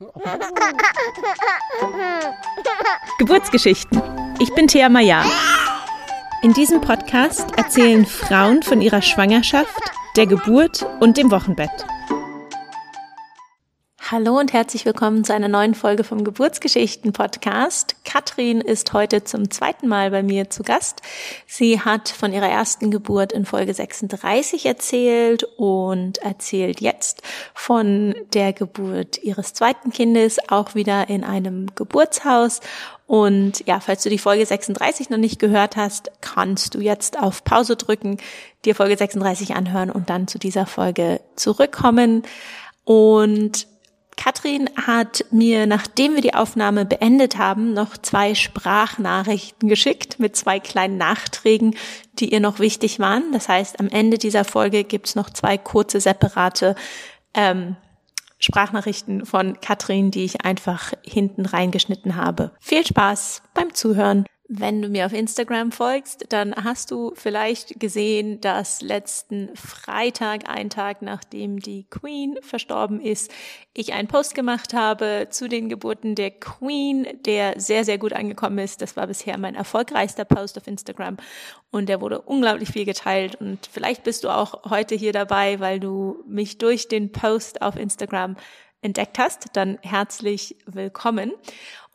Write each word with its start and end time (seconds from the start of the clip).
Geburtsgeschichten. 3.18 4.00
Ich 4.38 4.54
bin 4.54 4.66
Thea 4.66 4.88
Maya. 4.88 5.22
In 6.42 6.54
diesem 6.54 6.80
Podcast 6.80 7.44
erzählen 7.58 8.06
Frauen 8.06 8.62
von 8.62 8.80
ihrer 8.80 9.02
Schwangerschaft, 9.02 9.78
der 10.16 10.26
Geburt 10.26 10.86
und 11.00 11.18
dem 11.18 11.30
Wochenbett. 11.30 11.84
Hallo 14.12 14.40
und 14.40 14.52
herzlich 14.52 14.84
willkommen 14.86 15.22
zu 15.22 15.32
einer 15.32 15.46
neuen 15.46 15.76
Folge 15.76 16.02
vom 16.02 16.24
Geburtsgeschichten 16.24 17.12
Podcast. 17.12 17.94
Katrin 18.04 18.60
ist 18.60 18.92
heute 18.92 19.22
zum 19.22 19.52
zweiten 19.52 19.86
Mal 19.86 20.10
bei 20.10 20.24
mir 20.24 20.50
zu 20.50 20.64
Gast. 20.64 21.00
Sie 21.46 21.80
hat 21.80 22.08
von 22.08 22.32
ihrer 22.32 22.48
ersten 22.48 22.90
Geburt 22.90 23.30
in 23.32 23.44
Folge 23.44 23.72
36 23.72 24.66
erzählt 24.66 25.44
und 25.58 26.18
erzählt 26.18 26.80
jetzt 26.80 27.22
von 27.54 28.16
der 28.32 28.52
Geburt 28.52 29.22
ihres 29.22 29.52
zweiten 29.52 29.92
Kindes 29.92 30.38
auch 30.48 30.74
wieder 30.74 31.08
in 31.08 31.22
einem 31.22 31.72
Geburtshaus. 31.76 32.58
Und 33.06 33.64
ja, 33.68 33.78
falls 33.78 34.02
du 34.02 34.08
die 34.08 34.18
Folge 34.18 34.44
36 34.44 35.10
noch 35.10 35.18
nicht 35.18 35.38
gehört 35.38 35.76
hast, 35.76 36.10
kannst 36.20 36.74
du 36.74 36.80
jetzt 36.80 37.16
auf 37.16 37.44
Pause 37.44 37.76
drücken, 37.76 38.18
dir 38.64 38.74
Folge 38.74 38.96
36 38.96 39.54
anhören 39.54 39.88
und 39.88 40.10
dann 40.10 40.26
zu 40.26 40.40
dieser 40.40 40.66
Folge 40.66 41.20
zurückkommen. 41.36 42.24
Und 42.82 43.69
Katrin 44.16 44.68
hat 44.86 45.24
mir, 45.30 45.66
nachdem 45.66 46.14
wir 46.14 46.20
die 46.20 46.34
Aufnahme 46.34 46.84
beendet 46.84 47.38
haben, 47.38 47.72
noch 47.72 47.96
zwei 47.96 48.34
Sprachnachrichten 48.34 49.68
geschickt 49.68 50.18
mit 50.18 50.36
zwei 50.36 50.60
kleinen 50.60 50.98
Nachträgen, 50.98 51.74
die 52.18 52.32
ihr 52.32 52.40
noch 52.40 52.58
wichtig 52.58 52.98
waren. 52.98 53.32
Das 53.32 53.48
heißt, 53.48 53.80
am 53.80 53.88
Ende 53.88 54.18
dieser 54.18 54.44
Folge 54.44 54.84
gibt's 54.84 55.14
noch 55.14 55.30
zwei 55.30 55.56
kurze, 55.56 56.00
separate 56.00 56.74
ähm, 57.34 57.76
Sprachnachrichten 58.38 59.26
von 59.26 59.60
Katrin, 59.60 60.10
die 60.10 60.24
ich 60.24 60.44
einfach 60.44 60.92
hinten 61.04 61.46
reingeschnitten 61.46 62.16
habe. 62.16 62.52
Viel 62.58 62.86
Spaß 62.86 63.42
beim 63.54 63.74
Zuhören. 63.74 64.26
Wenn 64.52 64.82
du 64.82 64.88
mir 64.88 65.06
auf 65.06 65.12
Instagram 65.12 65.70
folgst, 65.70 66.24
dann 66.30 66.52
hast 66.56 66.90
du 66.90 67.12
vielleicht 67.14 67.78
gesehen, 67.78 68.40
dass 68.40 68.82
letzten 68.82 69.54
Freitag, 69.54 70.50
ein 70.50 70.70
Tag 70.70 71.02
nachdem 71.02 71.60
die 71.60 71.84
Queen 71.88 72.36
verstorben 72.42 73.00
ist, 73.00 73.30
ich 73.74 73.92
einen 73.92 74.08
Post 74.08 74.34
gemacht 74.34 74.74
habe 74.74 75.28
zu 75.30 75.48
den 75.48 75.68
Geburten 75.68 76.16
der 76.16 76.32
Queen, 76.32 77.06
der 77.24 77.60
sehr, 77.60 77.84
sehr 77.84 77.96
gut 77.96 78.12
angekommen 78.12 78.58
ist. 78.58 78.82
Das 78.82 78.96
war 78.96 79.06
bisher 79.06 79.38
mein 79.38 79.54
erfolgreichster 79.54 80.24
Post 80.24 80.58
auf 80.58 80.66
Instagram 80.66 81.18
und 81.70 81.88
der 81.88 82.00
wurde 82.00 82.20
unglaublich 82.20 82.70
viel 82.70 82.86
geteilt 82.86 83.36
und 83.36 83.68
vielleicht 83.70 84.02
bist 84.02 84.24
du 84.24 84.30
auch 84.30 84.68
heute 84.68 84.96
hier 84.96 85.12
dabei, 85.12 85.60
weil 85.60 85.78
du 85.78 86.24
mich 86.26 86.58
durch 86.58 86.88
den 86.88 87.12
Post 87.12 87.62
auf 87.62 87.76
Instagram 87.76 88.34
entdeckt 88.82 89.18
hast, 89.20 89.46
dann 89.52 89.78
herzlich 89.82 90.56
willkommen. 90.66 91.32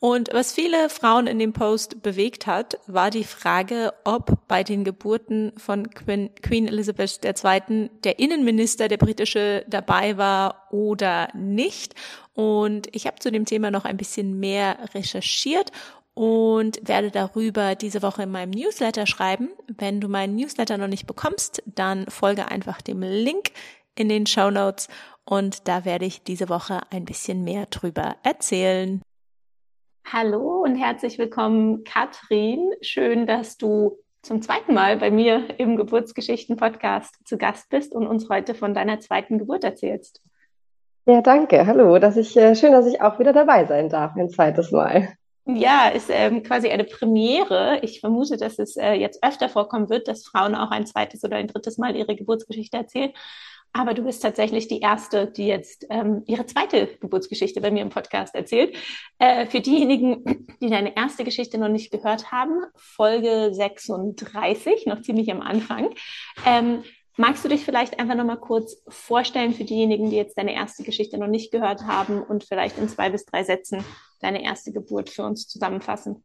Und 0.05 0.29
was 0.33 0.53
viele 0.53 0.89
Frauen 0.89 1.25
in 1.25 1.39
dem 1.39 1.51
Post 1.51 2.03
bewegt 2.03 2.45
hat, 2.45 2.77
war 2.85 3.09
die 3.09 3.23
Frage, 3.23 3.91
ob 4.03 4.37
bei 4.47 4.63
den 4.63 4.83
Geburten 4.83 5.51
von 5.57 5.89
Queen 5.89 6.67
Elizabeth 6.67 7.25
II. 7.25 7.89
der 8.03 8.19
Innenminister, 8.19 8.87
der 8.87 8.97
britische, 8.97 9.65
dabei 9.67 10.15
war 10.17 10.67
oder 10.69 11.29
nicht. 11.33 11.95
Und 12.35 12.87
ich 12.91 13.07
habe 13.07 13.17
zu 13.17 13.31
dem 13.31 13.45
Thema 13.45 13.71
noch 13.71 13.83
ein 13.83 13.97
bisschen 13.97 14.39
mehr 14.39 14.77
recherchiert 14.93 15.71
und 16.13 16.87
werde 16.87 17.09
darüber 17.09 17.73
diese 17.73 18.03
Woche 18.03 18.21
in 18.21 18.31
meinem 18.31 18.51
Newsletter 18.51 19.07
schreiben. 19.07 19.49
Wenn 19.75 20.01
du 20.01 20.07
meinen 20.07 20.35
Newsletter 20.35 20.77
noch 20.77 20.85
nicht 20.85 21.07
bekommst, 21.07 21.63
dann 21.65 22.05
folge 22.09 22.47
einfach 22.47 22.79
dem 22.79 23.01
Link 23.01 23.53
in 23.95 24.09
den 24.09 24.27
Show 24.27 24.51
Notes 24.51 24.87
und 25.23 25.67
da 25.67 25.83
werde 25.83 26.05
ich 26.05 26.21
diese 26.21 26.47
Woche 26.47 26.81
ein 26.91 27.05
bisschen 27.05 27.43
mehr 27.43 27.65
drüber 27.65 28.17
erzählen. 28.21 29.01
Hallo 30.11 30.61
und 30.63 30.75
herzlich 30.75 31.17
willkommen, 31.17 31.83
Katrin. 31.83 32.71
Schön, 32.81 33.25
dass 33.25 33.57
du 33.57 33.97
zum 34.21 34.39
zweiten 34.39 34.75
Mal 34.75 34.97
bei 34.97 35.09
mir 35.09 35.47
im 35.57 35.77
Geburtsgeschichten-Podcast 35.77 37.27
zu 37.27 37.39
Gast 37.39 37.69
bist 37.69 37.95
und 37.95 38.05
uns 38.05 38.29
heute 38.29 38.53
von 38.53 38.75
deiner 38.75 38.99
zweiten 38.99 39.39
Geburt 39.39 39.63
erzählst. 39.63 40.21
Ja, 41.07 41.21
danke. 41.21 41.65
Hallo. 41.65 41.97
Dass 41.97 42.17
ich, 42.17 42.37
äh, 42.37 42.55
schön, 42.55 42.71
dass 42.71 42.85
ich 42.85 43.01
auch 43.01 43.17
wieder 43.17 43.33
dabei 43.33 43.65
sein 43.65 43.89
darf, 43.89 44.15
ein 44.15 44.29
zweites 44.29 44.71
Mal. 44.71 45.09
Ja, 45.47 45.89
ist 45.89 46.11
ähm, 46.11 46.43
quasi 46.43 46.69
eine 46.69 46.83
Premiere. 46.83 47.79
Ich 47.81 47.99
vermute, 47.99 48.37
dass 48.37 48.59
es 48.59 48.77
äh, 48.77 48.93
jetzt 48.93 49.23
öfter 49.23 49.49
vorkommen 49.49 49.89
wird, 49.89 50.07
dass 50.07 50.25
Frauen 50.25 50.53
auch 50.53 50.69
ein 50.69 50.85
zweites 50.85 51.23
oder 51.23 51.37
ein 51.37 51.47
drittes 51.47 51.79
Mal 51.79 51.95
ihre 51.95 52.15
Geburtsgeschichte 52.15 52.77
erzählen. 52.77 53.11
Aber 53.77 53.93
du 53.93 54.03
bist 54.03 54.21
tatsächlich 54.21 54.69
die 54.69 54.79
Erste, 54.79 55.27
die 55.27 55.47
jetzt 55.47 55.85
ähm, 55.89 56.23
ihre 56.27 56.45
zweite 56.45 56.87
Geburtsgeschichte 57.01 57.59
bei 57.59 57.71
mir 57.71 57.81
im 57.81 57.89
Podcast 57.89 58.33
erzählt. 58.33 58.73
Äh, 59.19 59.47
für 59.47 59.59
diejenigen, 59.59 60.47
die 60.61 60.69
deine 60.69 60.95
erste 60.95 61.25
Geschichte 61.25 61.57
noch 61.57 61.67
nicht 61.67 61.91
gehört 61.91 62.31
haben, 62.31 62.53
Folge 62.77 63.53
36, 63.53 64.85
noch 64.85 65.01
ziemlich 65.01 65.29
am 65.29 65.41
Anfang. 65.41 65.89
Ähm, 66.45 66.83
magst 67.17 67.43
du 67.43 67.49
dich 67.49 67.65
vielleicht 67.65 67.99
einfach 67.99 68.15
nochmal 68.15 68.39
kurz 68.39 68.81
vorstellen 68.87 69.53
für 69.53 69.65
diejenigen, 69.65 70.09
die 70.09 70.15
jetzt 70.15 70.37
deine 70.37 70.55
erste 70.55 70.83
Geschichte 70.83 71.17
noch 71.17 71.27
nicht 71.27 71.51
gehört 71.51 71.85
haben 71.85 72.23
und 72.23 72.45
vielleicht 72.45 72.77
in 72.77 72.87
zwei 72.87 73.09
bis 73.09 73.25
drei 73.25 73.43
Sätzen 73.43 73.83
deine 74.21 74.41
erste 74.41 74.71
Geburt 74.71 75.09
für 75.09 75.23
uns 75.23 75.49
zusammenfassen? 75.49 76.23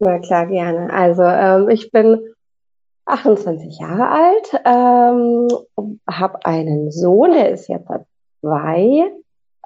Na 0.00 0.18
klar, 0.18 0.48
gerne. 0.48 0.92
Also 0.92 1.22
ähm, 1.22 1.68
ich 1.68 1.92
bin 1.92 2.33
28 3.06 3.78
Jahre 3.78 4.08
alt, 4.08 4.62
ähm, 4.64 5.48
habe 6.08 6.44
einen 6.44 6.90
Sohn, 6.90 7.32
der 7.32 7.50
ist 7.50 7.68
jetzt 7.68 7.88
zwei, 8.40 9.10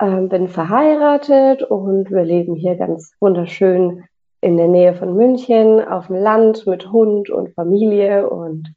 ähm, 0.00 0.28
bin 0.28 0.48
verheiratet 0.48 1.62
und 1.62 2.10
wir 2.10 2.24
leben 2.24 2.54
hier 2.54 2.76
ganz 2.76 3.12
wunderschön 3.20 4.04
in 4.40 4.56
der 4.56 4.68
Nähe 4.68 4.94
von 4.94 5.14
München 5.14 5.80
auf 5.80 6.06
dem 6.06 6.16
Land 6.16 6.66
mit 6.66 6.90
Hund 6.92 7.30
und 7.30 7.54
Familie 7.54 8.28
und 8.28 8.72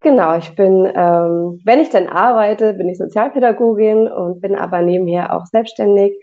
genau, 0.00 0.36
ich 0.36 0.54
bin, 0.54 0.86
ähm, 0.94 1.60
wenn 1.64 1.80
ich 1.80 1.90
dann 1.90 2.08
arbeite, 2.08 2.74
bin 2.74 2.88
ich 2.88 2.98
Sozialpädagogin 2.98 4.08
und 4.08 4.40
bin 4.40 4.54
aber 4.54 4.82
nebenher 4.82 5.36
auch 5.36 5.46
selbstständig 5.46 6.14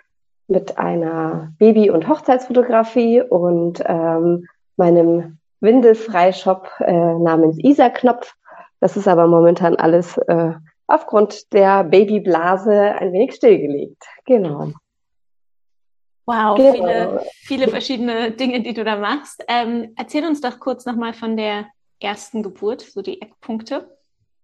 mit 0.48 0.78
einer 0.78 1.52
Baby- 1.60 1.90
und 1.90 2.08
Hochzeitsfotografie 2.08 3.22
und 3.22 3.84
ähm, 3.86 4.46
meinem 4.78 5.40
Windelfreishop 5.62 6.70
äh, 6.80 6.92
namens 6.92 7.58
Isa-Knopf. 7.60 8.34
Das 8.80 8.96
ist 8.96 9.08
aber 9.08 9.28
momentan 9.28 9.76
alles 9.76 10.18
äh, 10.18 10.54
aufgrund 10.88 11.52
der 11.54 11.84
Babyblase 11.84 12.96
ein 12.96 13.12
wenig 13.14 13.34
stillgelegt. 13.36 14.04
Genau. 14.26 14.72
Wow, 16.26 16.58
genau. 16.58 16.72
viele, 16.74 17.22
viele 17.32 17.68
verschiedene 17.70 18.32
Dinge, 18.32 18.62
die 18.62 18.74
du 18.74 18.84
da 18.84 18.98
machst. 18.98 19.44
Ähm, 19.48 19.94
erzähl 19.96 20.26
uns 20.26 20.42
doch 20.42 20.60
kurz 20.60 20.86
nochmal 20.86 21.14
von 21.14 21.38
der 21.38 21.68
ersten 22.00 22.44
Geburt, 22.44 22.82
so 22.82 23.02
die 23.02 23.22
Eckpunkte. 23.22 23.90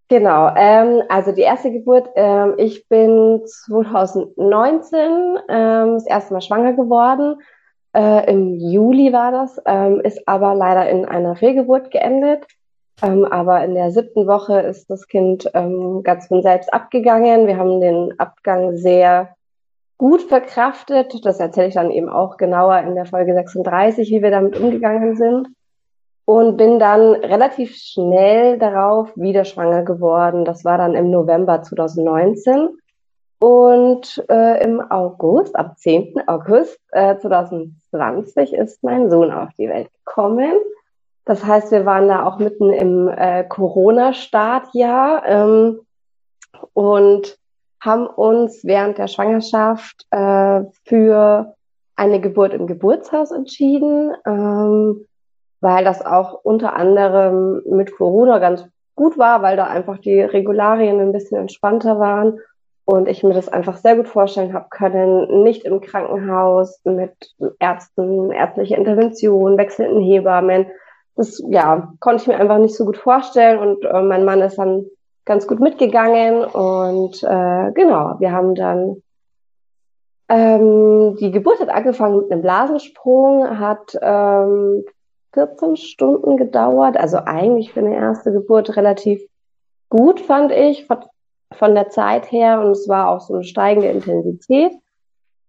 Genau, 0.07 0.53
ähm, 0.56 1.02
also 1.09 1.31
die 1.31 1.41
erste 1.41 1.72
Geburt, 1.72 2.09
ähm, 2.16 2.56
ich 2.57 2.88
bin 2.88 3.41
2019 3.46 5.40
ähm, 5.50 5.94
das 5.94 6.06
erste 6.06 6.34
Mal 6.34 6.41
schwanger 6.41 6.73
geworden 6.73 7.41
äh, 7.96 8.31
Im 8.31 8.56
Juli 8.56 9.14
war 9.14 9.31
das, 9.31 9.62
ähm, 9.66 10.02
ist 10.02 10.28
aber 10.28 10.56
leider 10.56 10.90
in 10.90 11.06
einer 11.06 11.36
Fehlgeburt 11.36 11.92
geendet. 11.92 12.46
Ähm, 13.02 13.26
aber 13.26 13.64
in 13.64 13.76
der 13.76 13.92
siebten 13.92 14.28
Woche 14.28 14.62
ist 14.62 14.90
das 14.90 15.08
Kind 15.08 15.50
ähm, 15.54 16.03
ganz 16.03 16.28
von 16.28 16.42
selbst 16.42 16.74
abgegangen. 16.74 17.48
Wir 17.48 17.58
haben 17.58 17.82
den 17.82 18.20
Abgang 18.20 18.76
sehr 18.76 19.36
gut 19.98 20.22
verkraftet. 20.24 21.26
Das 21.26 21.40
erzähle 21.40 21.68
ich 21.68 21.74
dann 21.76 21.92
eben 21.92 22.09
auch 22.09 22.38
genauer 22.38 22.80
in 22.80 22.96
der 22.96 23.06
Folge 23.06 23.34
36, 23.34 24.09
wie 24.09 24.22
wir 24.22 24.32
damit 24.32 24.59
umgegangen 24.59 25.16
sind. 25.16 25.50
Und 26.26 26.56
bin 26.56 26.80
dann 26.80 27.16
relativ 27.16 27.76
schnell 27.76 28.58
darauf 28.58 29.12
wieder 29.18 29.44
schwanger 29.44 29.84
geworden. 29.84 30.46
Das 30.46 30.64
war 30.64 30.78
dann 30.78 30.96
im 30.96 31.12
November 31.12 31.62
2019. 31.62 32.70
Und 33.44 34.24
äh, 34.30 34.64
im 34.64 34.80
August, 34.90 35.54
ab 35.58 35.78
10. 35.78 36.30
August 36.30 36.80
äh, 36.94 37.17
2020 37.17 38.53
ist 38.53 38.82
mein 38.85 39.09
Sohn 39.09 39.34
auf 39.34 39.50
die 39.58 39.67
Welt 39.67 39.90
gekommen. 40.06 40.53
Das 41.26 41.44
heißt, 41.44 41.73
wir 41.73 41.85
waren 41.85 42.08
da 42.08 42.26
auch 42.26 42.40
mitten 42.40 42.72
im 42.72 43.09
äh, 43.09 43.44
Corona-Startjahr 43.44 45.23
ähm, 45.26 45.82
und 46.72 47.38
haben 47.82 48.08
uns 48.08 48.64
während 48.64 48.97
der 48.97 49.09
Schwangerschaft 49.09 50.08
äh, 50.12 50.62
für 50.85 51.53
eine 51.97 52.22
Geburt 52.22 52.53
im 52.53 52.66
Geburtshaus 52.66 53.32
entschieden, 53.32 54.14
ähm, 54.26 55.06
weil 55.59 55.84
das 55.84 56.02
auch 56.06 56.46
unter 56.46 56.78
anderem 56.78 57.62
mit 57.66 57.94
Corona 57.94 58.40
ganz 58.40 58.66
gut 58.96 59.17
war, 59.17 59.41
weil 59.41 59.58
da 59.58 59.66
einfach 59.66 59.97
die 59.97 60.22
Regularien 60.22 61.02
ein 61.02 61.12
bisschen 61.12 61.40
entspannter 61.40 62.00
waren 62.00 62.40
und 62.85 63.08
ich 63.08 63.24
mir 63.24 63.34
das 63.34 63.50
einfach 63.50 63.78
sehr 63.78 63.96
gut 63.96 64.08
vorstellen 64.08 64.53
habe 64.53 64.68
können, 64.70 65.44
nicht 65.44 65.66
im 65.66 65.82
Krankenhaus 65.82 66.82
mit 66.84 67.14
Ärzten, 67.59 68.32
ärztliche 68.32 68.76
Intervention, 68.76 69.58
wechselnden 69.58 70.02
Hebammen. 70.02 70.68
Das 71.16 71.41
ja, 71.47 71.94
konnte 72.00 72.24
ich 72.24 72.28
mir 72.28 72.38
einfach 72.38 72.58
nicht 72.58 72.76
so 72.76 72.85
gut 72.85 72.97
vorstellen 72.97 73.59
und 73.59 73.85
äh, 73.85 74.02
mein 74.02 74.26
Mann 74.26 74.41
ist 74.41 74.58
dann 74.58 74.85
ganz 75.26 75.47
gut 75.47 75.59
mitgegangen 75.59 76.44
und 76.44 77.24
äh, 77.24 77.72
genau, 77.74 78.16
wir 78.20 78.32
haben 78.32 78.56
dann 78.56 79.02
Ähm, 80.29 81.16
die 81.20 81.32
Geburt 81.32 81.59
hat 81.59 81.70
angefangen 81.70 82.18
mit 82.18 82.32
einem 82.32 82.41
Blasensprung, 82.41 83.59
hat 83.59 83.96
ähm, 84.02 84.84
14 85.34 85.76
Stunden 85.76 86.38
gedauert. 86.38 86.97
Also 86.97 87.18
eigentlich 87.18 87.74
für 87.74 87.82
eine 87.82 87.96
erste 87.96 88.32
Geburt 88.32 88.76
relativ 88.78 89.22
gut, 89.90 90.20
fand 90.20 90.52
ich, 90.52 90.88
von 91.53 91.76
der 91.76 91.90
Zeit 91.90 92.32
her. 92.32 92.61
Und 92.61 92.72
es 92.72 92.88
war 92.88 93.09
auch 93.09 93.22
so 93.22 93.34
eine 93.35 93.44
steigende 93.44 93.90
Intensität. 93.90 94.73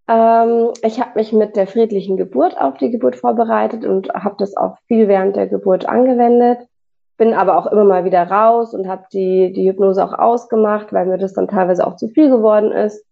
Ähm, 0.07 0.71
ich 0.83 0.99
habe 0.99 1.11
mich 1.15 1.33
mit 1.33 1.55
der 1.55 1.67
friedlichen 1.67 2.17
Geburt 2.17 2.59
auf 2.59 2.77
die 2.77 2.91
Geburt 2.91 3.15
vorbereitet 3.15 3.85
und 3.85 4.09
habe 4.09 4.35
das 4.37 4.55
auch 4.55 4.77
viel 4.87 5.07
während 5.07 5.35
der 5.35 5.47
Geburt 5.47 5.87
angewendet. 5.87 6.59
Bin 7.17 7.33
aber 7.33 7.57
auch 7.57 7.67
immer 7.67 7.85
mal 7.85 8.05
wieder 8.05 8.23
raus 8.23 8.73
und 8.73 8.87
habe 8.87 9.05
die, 9.11 9.51
die 9.53 9.69
Hypnose 9.69 10.03
auch 10.03 10.13
ausgemacht, 10.13 10.93
weil 10.93 11.05
mir 11.05 11.17
das 11.17 11.33
dann 11.33 11.47
teilweise 11.47 11.87
auch 11.87 11.95
zu 11.95 12.09
viel 12.09 12.29
geworden 12.29 12.71
ist. 12.71 13.05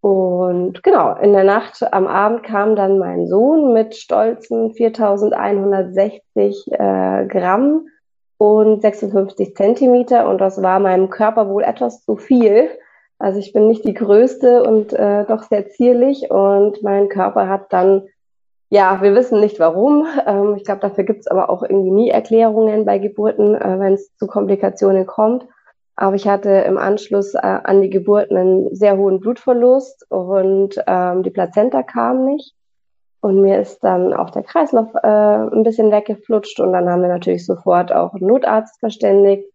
Und 0.00 0.82
genau, 0.82 1.14
in 1.14 1.32
der 1.32 1.44
Nacht 1.44 1.80
am 1.92 2.08
Abend 2.08 2.42
kam 2.42 2.76
dann 2.76 2.98
mein 2.98 3.26
Sohn 3.28 3.72
mit 3.72 3.94
stolzen 3.94 4.72
4160 4.74 6.72
äh, 6.72 7.26
Gramm 7.26 7.86
und 8.42 8.82
56 8.82 9.54
Zentimeter 9.54 10.28
und 10.28 10.40
das 10.40 10.60
war 10.60 10.80
meinem 10.80 11.10
Körper 11.10 11.48
wohl 11.48 11.62
etwas 11.62 12.04
zu 12.04 12.16
viel. 12.16 12.70
Also 13.20 13.38
ich 13.38 13.52
bin 13.52 13.68
nicht 13.68 13.84
die 13.84 13.94
Größte 13.94 14.64
und 14.64 14.92
äh, 14.92 15.24
doch 15.26 15.44
sehr 15.44 15.68
zierlich 15.68 16.28
und 16.28 16.82
mein 16.82 17.08
Körper 17.08 17.48
hat 17.48 17.72
dann, 17.72 18.08
ja, 18.68 19.00
wir 19.00 19.14
wissen 19.14 19.38
nicht 19.38 19.60
warum. 19.60 20.08
Ähm, 20.26 20.56
ich 20.56 20.64
glaube, 20.64 20.80
dafür 20.80 21.04
gibt 21.04 21.20
es 21.20 21.28
aber 21.28 21.50
auch 21.50 21.62
irgendwie 21.62 21.92
nie 21.92 22.10
Erklärungen 22.10 22.84
bei 22.84 22.98
Geburten, 22.98 23.54
äh, 23.54 23.78
wenn 23.78 23.92
es 23.92 24.12
zu 24.16 24.26
Komplikationen 24.26 25.06
kommt. 25.06 25.46
Aber 25.94 26.16
ich 26.16 26.26
hatte 26.26 26.50
im 26.50 26.78
Anschluss 26.78 27.34
äh, 27.34 27.38
an 27.38 27.80
die 27.80 27.90
Geburt 27.90 28.32
einen 28.32 28.74
sehr 28.74 28.96
hohen 28.96 29.20
Blutverlust 29.20 30.04
und 30.08 30.82
ähm, 30.88 31.22
die 31.22 31.30
Plazenta 31.30 31.84
kam 31.84 32.24
nicht. 32.24 32.56
Und 33.22 33.40
mir 33.40 33.60
ist 33.60 33.84
dann 33.84 34.12
auch 34.12 34.30
der 34.30 34.42
Kreislauf 34.42 34.88
äh, 35.00 35.06
ein 35.06 35.62
bisschen 35.62 35.92
weggeflutscht 35.92 36.58
und 36.58 36.72
dann 36.72 36.88
haben 36.88 37.02
wir 37.02 37.08
natürlich 37.08 37.46
sofort 37.46 37.92
auch 37.92 38.14
einen 38.14 38.26
Notarzt 38.26 38.80
verständigt. 38.80 39.48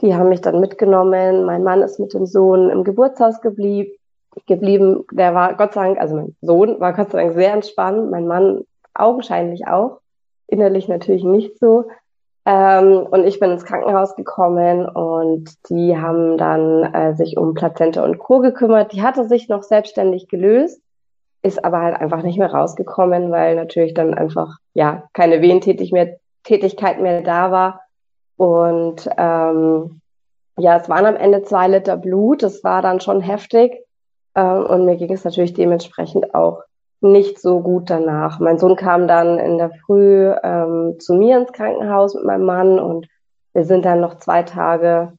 Die 0.00 0.14
haben 0.14 0.28
mich 0.28 0.40
dann 0.40 0.60
mitgenommen. 0.60 1.44
Mein 1.44 1.64
Mann 1.64 1.82
ist 1.82 1.98
mit 1.98 2.14
dem 2.14 2.24
Sohn 2.24 2.70
im 2.70 2.84
Geburtshaus 2.84 3.40
geblieben. 3.40 3.90
geblieben. 4.46 5.04
Der 5.10 5.34
war 5.34 5.54
Gott 5.54 5.72
sei 5.72 5.86
Dank, 5.86 6.00
also 6.00 6.14
mein 6.14 6.36
Sohn 6.40 6.78
war 6.78 6.92
Gott 6.92 7.10
sei 7.10 7.24
Dank 7.24 7.34
sehr 7.34 7.52
entspannt. 7.52 8.12
Mein 8.12 8.28
Mann 8.28 8.64
augenscheinlich 8.94 9.66
auch. 9.66 9.98
Innerlich 10.46 10.86
natürlich 10.86 11.24
nicht 11.24 11.58
so. 11.58 11.86
Ähm, 12.46 13.06
und 13.10 13.24
ich 13.24 13.40
bin 13.40 13.50
ins 13.50 13.64
Krankenhaus 13.64 14.14
gekommen 14.14 14.86
und 14.86 15.50
die 15.68 15.96
haben 15.98 16.38
dann 16.38 16.94
äh, 16.94 17.14
sich 17.14 17.38
um 17.38 17.54
Plazente 17.54 18.04
und 18.04 18.18
Co. 18.18 18.38
gekümmert. 18.38 18.92
Die 18.92 19.02
hatte 19.02 19.26
sich 19.26 19.48
noch 19.48 19.64
selbstständig 19.64 20.28
gelöst, 20.28 20.80
ist 21.44 21.62
aber 21.62 21.82
halt 21.82 22.00
einfach 22.00 22.22
nicht 22.22 22.38
mehr 22.38 22.52
rausgekommen, 22.52 23.30
weil 23.30 23.54
natürlich 23.54 23.92
dann 23.92 24.14
einfach 24.14 24.56
ja 24.72 25.04
keine 25.12 25.42
Wehentätigkeit 25.42 27.00
mehr 27.00 27.20
da 27.20 27.50
war. 27.52 27.80
Und 28.36 29.08
ähm, 29.18 30.00
ja, 30.56 30.76
es 30.76 30.88
waren 30.88 31.04
am 31.04 31.16
Ende 31.16 31.42
zwei 31.42 31.68
Liter 31.68 31.98
Blut. 31.98 32.42
Das 32.42 32.64
war 32.64 32.80
dann 32.80 33.00
schon 33.00 33.20
heftig. 33.20 33.78
Ähm, 34.34 34.64
und 34.64 34.86
mir 34.86 34.96
ging 34.96 35.12
es 35.12 35.24
natürlich 35.24 35.52
dementsprechend 35.52 36.34
auch 36.34 36.62
nicht 37.02 37.38
so 37.38 37.60
gut 37.60 37.90
danach. 37.90 38.40
Mein 38.40 38.58
Sohn 38.58 38.76
kam 38.76 39.06
dann 39.06 39.38
in 39.38 39.58
der 39.58 39.70
Früh 39.84 40.32
ähm, 40.42 40.96
zu 40.98 41.12
mir 41.12 41.36
ins 41.36 41.52
Krankenhaus 41.52 42.14
mit 42.14 42.24
meinem 42.24 42.46
Mann 42.46 42.78
und 42.78 43.06
wir 43.52 43.64
sind 43.64 43.84
dann 43.84 44.00
noch 44.00 44.18
zwei 44.18 44.42
Tage 44.42 45.12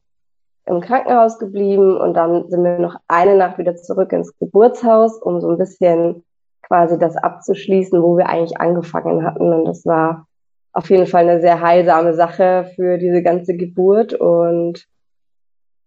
im 0.66 0.82
Krankenhaus 0.82 1.38
geblieben 1.38 1.98
und 1.98 2.16
dann 2.16 2.50
sind 2.50 2.64
wir 2.64 2.80
noch 2.80 2.96
eine 3.08 3.36
Nacht 3.38 3.58
wieder 3.58 3.76
zurück 3.76 4.12
ins 4.12 4.38
Geburtshaus, 4.40 5.22
um 5.22 5.40
so 5.40 5.50
ein 5.50 5.58
bisschen 5.58 6.24
quasi 6.64 6.98
das 6.98 7.16
abzuschließen, 7.16 8.02
wo 8.02 8.18
wir 8.18 8.28
eigentlich 8.28 8.60
angefangen 8.60 9.24
hatten. 9.24 9.54
Und 9.54 9.66
das 9.66 9.86
war 9.86 10.28
auf 10.74 10.90
jeden 10.90 11.06
Fall 11.06 11.28
eine 11.28 11.40
sehr 11.40 11.62
heilsame 11.62 12.14
Sache 12.16 12.72
für 12.76 12.98
diese 12.98 13.22
ganze 13.22 13.56
Geburt. 13.56 14.14
Und 14.14 14.88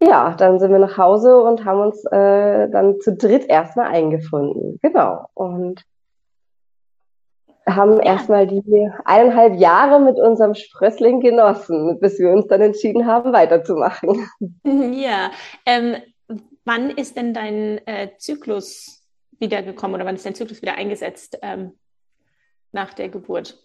ja, 0.01 0.33
dann 0.37 0.59
sind 0.59 0.71
wir 0.71 0.79
nach 0.79 0.97
Hause 0.97 1.41
und 1.41 1.65
haben 1.65 1.81
uns 1.81 2.05
äh, 2.05 2.69
dann 2.69 2.99
zu 3.01 3.15
dritt 3.15 3.49
erstmal 3.49 3.87
eingefunden. 3.87 4.79
Genau. 4.81 5.25
Und 5.33 5.83
haben 7.75 7.99
erstmal 7.99 8.47
die 8.47 8.89
eineinhalb 9.05 9.55
Jahre 9.55 9.99
mit 9.99 10.19
unserem 10.19 10.53
Sprössling 10.53 11.19
genossen, 11.19 11.99
bis 11.99 12.19
wir 12.19 12.31
uns 12.31 12.47
dann 12.47 12.61
entschieden 12.61 13.05
haben, 13.05 13.33
weiterzumachen. 13.33 14.27
Ja. 14.91 15.31
Ähm, 15.65 15.95
wann 16.65 16.89
ist 16.89 17.17
denn 17.17 17.33
dein 17.33 17.85
äh, 17.87 18.09
Zyklus 18.17 19.03
wiedergekommen 19.39 19.95
oder 19.95 20.05
wann 20.05 20.15
ist 20.15 20.25
dein 20.25 20.35
Zyklus 20.35 20.61
wieder 20.61 20.75
eingesetzt 20.75 21.39
ähm, 21.41 21.73
nach 22.71 22.93
der 22.93 23.09
Geburt? 23.09 23.57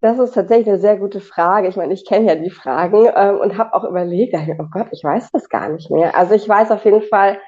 Das 0.00 0.18
ist 0.18 0.34
tatsächlich 0.34 0.68
eine 0.68 0.78
sehr 0.78 0.96
gute 0.98 1.20
Frage. 1.20 1.68
Ich 1.68 1.76
meine, 1.76 1.94
ich 1.94 2.06
kenne 2.06 2.28
ja 2.28 2.34
die 2.34 2.50
Fragen 2.50 3.08
ähm, 3.14 3.38
und 3.38 3.58
habe 3.58 3.74
auch 3.74 3.84
überlegt, 3.84 4.34
oh 4.58 4.66
Gott, 4.70 4.88
ich 4.92 5.02
weiß 5.02 5.30
das 5.32 5.48
gar 5.48 5.68
nicht 5.68 5.90
mehr. 5.90 6.16
Also 6.16 6.34
ich 6.34 6.48
weiß 6.48 6.70
auf 6.70 6.84
jeden 6.84 7.02
Fall, 7.02 7.38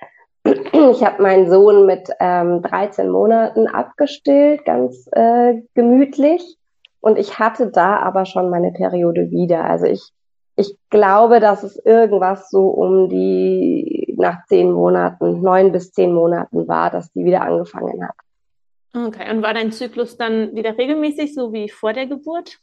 ich 0.73 1.05
habe 1.05 1.23
meinen 1.23 1.51
Sohn 1.51 1.87
mit 1.87 2.09
ähm, 2.21 2.63
13 2.63 3.09
Monaten 3.09 3.67
abgestillt, 3.67 4.65
ganz 4.65 5.09
äh, 5.13 5.63
gemütlich. 5.75 6.57
Und 7.01 7.19
ich 7.19 7.39
hatte 7.39 7.69
da 7.69 7.99
aber 7.99 8.25
schon 8.25 8.51
meine 8.51 8.73
Periode 8.73 9.31
wieder. 9.31 9.65
Also 9.65 9.87
ich, 9.87 10.11
ich 10.57 10.77
glaube, 10.91 11.41
dass 11.41 11.63
es 11.63 11.77
irgendwas 11.85 12.51
so 12.51 12.69
um 12.69 13.09
die 13.09 14.15
nach 14.19 14.45
zehn 14.47 14.73
Monaten, 14.73 15.41
neun 15.41 15.73
bis 15.73 15.93
zehn 15.93 16.13
Monaten 16.13 16.67
war, 16.67 16.91
dass 16.91 17.13
die 17.13 17.25
wieder 17.25 17.43
angefangen 17.43 18.05
hat. 18.05 18.15
Okay, 18.95 19.31
und 19.31 19.43
war 19.43 19.55
dein 19.55 19.71
Zyklus 19.71 20.17
dann 20.17 20.55
wieder 20.55 20.77
regelmäßig, 20.77 21.35
so 21.35 21.53
wie 21.53 21.69
vor 21.69 21.93
der 21.93 22.07
Geburt? 22.07 22.59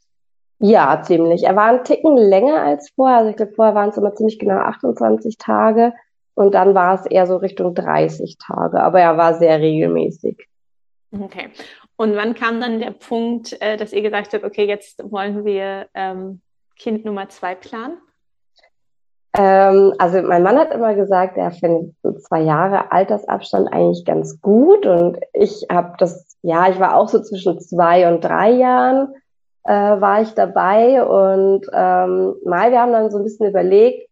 Ja, 0.59 1.01
ziemlich. 1.01 1.43
Er 1.43 1.55
war 1.55 1.67
ein 1.67 1.83
Ticken 1.83 2.17
länger 2.17 2.61
als 2.61 2.89
vorher. 2.95 3.17
Also 3.17 3.29
ich 3.29 3.35
glaube, 3.35 3.53
vorher 3.53 3.75
waren 3.75 3.89
es 3.89 3.97
immer 3.97 4.15
ziemlich 4.15 4.39
genau 4.39 4.57
28 4.57 5.37
Tage. 5.37 5.93
Und 6.35 6.53
dann 6.53 6.75
war 6.75 6.95
es 6.95 7.05
eher 7.05 7.27
so 7.27 7.37
Richtung 7.37 7.73
30 7.73 8.37
Tage. 8.37 8.81
Aber 8.81 8.99
er 8.99 9.17
war 9.17 9.35
sehr 9.35 9.59
regelmäßig. 9.59 10.47
Okay. 11.11 11.49
Und 11.95 12.15
wann 12.15 12.35
kam 12.35 12.59
dann 12.59 12.79
der 12.79 12.91
Punkt, 12.91 13.59
äh, 13.61 13.77
dass 13.77 13.93
ihr 13.93 14.01
gesagt 14.01 14.33
habt, 14.33 14.43
okay, 14.43 14.65
jetzt 14.65 15.01
wollen 15.09 15.45
wir 15.45 15.87
ähm, 15.93 16.41
Kind 16.77 17.05
Nummer 17.05 17.29
zwei 17.29 17.55
planen? 17.55 17.97
Ähm, 19.37 19.93
also 19.97 20.21
mein 20.21 20.43
Mann 20.43 20.57
hat 20.57 20.73
immer 20.73 20.93
gesagt, 20.95 21.37
er 21.37 21.51
findet 21.51 21.93
so 22.03 22.13
zwei 22.13 22.41
Jahre 22.41 22.91
Altersabstand 22.91 23.71
eigentlich 23.71 24.05
ganz 24.05 24.41
gut 24.41 24.85
und 24.85 25.19
ich 25.33 25.65
habe 25.69 25.93
das, 25.97 26.37
ja, 26.41 26.69
ich 26.69 26.79
war 26.79 26.95
auch 26.95 27.09
so 27.09 27.21
zwischen 27.21 27.59
zwei 27.59 28.11
und 28.11 28.23
drei 28.23 28.51
Jahren 28.51 29.13
äh, 29.63 29.71
war 29.71 30.21
ich 30.21 30.33
dabei 30.35 31.03
und 31.03 31.65
ähm, 31.73 32.35
mal, 32.45 32.71
wir 32.71 32.79
haben 32.79 32.93
dann 32.93 33.11
so 33.11 33.17
ein 33.17 33.23
bisschen 33.23 33.49
überlegt, 33.49 34.09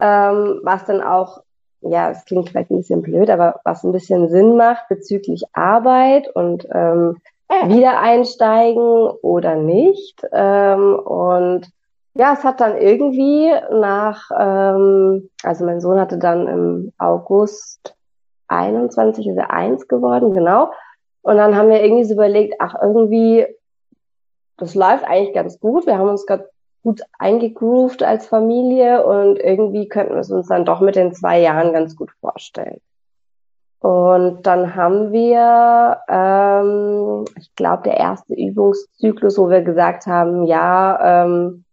ähm, 0.00 0.60
was 0.64 0.84
dann 0.86 1.02
auch, 1.02 1.42
ja, 1.80 2.10
es 2.10 2.24
klingt 2.24 2.48
vielleicht 2.48 2.70
ein 2.70 2.78
bisschen 2.78 3.02
blöd, 3.02 3.30
aber 3.30 3.60
was 3.64 3.84
ein 3.84 3.92
bisschen 3.92 4.28
Sinn 4.28 4.56
macht 4.56 4.88
bezüglich 4.88 5.44
Arbeit 5.52 6.28
und 6.34 6.66
ähm, 6.72 7.18
Wiedereinsteigen 7.48 9.10
oder 9.22 9.54
nicht. 9.56 10.22
Ähm, 10.32 10.98
und 10.98 11.70
ja, 12.14 12.32
es 12.32 12.44
hat 12.44 12.60
dann 12.60 12.76
irgendwie 12.76 13.52
nach, 13.70 14.30
ähm, 14.38 15.30
also 15.42 15.64
mein 15.64 15.80
Sohn 15.80 16.00
hatte 16.00 16.18
dann 16.18 16.48
im 16.48 16.92
August 16.98 17.94
21, 18.48 19.26
ist 19.26 19.36
er 19.36 19.50
eins 19.52 19.86
geworden, 19.88 20.34
genau. 20.34 20.70
Und 21.22 21.36
dann 21.36 21.56
haben 21.56 21.68
wir 21.68 21.82
irgendwie 21.82 22.04
so 22.04 22.14
überlegt, 22.14 22.54
ach, 22.58 22.74
irgendwie, 22.80 23.46
das 24.56 24.74
läuft 24.74 25.04
eigentlich 25.04 25.34
ganz 25.34 25.60
gut. 25.60 25.86
Wir 25.86 25.98
haben 25.98 26.08
uns 26.08 26.26
gerade 26.26 26.48
gut 26.82 27.02
eingegroovt 27.18 28.02
als 28.02 28.26
Familie 28.26 29.04
und 29.04 29.38
irgendwie 29.38 29.88
könnten 29.88 30.14
wir 30.14 30.20
es 30.20 30.30
uns 30.30 30.48
dann 30.48 30.64
doch 30.64 30.80
mit 30.80 30.96
den 30.96 31.14
zwei 31.14 31.40
Jahren 31.40 31.72
ganz 31.72 31.96
gut 31.96 32.10
vorstellen. 32.20 32.80
Und 33.80 34.42
dann 34.42 34.74
haben 34.74 35.12
wir, 35.12 36.00
ähm, 36.08 37.24
ich 37.36 37.54
glaube, 37.54 37.84
der 37.84 37.96
erste 37.96 38.34
Übungszyklus, 38.34 39.38
wo 39.38 39.50
wir 39.50 39.62
gesagt 39.62 40.06
haben, 40.06 40.44
ja, 40.44 41.24
ähm, 41.24 41.64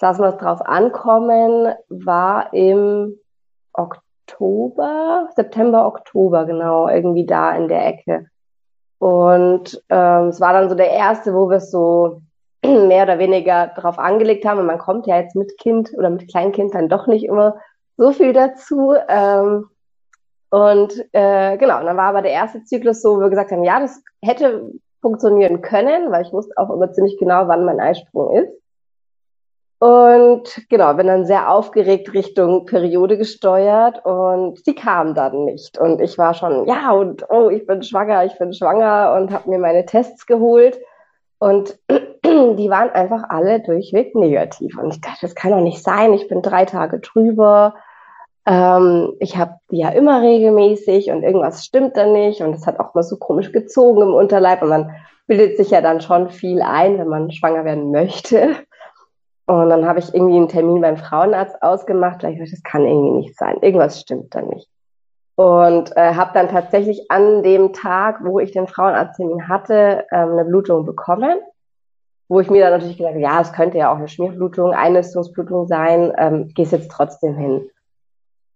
lassen 0.00 0.22
wir 0.22 0.28
es 0.28 0.38
drauf 0.38 0.60
ankommen, 0.62 1.74
war 1.88 2.52
im 2.54 3.18
Oktober, 3.72 5.28
September, 5.34 5.86
Oktober, 5.86 6.46
genau, 6.46 6.88
irgendwie 6.88 7.26
da 7.26 7.54
in 7.56 7.68
der 7.68 7.86
Ecke. 7.86 8.26
Und 8.98 9.82
ähm, 9.88 10.28
es 10.28 10.40
war 10.40 10.52
dann 10.52 10.68
so 10.68 10.74
der 10.74 10.90
erste, 10.90 11.34
wo 11.34 11.48
wir 11.48 11.56
es 11.56 11.70
so 11.70 12.22
mehr 12.64 13.04
oder 13.04 13.18
weniger 13.18 13.68
drauf 13.68 13.98
angelegt 13.98 14.44
haben. 14.44 14.60
Und 14.60 14.66
man 14.66 14.78
kommt 14.78 15.06
ja 15.06 15.18
jetzt 15.18 15.36
mit 15.36 15.56
Kind 15.58 15.92
oder 15.96 16.10
mit 16.10 16.30
Kleinkind 16.30 16.74
dann 16.74 16.88
doch 16.88 17.06
nicht 17.06 17.24
immer 17.24 17.56
so 17.96 18.12
viel 18.12 18.32
dazu. 18.32 18.94
Ähm, 19.08 19.66
und 20.50 20.92
äh, 21.12 21.56
genau, 21.58 21.78
und 21.78 21.86
dann 21.86 21.96
war 21.96 22.08
aber 22.08 22.22
der 22.22 22.32
erste 22.32 22.64
Zyklus 22.64 23.02
so, 23.02 23.16
wo 23.16 23.20
wir 23.20 23.30
gesagt 23.30 23.52
haben, 23.52 23.64
ja, 23.64 23.78
das 23.80 24.02
hätte 24.22 24.72
funktionieren 25.00 25.62
können, 25.62 26.10
weil 26.10 26.24
ich 26.24 26.32
wusste 26.32 26.52
auch 26.56 26.70
immer 26.70 26.92
ziemlich 26.92 27.16
genau, 27.18 27.48
wann 27.48 27.64
mein 27.64 27.80
Eisprung 27.80 28.36
ist. 28.36 28.60
Und 29.78 30.68
genau, 30.68 30.92
bin 30.92 31.06
dann 31.06 31.24
sehr 31.24 31.50
aufgeregt 31.50 32.12
Richtung 32.12 32.66
Periode 32.66 33.16
gesteuert 33.16 34.04
und 34.04 34.66
die 34.66 34.74
kam 34.74 35.14
dann 35.14 35.46
nicht. 35.46 35.78
Und 35.78 36.02
ich 36.02 36.18
war 36.18 36.34
schon, 36.34 36.66
ja, 36.66 36.92
und 36.92 37.24
oh, 37.30 37.48
ich 37.48 37.66
bin 37.66 37.82
schwanger, 37.82 38.26
ich 38.26 38.36
bin 38.38 38.52
schwanger 38.52 39.14
und 39.16 39.32
habe 39.32 39.48
mir 39.48 39.58
meine 39.58 39.86
Tests 39.86 40.26
geholt. 40.26 40.78
Und 41.38 41.78
die 42.56 42.70
waren 42.70 42.90
einfach 42.90 43.24
alle 43.28 43.60
durchweg 43.60 44.14
negativ. 44.14 44.78
Und 44.78 44.94
ich 44.94 45.00
dachte, 45.00 45.20
das 45.22 45.34
kann 45.34 45.52
doch 45.52 45.60
nicht 45.60 45.82
sein. 45.82 46.12
Ich 46.14 46.28
bin 46.28 46.42
drei 46.42 46.64
Tage 46.64 47.00
drüber. 47.00 47.74
Ähm, 48.46 49.14
ich 49.18 49.36
habe 49.36 49.54
die 49.70 49.78
ja 49.78 49.90
immer 49.90 50.22
regelmäßig 50.22 51.10
und 51.10 51.22
irgendwas 51.22 51.64
stimmt 51.64 51.96
da 51.96 52.06
nicht. 52.06 52.40
Und 52.42 52.54
es 52.54 52.66
hat 52.66 52.80
auch 52.80 52.94
mal 52.94 53.02
so 53.02 53.16
komisch 53.16 53.52
gezogen 53.52 54.02
im 54.02 54.14
Unterleib. 54.14 54.62
Und 54.62 54.68
man 54.68 54.90
bildet 55.26 55.56
sich 55.56 55.70
ja 55.70 55.80
dann 55.80 56.00
schon 56.00 56.28
viel 56.28 56.62
ein, 56.62 56.98
wenn 56.98 57.08
man 57.08 57.30
schwanger 57.30 57.64
werden 57.64 57.90
möchte. 57.90 58.56
Und 59.46 59.68
dann 59.68 59.84
habe 59.84 59.98
ich 59.98 60.14
irgendwie 60.14 60.36
einen 60.36 60.48
Termin 60.48 60.80
beim 60.80 60.96
Frauenarzt 60.96 61.60
ausgemacht, 61.60 62.22
weil 62.22 62.34
ich 62.34 62.38
dachte, 62.38 62.52
das 62.52 62.62
kann 62.62 62.86
irgendwie 62.86 63.18
nicht 63.18 63.36
sein. 63.36 63.58
Irgendwas 63.62 64.00
stimmt 64.00 64.34
da 64.34 64.42
nicht. 64.42 64.68
Und 65.34 65.96
äh, 65.96 66.14
habe 66.14 66.32
dann 66.34 66.48
tatsächlich 66.48 67.10
an 67.10 67.42
dem 67.42 67.72
Tag, 67.72 68.20
wo 68.22 68.38
ich 68.38 68.52
den 68.52 68.68
Frauenarzttermin 68.68 69.48
hatte, 69.48 70.04
ähm, 70.12 70.32
eine 70.32 70.44
Blutung 70.44 70.84
bekommen. 70.84 71.40
Wo 72.30 72.38
ich 72.38 72.48
mir 72.48 72.62
dann 72.62 72.74
natürlich 72.74 72.96
gesagt 72.96 73.16
habe, 73.16 73.22
ja, 73.22 73.40
es 73.40 73.52
könnte 73.52 73.78
ja 73.78 73.92
auch 73.92 73.96
eine 73.96 74.06
Schmierblutung, 74.06 74.72
Einnistungsblutung 74.72 75.66
sein, 75.66 76.12
ähm, 76.16 76.48
gehst 76.54 76.70
jetzt 76.70 76.88
trotzdem 76.88 77.34
hin. 77.34 77.68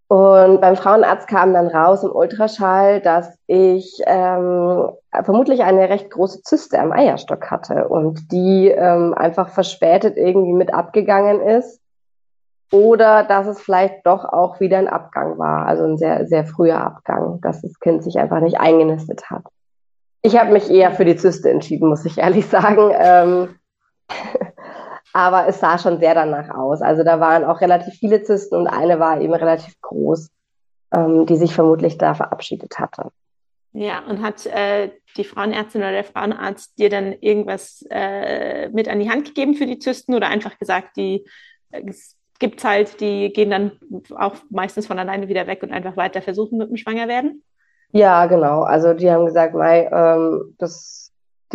Und 0.07 0.61
beim 0.61 0.77
Frauenarzt 0.77 1.27
kam 1.27 1.53
dann 1.55 1.67
raus 1.67 2.05
im 2.05 2.13
Ultraschall, 2.13 3.01
dass 3.01 3.37
ich 3.49 4.01
ähm, 4.07 4.91
vermutlich 5.25 5.65
eine 5.65 5.89
recht 5.89 6.09
große 6.09 6.43
Zyste 6.43 6.79
am 6.79 6.93
Eierstock 6.93 7.51
hatte 7.51 7.89
und 7.89 8.31
die 8.31 8.69
ähm, 8.69 9.13
einfach 9.13 9.49
verspätet 9.49 10.17
irgendwie 10.17 10.53
mit 10.53 10.73
abgegangen 10.73 11.41
ist. 11.41 11.81
Oder 12.71 13.25
dass 13.25 13.49
es 13.49 13.61
vielleicht 13.61 14.07
doch 14.07 14.25
auch 14.25 14.61
wieder 14.61 14.79
ein 14.79 14.89
Abgang 14.89 15.37
war, 15.37 15.67
also 15.67 15.83
ein 15.83 15.97
sehr, 15.97 16.29
sehr 16.29 16.45
früher 16.45 16.81
Abgang, 16.81 17.41
dass 17.41 17.63
das 17.63 17.81
Kind 17.81 18.05
sich 18.05 18.21
einfach 18.21 18.39
nicht 18.39 18.61
eingenistet 18.61 19.31
hat. 19.31 19.43
Ich 20.23 20.39
habe 20.39 20.53
mich 20.53 20.71
eher 20.71 20.93
für 20.93 21.05
die 21.05 21.17
Zyste 21.17 21.51
entschieden, 21.51 21.89
muss 21.89 22.05
ich 22.05 22.19
ehrlich 22.19 22.47
sagen. 22.47 22.93
Ähm, 22.95 23.49
aber 25.13 25.47
es 25.47 25.61
sah 25.61 25.79
schon 25.79 25.99
sehr 25.99 26.15
danach 26.15 26.51
aus. 26.51 26.83
Also 26.83 27.05
da 27.05 27.21
waren 27.21 27.45
auch 27.45 27.61
relativ 27.61 27.95
viele 27.95 28.23
Zysten 28.23 28.57
und 28.57 28.67
eine 28.67 28.99
war 28.99 29.21
eben 29.21 29.35
relativ 29.35 29.81
groß, 29.81 30.31
ähm, 30.95 31.27
die 31.27 31.37
sich 31.37 31.55
vermutlich 31.55 31.99
da 31.99 32.15
verabschiedet 32.15 32.79
hatte. 32.79 33.11
Ja, 33.73 34.05
und 34.09 34.23
hat 34.23 34.47
äh, 34.47 34.91
die 35.17 35.25
Frauenärztin 35.25 35.81
oder 35.81 35.91
der 35.91 36.05
Frauenarzt 36.05 36.79
dir 36.79 36.91
dann 36.91 37.13
irgendwas 37.21 37.85
äh, 37.91 38.69
mit 38.69 38.89
an 38.89 39.01
die 39.01 39.11
Hand 39.11 39.25
gegeben 39.27 39.55
für 39.55 39.67
die 39.67 39.81
Zysten 39.81 40.15
oder 40.15 40.29
einfach 40.29 40.59
gesagt, 40.59 40.97
die 40.97 41.25
äh, 41.73 41.83
gibt 42.39 42.59
es 42.59 42.65
halt, 42.65 43.01
die 43.01 43.33
gehen 43.33 43.51
dann 43.51 43.73
auch 44.17 44.37
meistens 44.51 44.87
von 44.87 44.99
alleine 44.99 45.29
wieder 45.29 45.47
weg 45.47 45.63
und 45.63 45.73
einfach 45.73 45.97
weiter 45.97 46.23
versuchen 46.23 46.59
mit 46.59 46.69
dem 46.69 46.77
Schwangerwerden? 46.77 47.43
Ja, 47.91 48.27
genau. 48.27 48.63
Also 48.63 48.93
die 48.93 49.11
haben 49.11 49.27
gesagt, 49.27 49.55
Mai, 49.55 49.89
ähm, 49.93 50.55
das 50.59 51.04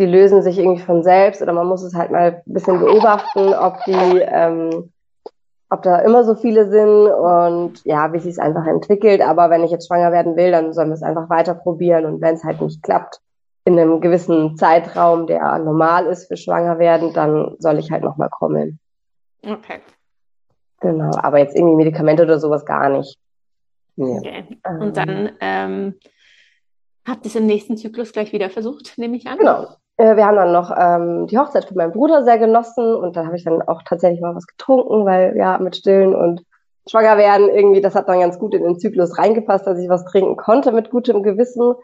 die 0.00 0.06
lösen 0.06 0.42
sich 0.42 0.58
irgendwie 0.58 0.82
von 0.82 1.02
selbst 1.02 1.42
oder 1.42 1.52
man 1.52 1.66
muss 1.66 1.82
es 1.82 1.94
halt 1.94 2.10
mal 2.10 2.42
ein 2.46 2.52
bisschen 2.52 2.80
beobachten, 2.80 3.52
ob 3.52 3.84
die, 3.84 3.92
ähm, 3.92 4.90
ob 5.68 5.82
da 5.82 5.98
immer 5.98 6.24
so 6.24 6.34
viele 6.34 6.70
sind 6.70 7.06
und 7.06 7.84
ja, 7.84 8.10
wie 8.12 8.18
sich 8.18 8.32
es 8.32 8.38
einfach 8.38 8.66
entwickelt. 8.66 9.20
Aber 9.20 9.50
wenn 9.50 9.62
ich 9.62 9.70
jetzt 9.70 9.86
schwanger 9.86 10.10
werden 10.10 10.36
will, 10.36 10.50
dann 10.50 10.72
sollen 10.72 10.88
wir 10.88 10.94
es 10.94 11.02
einfach 11.02 11.28
weiter 11.28 11.54
probieren 11.54 12.06
und 12.06 12.22
wenn 12.22 12.34
es 12.34 12.44
halt 12.44 12.62
nicht 12.62 12.82
klappt, 12.82 13.20
in 13.66 13.78
einem 13.78 14.00
gewissen 14.00 14.56
Zeitraum, 14.56 15.26
der 15.26 15.58
normal 15.58 16.06
ist 16.06 16.28
für 16.28 16.38
schwanger 16.38 16.78
werden, 16.78 17.12
dann 17.12 17.56
soll 17.58 17.78
ich 17.78 17.90
halt 17.90 18.02
nochmal 18.02 18.30
kommen. 18.30 18.80
Okay. 19.44 19.80
Genau, 20.80 21.10
aber 21.18 21.38
jetzt 21.38 21.54
irgendwie 21.54 21.76
Medikamente 21.76 22.22
oder 22.22 22.38
sowas 22.38 22.64
gar 22.64 22.88
nicht. 22.88 23.18
Nee. 23.96 24.16
Okay. 24.16 24.58
Und 24.64 24.96
dann 24.96 25.32
ähm, 25.40 25.94
habt 27.06 27.26
ihr 27.26 27.28
es 27.28 27.36
im 27.36 27.44
nächsten 27.44 27.76
Zyklus 27.76 28.12
gleich 28.12 28.32
wieder 28.32 28.48
versucht, 28.48 28.96
nehme 28.96 29.18
ich 29.18 29.26
an? 29.26 29.36
Genau. 29.36 29.66
Äh, 30.00 30.16
wir 30.16 30.26
haben 30.26 30.36
dann 30.36 30.52
noch 30.52 30.74
ähm, 30.74 31.26
die 31.26 31.36
Hochzeit 31.36 31.66
von 31.66 31.76
meinem 31.76 31.92
Bruder 31.92 32.24
sehr 32.24 32.38
genossen 32.38 32.94
und 32.94 33.16
da 33.16 33.26
habe 33.26 33.36
ich 33.36 33.44
dann 33.44 33.60
auch 33.60 33.82
tatsächlich 33.82 34.22
mal 34.22 34.34
was 34.34 34.46
getrunken, 34.46 35.04
weil 35.04 35.36
ja, 35.36 35.58
mit 35.58 35.76
Stillen 35.76 36.14
und 36.14 36.42
Schwanger 36.88 37.18
werden 37.18 37.50
irgendwie, 37.50 37.82
das 37.82 37.94
hat 37.94 38.08
dann 38.08 38.20
ganz 38.20 38.38
gut 38.38 38.54
in 38.54 38.62
den 38.62 38.78
Zyklus 38.78 39.18
reingepasst, 39.18 39.66
dass 39.66 39.78
ich 39.78 39.90
was 39.90 40.06
trinken 40.06 40.36
konnte 40.36 40.72
mit 40.72 40.90
gutem 40.90 41.22
Gewissen. 41.22 41.74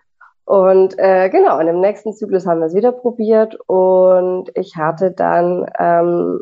Und 0.46 0.98
äh, 0.98 1.28
genau, 1.28 1.58
und 1.58 1.68
im 1.68 1.80
nächsten 1.80 2.14
Zyklus 2.14 2.46
haben 2.46 2.60
wir 2.60 2.68
es 2.68 2.74
wieder 2.74 2.92
probiert 2.92 3.58
und 3.66 4.50
ich 4.54 4.76
hatte 4.76 5.10
dann 5.10 5.66
ähm, 5.78 6.40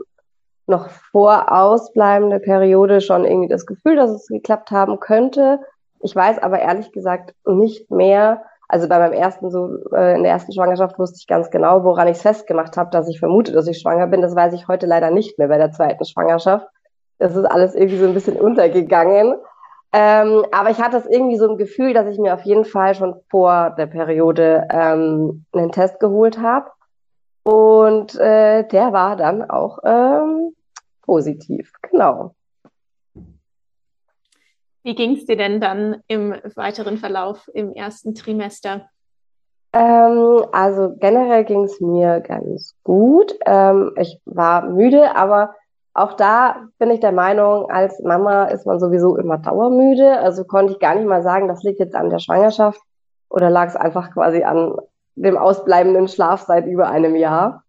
noch 0.68 0.90
vor 0.90 1.50
ausbleibende 1.50 2.38
Periode 2.38 3.00
schon 3.00 3.24
irgendwie 3.24 3.48
das 3.48 3.66
Gefühl, 3.66 3.96
dass 3.96 4.10
es 4.10 4.28
geklappt 4.28 4.70
haben 4.70 5.00
könnte. 5.00 5.58
Ich 6.00 6.14
weiß 6.14 6.38
aber 6.38 6.60
ehrlich 6.60 6.92
gesagt 6.92 7.34
nicht 7.44 7.90
mehr, 7.90 8.44
also 8.74 8.88
bei 8.88 8.98
meinem 8.98 9.12
ersten, 9.12 9.52
so 9.52 9.78
äh, 9.92 10.16
in 10.16 10.24
der 10.24 10.32
ersten 10.32 10.52
Schwangerschaft 10.52 10.98
wusste 10.98 11.18
ich 11.20 11.28
ganz 11.28 11.48
genau, 11.52 11.84
woran 11.84 12.08
ich 12.08 12.16
es 12.16 12.22
festgemacht 12.22 12.76
habe, 12.76 12.90
dass 12.90 13.08
ich 13.08 13.20
vermute, 13.20 13.52
dass 13.52 13.68
ich 13.68 13.78
schwanger 13.78 14.08
bin. 14.08 14.20
Das 14.20 14.34
weiß 14.34 14.52
ich 14.52 14.66
heute 14.66 14.86
leider 14.86 15.12
nicht 15.12 15.38
mehr 15.38 15.46
bei 15.46 15.58
der 15.58 15.70
zweiten 15.70 16.04
Schwangerschaft. 16.04 16.66
Das 17.20 17.36
ist 17.36 17.44
alles 17.44 17.76
irgendwie 17.76 17.98
so 17.98 18.06
ein 18.08 18.14
bisschen 18.14 18.36
untergegangen. 18.36 19.36
Ähm, 19.92 20.44
aber 20.50 20.70
ich 20.70 20.82
hatte 20.82 20.96
es 20.96 21.06
irgendwie 21.06 21.36
so 21.36 21.48
ein 21.48 21.56
Gefühl, 21.56 21.94
dass 21.94 22.08
ich 22.08 22.18
mir 22.18 22.34
auf 22.34 22.42
jeden 22.42 22.64
Fall 22.64 22.96
schon 22.96 23.14
vor 23.30 23.76
der 23.78 23.86
Periode 23.86 24.66
ähm, 24.70 25.44
einen 25.52 25.70
Test 25.70 26.00
geholt 26.00 26.40
habe. 26.40 26.66
Und 27.44 28.16
äh, 28.16 28.66
der 28.66 28.92
war 28.92 29.14
dann 29.14 29.48
auch 29.48 29.78
ähm, 29.84 30.52
positiv, 31.02 31.70
genau. 31.92 32.34
Wie 34.84 34.94
ging 34.94 35.16
es 35.16 35.24
dir 35.24 35.36
denn 35.36 35.60
dann 35.60 36.02
im 36.08 36.34
weiteren 36.54 36.98
Verlauf 36.98 37.48
im 37.54 37.72
ersten 37.72 38.14
Trimester? 38.14 38.82
Ähm, 39.72 40.44
also 40.52 40.94
generell 41.00 41.44
ging 41.44 41.64
es 41.64 41.80
mir 41.80 42.20
ganz 42.20 42.76
gut. 42.84 43.34
Ähm, 43.46 43.92
ich 43.98 44.20
war 44.26 44.68
müde, 44.68 45.16
aber 45.16 45.54
auch 45.94 46.12
da 46.12 46.66
bin 46.78 46.90
ich 46.90 47.00
der 47.00 47.12
Meinung, 47.12 47.70
als 47.70 47.98
Mama 48.00 48.44
ist 48.44 48.66
man 48.66 48.78
sowieso 48.78 49.16
immer 49.16 49.38
dauermüde. 49.38 50.18
Also 50.18 50.44
konnte 50.44 50.74
ich 50.74 50.78
gar 50.78 50.94
nicht 50.94 51.08
mal 51.08 51.22
sagen, 51.22 51.48
das 51.48 51.62
liegt 51.62 51.80
jetzt 51.80 51.94
an 51.94 52.10
der 52.10 52.18
Schwangerschaft 52.18 52.80
oder 53.30 53.50
lag 53.50 53.68
es 53.68 53.76
einfach 53.76 54.12
quasi 54.12 54.44
an 54.44 54.76
dem 55.16 55.36
ausbleibenden 55.36 56.08
Schlaf 56.08 56.42
seit 56.42 56.66
über 56.66 56.88
einem 56.88 57.16
Jahr. 57.16 57.63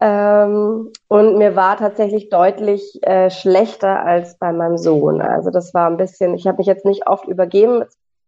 Ähm, 0.00 0.92
und 1.08 1.38
mir 1.38 1.56
war 1.56 1.76
tatsächlich 1.76 2.28
deutlich 2.28 3.02
äh, 3.02 3.30
schlechter 3.30 4.04
als 4.04 4.38
bei 4.38 4.52
meinem 4.52 4.78
Sohn. 4.78 5.20
Also 5.20 5.50
das 5.50 5.74
war 5.74 5.88
ein 5.88 5.96
bisschen, 5.96 6.34
ich 6.34 6.46
habe 6.46 6.58
mich 6.58 6.66
jetzt 6.66 6.84
nicht 6.84 7.08
oft 7.08 7.26
übergeben 7.26 7.84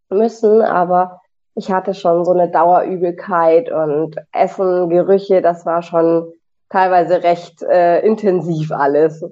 müssen, 0.08 0.62
aber 0.62 1.20
ich 1.54 1.70
hatte 1.70 1.94
schon 1.94 2.24
so 2.24 2.32
eine 2.32 2.48
Dauerübelkeit 2.48 3.70
und 3.70 4.16
Essen, 4.32 4.88
Gerüche, 4.88 5.42
das 5.42 5.64
war 5.64 5.82
schon 5.82 6.32
teilweise 6.70 7.22
recht 7.22 7.62
äh, 7.62 8.00
intensiv 8.00 8.72
alles. 8.72 9.24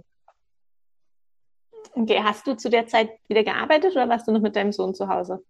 Okay, 1.95 2.21
hast 2.23 2.47
du 2.47 2.57
zu 2.57 2.71
der 2.71 2.87
Zeit 2.87 3.11
wieder 3.27 3.43
gearbeitet 3.43 3.93
oder 3.93 4.09
warst 4.09 4.29
du 4.29 4.33
noch 4.33 4.41
mit 4.41 4.55
deinem 4.55 4.73
Sohn 4.73 4.95
zu 4.95 5.09
Hause? 5.09 5.43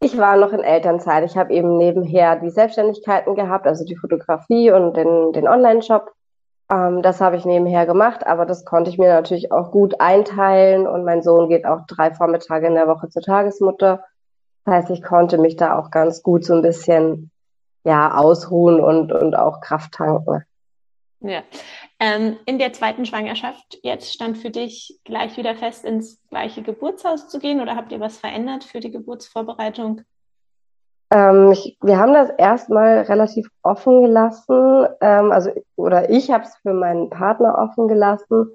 Ich 0.00 0.18
war 0.18 0.36
noch 0.36 0.52
in 0.52 0.60
Elternzeit. 0.60 1.24
Ich 1.24 1.36
habe 1.36 1.54
eben 1.54 1.78
nebenher 1.78 2.36
die 2.36 2.50
Selbstständigkeiten 2.50 3.34
gehabt, 3.34 3.66
also 3.66 3.86
die 3.86 3.96
Fotografie 3.96 4.70
und 4.70 4.96
den, 4.96 5.32
den 5.32 5.48
Online-Shop. 5.48 6.12
Ähm, 6.74 7.02
das 7.02 7.20
habe 7.20 7.36
ich 7.36 7.44
nebenher 7.44 7.86
gemacht, 7.86 8.26
aber 8.26 8.46
das 8.46 8.64
konnte 8.64 8.90
ich 8.90 8.98
mir 8.98 9.08
natürlich 9.08 9.52
auch 9.52 9.70
gut 9.70 10.00
einteilen 10.00 10.86
und 10.86 11.04
mein 11.04 11.22
Sohn 11.22 11.48
geht 11.48 11.66
auch 11.66 11.86
drei 11.86 12.12
Vormittage 12.12 12.66
in 12.66 12.74
der 12.74 12.88
Woche 12.88 13.08
zur 13.08 13.22
Tagesmutter. 13.22 14.04
Das 14.64 14.74
heißt, 14.74 14.90
ich 14.90 15.02
konnte 15.02 15.38
mich 15.38 15.56
da 15.56 15.78
auch 15.78 15.90
ganz 15.90 16.22
gut 16.22 16.44
so 16.44 16.54
ein 16.54 16.62
bisschen 16.62 17.30
ja 17.84 18.16
ausruhen 18.16 18.80
und, 18.80 19.12
und 19.12 19.36
auch 19.36 19.60
Kraft 19.60 19.92
tanken. 19.92 20.42
Ja. 21.20 21.42
Ähm, 22.00 22.36
in 22.44 22.58
der 22.58 22.72
zweiten 22.72 23.06
Schwangerschaft 23.06 23.78
jetzt 23.82 24.12
stand 24.12 24.36
für 24.36 24.50
dich 24.50 24.98
gleich 25.04 25.36
wieder 25.36 25.54
fest, 25.54 25.84
ins 25.84 26.20
gleiche 26.28 26.62
Geburtshaus 26.62 27.28
zu 27.28 27.38
gehen 27.38 27.60
oder 27.60 27.76
habt 27.76 27.92
ihr 27.92 28.00
was 28.00 28.18
verändert 28.18 28.64
für 28.64 28.80
die 28.80 28.90
Geburtsvorbereitung? 28.90 30.02
Ähm, 31.14 31.52
ich, 31.52 31.78
wir 31.80 31.98
haben 31.98 32.12
das 32.12 32.28
erstmal 32.38 33.02
relativ 33.02 33.48
offen 33.62 34.02
gelassen, 34.02 34.88
ähm, 35.00 35.30
also 35.30 35.50
oder 35.76 36.10
ich 36.10 36.32
habe 36.32 36.42
es 36.42 36.56
für 36.56 36.72
meinen 36.72 37.08
Partner 37.08 37.56
offen 37.56 37.86
gelassen, 37.86 38.52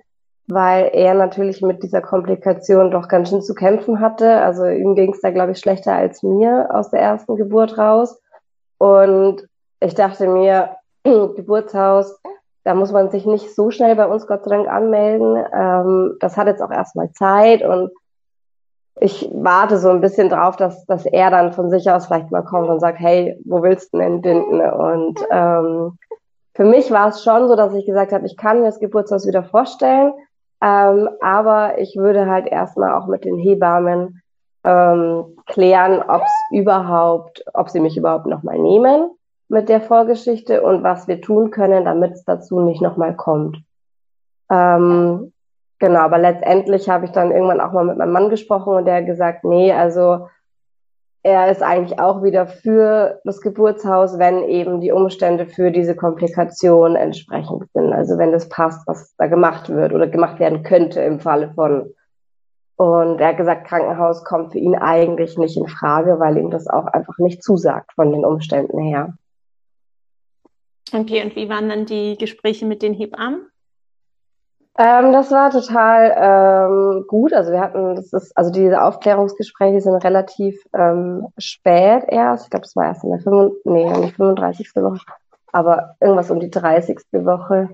weil 0.48 0.90
er 0.92 1.14
natürlich 1.14 1.62
mit 1.62 1.84
dieser 1.84 2.02
Komplikation 2.02 2.92
doch 2.92 3.08
ganz 3.08 3.30
schön 3.30 3.42
zu 3.42 3.54
kämpfen 3.56 4.02
hatte. 4.02 4.42
Also 4.42 4.66
ihm 4.66 4.96
ging 4.96 5.14
es 5.14 5.22
da, 5.22 5.32
glaube 5.32 5.54
ich, 5.54 5.60
schlechter 5.60 5.94
als 5.94 6.22
mir 6.22 6.68
aus 6.74 6.90
der 6.90 7.00
ersten 7.00 7.38
Geburt 7.38 7.78
raus. 7.78 8.20
Und 8.78 9.48
ich 9.80 9.96
dachte 9.96 10.28
mir, 10.28 10.76
Geburtshaus, 11.04 12.20
da 12.66 12.74
muss 12.74 12.92
man 12.92 13.10
sich 13.10 13.26
nicht 13.26 13.56
so 13.56 13.72
schnell 13.72 13.96
bei 13.96 14.06
uns 14.06 14.28
Gott 14.28 14.44
sei 14.44 14.58
Dank 14.58 14.68
anmelden. 14.68 15.42
Ähm, 15.54 16.18
das 16.20 16.36
hat 16.36 16.48
jetzt 16.48 16.62
auch 16.62 16.72
erstmal 16.72 17.10
Zeit 17.14 17.62
und 17.62 17.90
ich 19.02 19.30
warte 19.34 19.78
so 19.78 19.90
ein 19.90 20.02
bisschen 20.02 20.30
drauf, 20.30 20.58
dass, 20.58 20.86
dass 20.86 21.06
er 21.06 21.32
dann 21.32 21.54
von 21.54 21.70
sich 21.70 21.90
aus 21.90 22.08
vielleicht 22.08 22.32
mal 22.32 22.44
kommt 22.44 22.70
und 22.70 22.80
sagt, 22.80 23.00
hey, 23.00 23.40
wo 23.46 23.62
willst 23.62 23.94
du 23.94 23.98
denn 23.98 24.16
entbinden? 24.16 24.62
Und 24.62 25.20
ähm, 25.32 25.98
für 26.54 26.66
mich 26.66 26.92
war 26.92 27.10
es 27.10 27.24
schon 27.24 27.48
so, 27.48 27.56
dass 27.56 27.74
ich 27.74 27.86
gesagt 27.86 28.12
habe, 28.12 28.26
ich 28.26 28.36
kann 28.36 28.60
mir 28.60 28.66
das 28.66 28.80
Geburtshaus 28.80 29.26
wieder 29.26 29.44
vorstellen. 29.44 30.14
Ähm, 30.62 31.10
aber 31.22 31.80
ich 31.80 31.96
würde 31.96 32.30
halt 32.30 32.48
erstmal 32.48 32.94
auch 32.94 33.08
mit 33.08 33.24
den 33.24 33.38
Hebammen 33.38 34.22
ähm, 34.66 35.38
klären, 35.46 36.04
ob 36.06 36.24
überhaupt, 36.52 37.46
ob 37.54 37.70
sie 37.70 37.80
mich 37.80 37.96
überhaupt 37.96 38.26
nochmal 38.26 38.60
nehmen 38.60 39.12
mit 39.48 39.70
der 39.70 39.80
Vorgeschichte 39.82 40.62
und 40.62 40.84
was 40.84 41.08
wir 41.08 41.22
tun 41.22 41.50
können, 41.50 41.86
damit 41.86 42.14
es 42.14 42.26
dazu 42.26 42.60
nicht 42.60 42.82
nochmal 42.82 43.16
kommt. 43.16 43.58
Ähm, 44.52 45.32
genau, 45.80 46.00
aber 46.00 46.18
letztendlich 46.18 46.90
habe 46.90 47.06
ich 47.06 47.12
dann 47.12 47.32
irgendwann 47.32 47.62
auch 47.62 47.72
mal 47.72 47.86
mit 47.86 47.98
meinem 47.98 48.12
Mann 48.12 48.30
gesprochen 48.30 48.76
und 48.76 48.86
der 48.86 48.98
hat 48.98 49.06
gesagt, 49.06 49.44
nee, 49.44 49.72
also 49.72 50.28
er 51.24 51.52
ist 51.52 51.62
eigentlich 51.62 52.00
auch 52.00 52.24
wieder 52.24 52.48
für 52.48 53.20
das 53.26 53.42
Geburtshaus, 53.42 54.18
wenn 54.20 54.44
eben 54.44 54.80
die 54.80 54.92
Umstände 54.92 55.46
für 55.46 55.72
diese 55.72 55.96
Komplikation 55.96 56.96
entsprechend 56.96 57.70
sind. 57.74 57.92
Also 57.92 58.18
wenn 58.18 58.32
das 58.32 58.48
passt, 58.48 58.88
was 58.88 59.16
da 59.18 59.28
gemacht 59.28 59.70
wird 59.70 59.94
oder 59.94 60.08
gemacht 60.08 60.40
werden 60.40 60.64
könnte 60.64 61.02
im 61.02 61.20
Falle 61.20 61.52
von. 61.54 61.94
Und 62.78 63.20
er 63.20 63.30
hat 63.30 63.38
gesagt, 63.38 63.68
Krankenhaus 63.68 64.24
kommt 64.24 64.54
für 64.54 64.60
ihn 64.60 64.76
eigentlich 64.76 65.38
nicht 65.38 65.58
in 65.58 65.68
Frage, 65.68 66.20
weil 66.20 66.38
ihm 66.38 66.50
das 66.50 66.68
auch 66.68 66.86
einfach 66.86 67.18
nicht 67.18 67.44
zusagt 67.44 67.92
von 67.94 68.14
den 68.14 68.24
Umständen 68.24 68.80
her. 68.80 69.14
Okay, 70.94 71.22
und 71.24 71.36
wie 71.36 71.50
waren 71.50 71.68
dann 71.68 71.86
die 71.86 72.18
Gespräche 72.18 72.66
mit 72.66 72.82
den 72.82 72.94
Hebammen? 72.94 73.46
Ähm, 74.78 75.12
das 75.12 75.32
war 75.32 75.50
total 75.50 76.16
ähm, 76.18 77.06
gut. 77.08 77.34
Also 77.34 77.52
wir 77.52 77.60
hatten, 77.60 77.96
das 77.96 78.14
ist, 78.14 78.38
also 78.38 78.52
diese 78.52 78.82
Aufklärungsgespräche 78.82 79.82
sind 79.82 79.96
relativ 79.96 80.62
ähm, 80.74 81.28
spät 81.38 82.04
erst. 82.08 82.46
Ich 82.46 82.50
glaube, 82.50 82.64
das 82.64 82.76
war 82.76 82.86
erst 82.86 83.04
in 83.04 83.12
der 83.12 83.20
5, 83.20 83.54
nee, 83.66 83.92
nicht 83.98 84.16
35. 84.16 84.76
Woche, 84.76 85.00
aber 85.52 85.96
irgendwas 86.00 86.32
um 86.32 86.40
die 86.40 86.50
30. 86.50 86.98
Woche. 87.12 87.70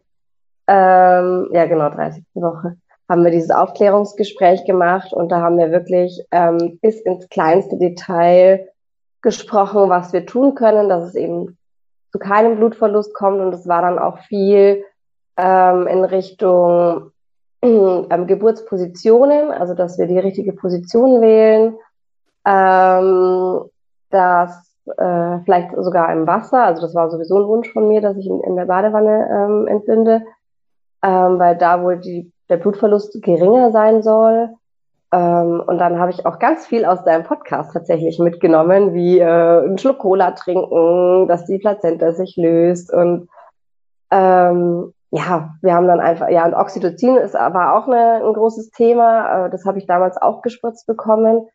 Ähm, 0.68 1.50
ja, 1.52 1.66
genau, 1.66 1.90
30. 1.90 2.24
Woche 2.34 2.78
haben 3.08 3.24
wir 3.24 3.32
dieses 3.32 3.52
Aufklärungsgespräch 3.52 4.66
gemacht 4.66 5.14
und 5.14 5.32
da 5.32 5.42
haben 5.42 5.58
wir 5.58 5.72
wirklich 5.72 6.24
ähm, 6.32 6.80
bis 6.82 7.00
ins 7.02 7.30
kleinste 7.30 7.78
Detail 7.78 8.68
gesprochen, 9.22 9.90
was 9.90 10.14
wir 10.14 10.26
tun 10.26 10.56
können, 10.56 10.90
dass 10.90 11.10
es 11.10 11.16
eben 11.16 11.58
zu 12.12 12.20
keinem 12.20 12.58
Blutverlust 12.58 13.14
kommt 13.14 13.42
und 13.42 13.54
es 13.54 13.68
war 13.68 13.82
dann 13.82 14.00
auch 14.00 14.20
viel 14.20 14.84
ähm, 15.38 15.88
in 15.88 16.06
Richtung 16.06 17.12
ähm, 17.62 18.28
Geburtspositionen, 18.28 19.52
also 19.52 19.74
dass 19.74 19.98
wir 19.98 20.08
die 20.08 20.20
richtige 20.20 20.54
Position 20.54 21.22
wählen, 21.22 21.76
ähm, 22.46 23.70
dass 24.10 24.76
äh, 24.98 25.40
vielleicht 25.44 25.76
sogar 25.78 26.12
im 26.14 26.28
Wasser, 26.28 26.64
also 26.64 26.82
das 26.82 26.94
war 26.94 27.10
sowieso 27.10 27.38
ein 27.40 27.48
Wunsch 27.48 27.72
von 27.72 27.88
mir, 27.88 28.02
dass 28.02 28.18
ich 28.18 28.28
in, 28.28 28.40
in 28.42 28.56
der 28.56 28.66
Badewanne 28.66 29.28
ähm, 29.32 29.68
entbinde, 29.68 30.22
ähm, 31.04 31.40
weil 31.40 31.58
da 31.58 31.82
wohl 31.82 31.98
die, 31.98 32.32
der 32.50 32.58
Blutverlust 32.58 33.22
geringer 33.22 33.72
sein 33.72 34.04
soll. 34.04 34.50
Ähm, 35.12 35.64
und 35.66 35.78
dann 35.80 36.00
habe 36.00 36.12
ich 36.12 36.26
auch 36.26 36.40
ganz 36.40 36.68
viel 36.68 36.86
aus 36.86 37.04
deinem 37.04 37.24
Podcast 37.24 37.74
tatsächlich 37.74 38.20
mitgenommen, 38.20 38.94
wie 38.94 39.20
äh, 39.20 39.26
einen 39.26 39.78
Schluck 39.78 40.00
Cola 40.00 40.32
trinken, 40.32 41.28
dass 41.28 41.46
die 41.46 41.58
Plazenta 41.58 42.14
sich 42.14 42.36
löst 42.38 42.94
und 42.94 43.28
ähm, 44.12 44.94
ja, 45.16 45.56
wir 45.62 45.74
haben 45.74 45.88
dann 45.88 46.02
einfach, 46.02 46.30
ja, 46.30 46.46
und 46.46 46.54
Oxytocin 46.54 47.16
ist 47.16 47.36
aber 47.36 47.76
auch 47.76 47.88
eine, 47.88 48.26
ein 48.26 48.34
großes 48.34 48.72
Thema. 48.72 49.46
Äh, 49.46 49.50
das 49.50 49.66
habe 49.66 49.78
ich 49.78 49.86
damals 49.86 50.18
auch 50.18 50.42
gespritzt 50.42 50.88
bekommen. 50.88 51.48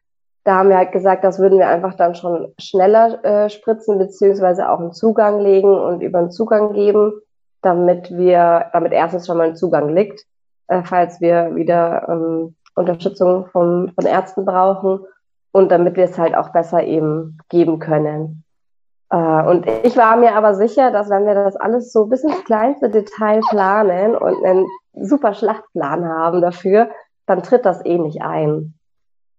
Da 0.44 0.54
haben 0.56 0.70
wir 0.70 0.78
halt 0.78 0.92
gesagt, 0.92 1.24
das 1.24 1.38
würden 1.38 1.58
wir 1.58 1.68
einfach 1.68 1.94
dann 1.94 2.14
schon 2.14 2.54
schneller 2.58 3.22
äh, 3.22 3.50
spritzen, 3.50 3.98
beziehungsweise 3.98 4.70
auch 4.70 4.80
einen 4.80 4.92
Zugang 4.92 5.40
legen 5.40 5.78
und 5.78 6.00
über 6.00 6.20
einen 6.20 6.30
Zugang 6.30 6.72
geben, 6.72 7.12
damit 7.60 8.10
wir, 8.16 8.70
damit 8.72 8.92
erstens 8.92 9.26
schon 9.26 9.36
mal 9.36 9.48
ein 9.48 9.56
Zugang 9.56 9.94
liegt, 9.94 10.24
äh, 10.68 10.82
falls 10.82 11.20
wir 11.20 11.54
wieder 11.54 12.08
ähm, 12.08 12.54
Unterstützung 12.74 13.46
vom, 13.52 13.92
von 13.94 14.06
Ärzten 14.06 14.46
brauchen 14.46 15.00
und 15.52 15.70
damit 15.70 15.96
wir 15.96 16.04
es 16.04 16.18
halt 16.18 16.34
auch 16.34 16.48
besser 16.48 16.82
eben 16.82 17.36
geben 17.50 17.78
können. 17.78 18.44
Äh, 19.10 19.42
und 19.46 19.66
ich 19.82 19.96
war 19.96 20.16
mir 20.16 20.34
aber 20.34 20.54
sicher, 20.54 20.90
dass 20.90 21.10
wenn 21.10 21.26
wir 21.26 21.34
das 21.34 21.56
alles 21.56 21.92
so 21.92 22.06
bis 22.06 22.22
ins 22.24 22.44
kleinste 22.44 22.88
Detail 22.88 23.40
planen 23.50 24.14
und 24.16 24.44
einen 24.44 24.66
super 24.94 25.34
Schlachtplan 25.34 26.06
haben 26.06 26.40
dafür, 26.40 26.90
dann 27.26 27.42
tritt 27.42 27.64
das 27.64 27.84
eh 27.84 27.98
nicht 27.98 28.22
ein. 28.22 28.74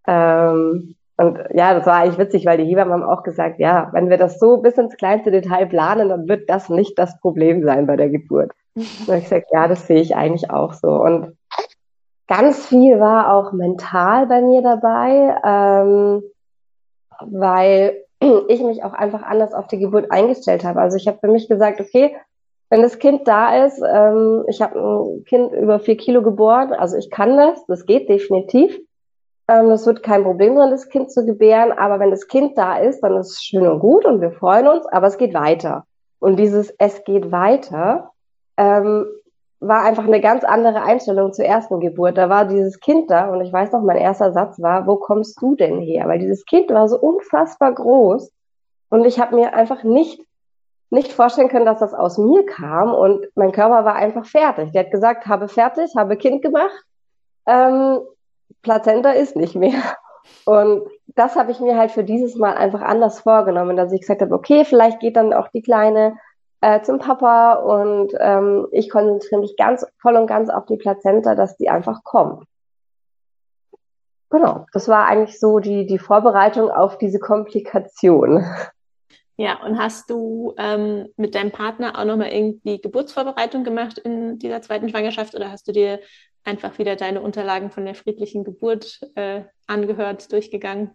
Ähm, 0.08 0.96
und 1.18 1.40
ja, 1.54 1.74
das 1.74 1.86
war 1.86 1.98
eigentlich 1.98 2.18
witzig, 2.18 2.46
weil 2.46 2.58
die 2.58 2.66
Hebammen 2.66 2.94
haben 2.94 3.04
auch 3.04 3.24
gesagt, 3.24 3.60
ja, 3.60 3.90
wenn 3.92 4.10
wir 4.10 4.18
das 4.18 4.40
so 4.40 4.58
bis 4.58 4.78
ins 4.78 4.98
kleinste 4.98 5.30
Detail 5.30 5.68
planen, 5.68 6.10
dann 6.10 6.28
wird 6.28 6.50
das 6.50 6.70
nicht 6.70 6.98
das 6.98 7.20
Problem 7.20 7.64
sein 7.64 7.86
bei 7.86 7.96
der 7.96 8.10
Geburt. 8.10 8.52
Und 8.76 9.14
ich 9.14 9.24
gesagt, 9.26 9.48
ja, 9.52 9.68
das 9.68 9.86
sehe 9.88 10.02
ich 10.02 10.16
eigentlich 10.16 10.50
auch 10.50 10.74
so. 10.74 10.90
Und 10.90 11.38
ganz 12.28 12.66
viel 12.66 13.00
war 13.00 13.34
auch 13.34 13.52
mental 13.52 14.26
bei 14.26 14.42
mir 14.42 14.62
dabei, 14.62 15.38
ähm, 15.46 16.24
weil 17.20 17.98
ich 18.48 18.62
mich 18.62 18.84
auch 18.84 18.94
einfach 18.94 19.24
anders 19.24 19.54
auf 19.54 19.68
die 19.68 19.80
Geburt 19.80 20.12
eingestellt 20.12 20.64
habe. 20.64 20.80
Also 20.80 20.98
ich 20.98 21.08
habe 21.08 21.20
für 21.20 21.28
mich 21.28 21.50
gesagt, 21.50 21.82
okay, 21.82 22.16
wenn 22.70 22.82
das 22.82 23.00
Kind 23.00 23.28
da 23.28 23.66
ist, 23.66 23.82
ähm, 23.82 24.46
ich 24.48 24.62
habe 24.62 24.80
ein 24.80 25.26
Kind 25.26 25.52
über 25.52 25.80
vier 25.80 25.98
Kilo 25.98 26.22
geboren, 26.22 26.72
also 26.72 26.96
ich 26.98 27.10
kann 27.10 27.36
das, 27.36 27.66
das 27.66 27.86
geht 27.86 28.08
definitiv. 28.08 28.80
Ähm, 29.50 29.70
das 29.70 29.86
wird 29.86 30.04
kein 30.04 30.24
Problem 30.24 30.56
sein, 30.56 30.72
das 30.72 30.88
Kind 30.88 31.12
zu 31.12 31.26
gebären, 31.26 31.74
aber 31.74 32.00
wenn 32.00 32.12
das 32.12 32.28
Kind 32.28 32.58
da 32.58 32.78
ist, 32.78 33.02
dann 33.02 33.18
ist 33.18 33.32
es 33.32 33.44
schön 33.44 33.68
und 33.68 33.80
gut 33.80 34.06
und 34.06 34.22
wir 34.22 34.32
freuen 34.32 34.68
uns, 34.68 34.86
aber 34.86 35.08
es 35.08 35.18
geht 35.18 35.34
weiter. 35.34 35.86
Und 36.20 36.38
dieses 36.38 36.74
Es 36.78 37.04
geht 37.04 37.32
weiter 37.32 38.12
ähm, 38.56 39.06
war 39.62 39.84
einfach 39.84 40.06
eine 40.06 40.20
ganz 40.20 40.44
andere 40.44 40.82
Einstellung 40.82 41.32
zur 41.34 41.46
ersten 41.46 41.80
Geburt. 41.80 42.18
Da 42.18 42.30
war 42.30 42.46
dieses 42.46 42.80
Kind 42.80 43.10
da 43.12 43.30
und 43.30 43.42
ich 43.42 43.54
weiß 43.54 43.72
noch, 43.72 43.82
mein 43.82 43.98
erster 43.98 44.34
Satz 44.34 44.60
war, 44.60 44.88
wo 44.88 44.98
kommst 44.98 45.40
du 45.42 45.56
denn 45.56 45.80
her? 45.80 46.08
Weil 46.08 46.20
dieses 46.20 46.46
Kind 46.46 46.70
war 46.72 46.90
so 46.90 47.00
unfassbar 47.00 47.72
groß 47.74 48.32
und 48.90 49.06
ich 49.06 49.20
habe 49.20 49.36
mir 49.36 49.54
einfach 49.54 49.84
nicht 49.84 50.22
nicht 50.90 51.14
vorstellen 51.14 51.48
können, 51.48 51.66
dass 51.66 51.80
das 51.80 51.94
aus 51.94 52.18
mir 52.18 52.46
kam 52.46 52.94
und 52.94 53.26
mein 53.36 53.54
Körper 53.54 53.86
war 53.86 53.96
einfach 53.96 54.26
fertig. 54.26 54.74
Der 54.74 54.84
hat 54.84 54.92
gesagt, 54.92 55.26
habe 55.26 55.48
fertig, 55.48 55.94
habe 55.96 56.18
Kind 56.18 56.42
gemacht, 56.42 56.84
ähm, 57.46 58.00
Plazenta 58.62 59.12
ist 59.12 59.38
nicht 59.38 59.56
mehr. 59.56 59.80
Und 60.46 60.84
das 61.08 61.36
habe 61.36 61.52
ich 61.52 61.60
mir 61.60 61.78
halt 61.78 61.92
für 61.92 62.04
dieses 62.04 62.36
Mal 62.36 62.56
einfach 62.56 62.82
anders 62.82 63.22
vorgenommen, 63.22 63.78
dass 63.78 63.92
ich 63.92 64.02
gesagt 64.02 64.22
habe, 64.22 64.36
okay, 64.36 64.66
vielleicht 64.66 65.00
geht 65.00 65.16
dann 65.16 65.34
auch 65.34 65.48
die 65.48 65.62
Kleine 65.62 66.18
äh, 66.62 66.82
zum 66.82 67.00
Papa 67.00 67.54
und 67.54 68.14
ähm, 68.20 68.68
ich 68.72 68.90
konzentriere 68.90 69.42
mich 69.42 69.58
ganz 69.58 69.86
voll 70.00 70.16
und 70.16 70.28
ganz 70.28 70.50
auf 70.50 70.66
die 70.68 70.78
Plazenta, 70.78 71.36
dass 71.36 71.58
die 71.58 71.70
einfach 71.70 72.04
kommt. 72.04 72.46
Genau, 74.30 74.66
das 74.72 74.88
war 74.88 75.08
eigentlich 75.08 75.40
so 75.40 75.60
die, 75.60 75.86
die 75.86 76.00
Vorbereitung 76.00 76.72
auf 76.72 76.98
diese 76.98 77.20
Komplikation. 77.20 78.46
Ja, 79.36 79.62
und 79.66 79.78
hast 79.78 80.10
du 80.10 80.54
ähm, 80.58 81.08
mit 81.18 81.36
deinem 81.36 81.52
Partner 81.52 81.98
auch 81.98 82.06
nochmal 82.06 82.32
irgendwie 82.32 82.80
Geburtsvorbereitung 82.80 83.64
gemacht 83.64 83.98
in 83.98 84.38
dieser 84.38 84.62
zweiten 84.62 84.88
Schwangerschaft 84.88 85.36
oder 85.36 85.52
hast 85.52 85.68
du 85.68 85.72
dir 85.72 86.00
einfach 86.44 86.78
wieder 86.78 86.96
deine 86.96 87.22
Unterlagen 87.22 87.72
von 87.72 87.86
der 87.86 87.96
friedlichen 87.96 88.44
Geburt 88.44 89.02
äh, 89.16 89.44
angehört, 89.68 90.32
durchgegangen? 90.32 90.92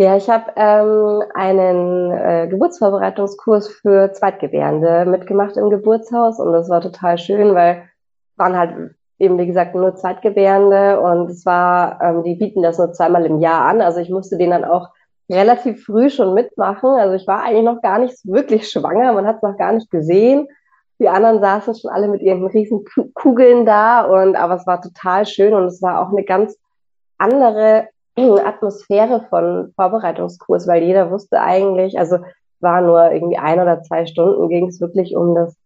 Ja, 0.00 0.16
ich 0.16 0.30
habe 0.30 0.52
ähm, 0.54 1.24
einen 1.34 2.12
äh, 2.12 2.46
Geburtsvorbereitungskurs 2.48 3.66
für 3.66 4.12
Zweitgebärende 4.12 5.04
mitgemacht 5.06 5.56
im 5.56 5.70
Geburtshaus 5.70 6.38
und 6.38 6.52
das 6.52 6.70
war 6.70 6.80
total 6.80 7.18
schön, 7.18 7.52
weil 7.56 7.82
waren 8.36 8.56
halt 8.56 8.94
eben, 9.18 9.38
wie 9.38 9.46
gesagt, 9.48 9.74
nur 9.74 9.96
Zweitgebärende 9.96 11.00
und 11.00 11.28
es 11.28 11.44
war, 11.44 12.00
ähm, 12.00 12.22
die 12.22 12.36
bieten 12.36 12.62
das 12.62 12.78
nur 12.78 12.92
zweimal 12.92 13.26
im 13.26 13.40
Jahr 13.40 13.64
an. 13.64 13.80
Also 13.80 13.98
ich 13.98 14.08
musste 14.08 14.38
den 14.38 14.50
dann 14.50 14.64
auch 14.64 14.90
relativ 15.28 15.84
früh 15.84 16.10
schon 16.10 16.32
mitmachen. 16.32 16.90
Also 16.90 17.16
ich 17.16 17.26
war 17.26 17.42
eigentlich 17.42 17.64
noch 17.64 17.82
gar 17.82 17.98
nicht 17.98 18.24
wirklich 18.24 18.70
schwanger, 18.70 19.12
man 19.14 19.26
hat 19.26 19.38
es 19.38 19.42
noch 19.42 19.56
gar 19.56 19.72
nicht 19.72 19.90
gesehen. 19.90 20.46
Die 21.00 21.08
anderen 21.08 21.40
saßen 21.40 21.74
schon 21.74 21.90
alle 21.90 22.06
mit 22.06 22.22
ihren 22.22 22.46
riesen 22.46 22.84
Kugeln 23.14 23.66
da 23.66 24.02
und 24.02 24.36
aber 24.36 24.54
es 24.54 24.66
war 24.68 24.80
total 24.80 25.26
schön 25.26 25.54
und 25.54 25.64
es 25.64 25.82
war 25.82 26.00
auch 26.00 26.12
eine 26.12 26.22
ganz 26.22 26.56
andere 27.18 27.88
Atmosphäre 28.18 29.26
von 29.28 29.72
Vorbereitungskurs, 29.76 30.66
weil 30.66 30.82
jeder 30.82 31.10
wusste 31.10 31.40
eigentlich, 31.40 31.98
also 31.98 32.18
war 32.60 32.80
nur 32.80 33.10
irgendwie 33.10 33.38
ein 33.38 33.60
oder 33.60 33.82
zwei 33.82 34.06
Stunden, 34.06 34.48
ging 34.48 34.68
es 34.68 34.80
wirklich 34.80 35.16
um 35.16 35.34
das, 35.34 35.56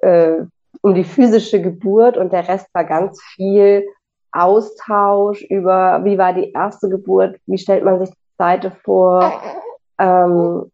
äh, 0.00 0.42
um 0.82 0.94
die 0.94 1.04
physische 1.04 1.60
Geburt 1.60 2.16
und 2.16 2.32
der 2.32 2.48
Rest 2.48 2.68
war 2.74 2.84
ganz 2.84 3.22
viel 3.34 3.86
Austausch 4.32 5.42
über, 5.42 6.04
wie 6.04 6.18
war 6.18 6.34
die 6.34 6.52
erste 6.52 6.88
Geburt, 6.88 7.38
wie 7.46 7.58
stellt 7.58 7.84
man 7.84 7.98
sich 8.00 8.10
die 8.10 8.36
zweite 8.36 8.70
vor, 8.84 9.32
ähm, 9.98 10.70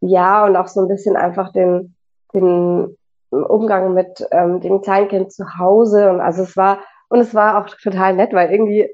ja, 0.00 0.44
und 0.44 0.56
auch 0.56 0.68
so 0.68 0.80
ein 0.80 0.88
bisschen 0.88 1.16
einfach 1.16 1.52
den, 1.52 1.94
den 2.34 2.96
Umgang 3.30 3.94
mit 3.94 4.26
ähm, 4.30 4.60
dem 4.60 4.80
Kleinkind 4.80 5.32
zu 5.32 5.58
Hause. 5.58 6.10
Und 6.10 6.20
also 6.20 6.42
es 6.42 6.56
war, 6.56 6.80
und 7.08 7.20
es 7.20 7.34
war 7.34 7.58
auch 7.58 7.68
total 7.82 8.14
nett, 8.14 8.32
weil 8.32 8.50
irgendwie 8.50 8.90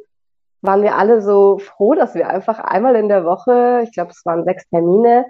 waren 0.62 0.82
wir 0.82 0.96
alle 0.96 1.22
so 1.22 1.58
froh, 1.58 1.94
dass 1.94 2.14
wir 2.14 2.28
einfach 2.28 2.58
einmal 2.58 2.96
in 2.96 3.08
der 3.08 3.24
Woche, 3.24 3.80
ich 3.84 3.92
glaube, 3.92 4.10
es 4.10 4.24
waren 4.24 4.44
sechs 4.44 4.68
Termine, 4.68 5.26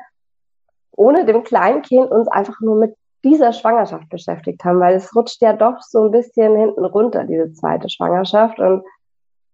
ohne 0.92 1.24
dem 1.24 1.44
Kleinkind 1.44 2.10
uns 2.10 2.28
einfach 2.28 2.60
nur 2.60 2.76
mit 2.76 2.94
dieser 3.22 3.52
Schwangerschaft 3.52 4.08
beschäftigt 4.08 4.64
haben, 4.64 4.80
weil 4.80 4.96
es 4.96 5.14
rutscht 5.14 5.40
ja 5.42 5.52
doch 5.52 5.80
so 5.82 6.04
ein 6.04 6.10
bisschen 6.10 6.56
hinten 6.56 6.84
runter, 6.84 7.24
diese 7.24 7.52
zweite 7.52 7.88
Schwangerschaft. 7.88 8.58
Und 8.58 8.82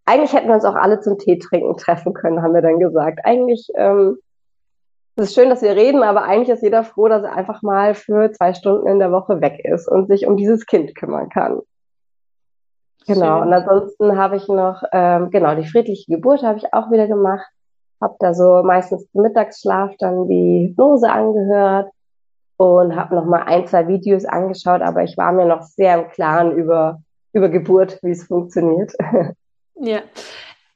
eigentlich 0.05 0.33
hätten 0.33 0.49
wir 0.49 0.55
uns 0.55 0.65
auch 0.65 0.77
alle 0.77 1.01
zum 1.01 1.19
Tee 1.19 1.39
trinken 1.39 1.77
treffen 1.77 2.15
können, 2.15 2.43
haben 2.43 2.55
wir 2.55 2.63
dann 2.63 2.79
gesagt. 2.79 3.21
Eigentlich 3.25 3.69
ähm, 3.75 4.19
es 5.19 5.29
ist 5.29 5.35
schön, 5.35 5.49
dass 5.49 5.63
wir 5.63 5.75
reden, 5.75 6.03
aber 6.03 6.25
eigentlich 6.25 6.51
ist 6.51 6.63
jeder 6.63 6.85
froh, 6.85 7.09
dass 7.09 7.23
er 7.23 7.35
einfach 7.35 7.63
mal 7.63 7.95
für 7.95 8.31
zwei 8.33 8.53
Stunden 8.53 8.87
in 8.87 8.99
der 8.99 9.11
Woche 9.11 9.41
weg 9.41 9.65
ist 9.65 9.89
und 9.89 10.09
sich 10.09 10.27
um 10.27 10.37
dieses 10.37 10.67
Kind 10.67 10.95
kümmern 10.95 11.31
kann. 11.31 11.61
Genau. 13.07 13.39
Schön. 13.39 13.47
Und 13.47 13.53
ansonsten 13.53 14.17
habe 14.19 14.37
ich 14.37 14.49
noch, 14.49 14.83
ähm, 14.93 15.31
genau, 15.31 15.55
die 15.55 15.67
friedliche 15.67 16.11
Geburt 16.11 16.43
habe 16.43 16.59
ich 16.59 16.73
auch 16.73 16.91
wieder 16.91 17.07
gemacht. 17.07 17.47
Habe 18.01 18.17
da 18.19 18.35
so 18.35 18.63
meistens 18.63 19.11
zum 19.11 19.23
Mittagsschlaf 19.23 19.93
dann 19.99 20.29
die 20.29 20.69
Hypnose 20.69 21.11
angehört 21.11 21.91
und 22.57 22.97
habe 22.97 23.15
noch 23.15 23.25
mal 23.25 23.43
ein, 23.45 23.67
zwei 23.67 23.87
Videos 23.89 24.25
angeschaut, 24.25 24.83
aber 24.83 25.03
ich 25.03 25.17
war 25.17 25.33
mir 25.33 25.47
noch 25.47 25.63
sehr 25.63 25.99
im 25.99 26.09
Klaren 26.11 26.53
über, 26.53 27.01
über 27.33 27.49
Geburt, 27.49 27.99
wie 28.03 28.11
es 28.11 28.25
funktioniert. 28.25 28.93
Ja. 29.79 30.01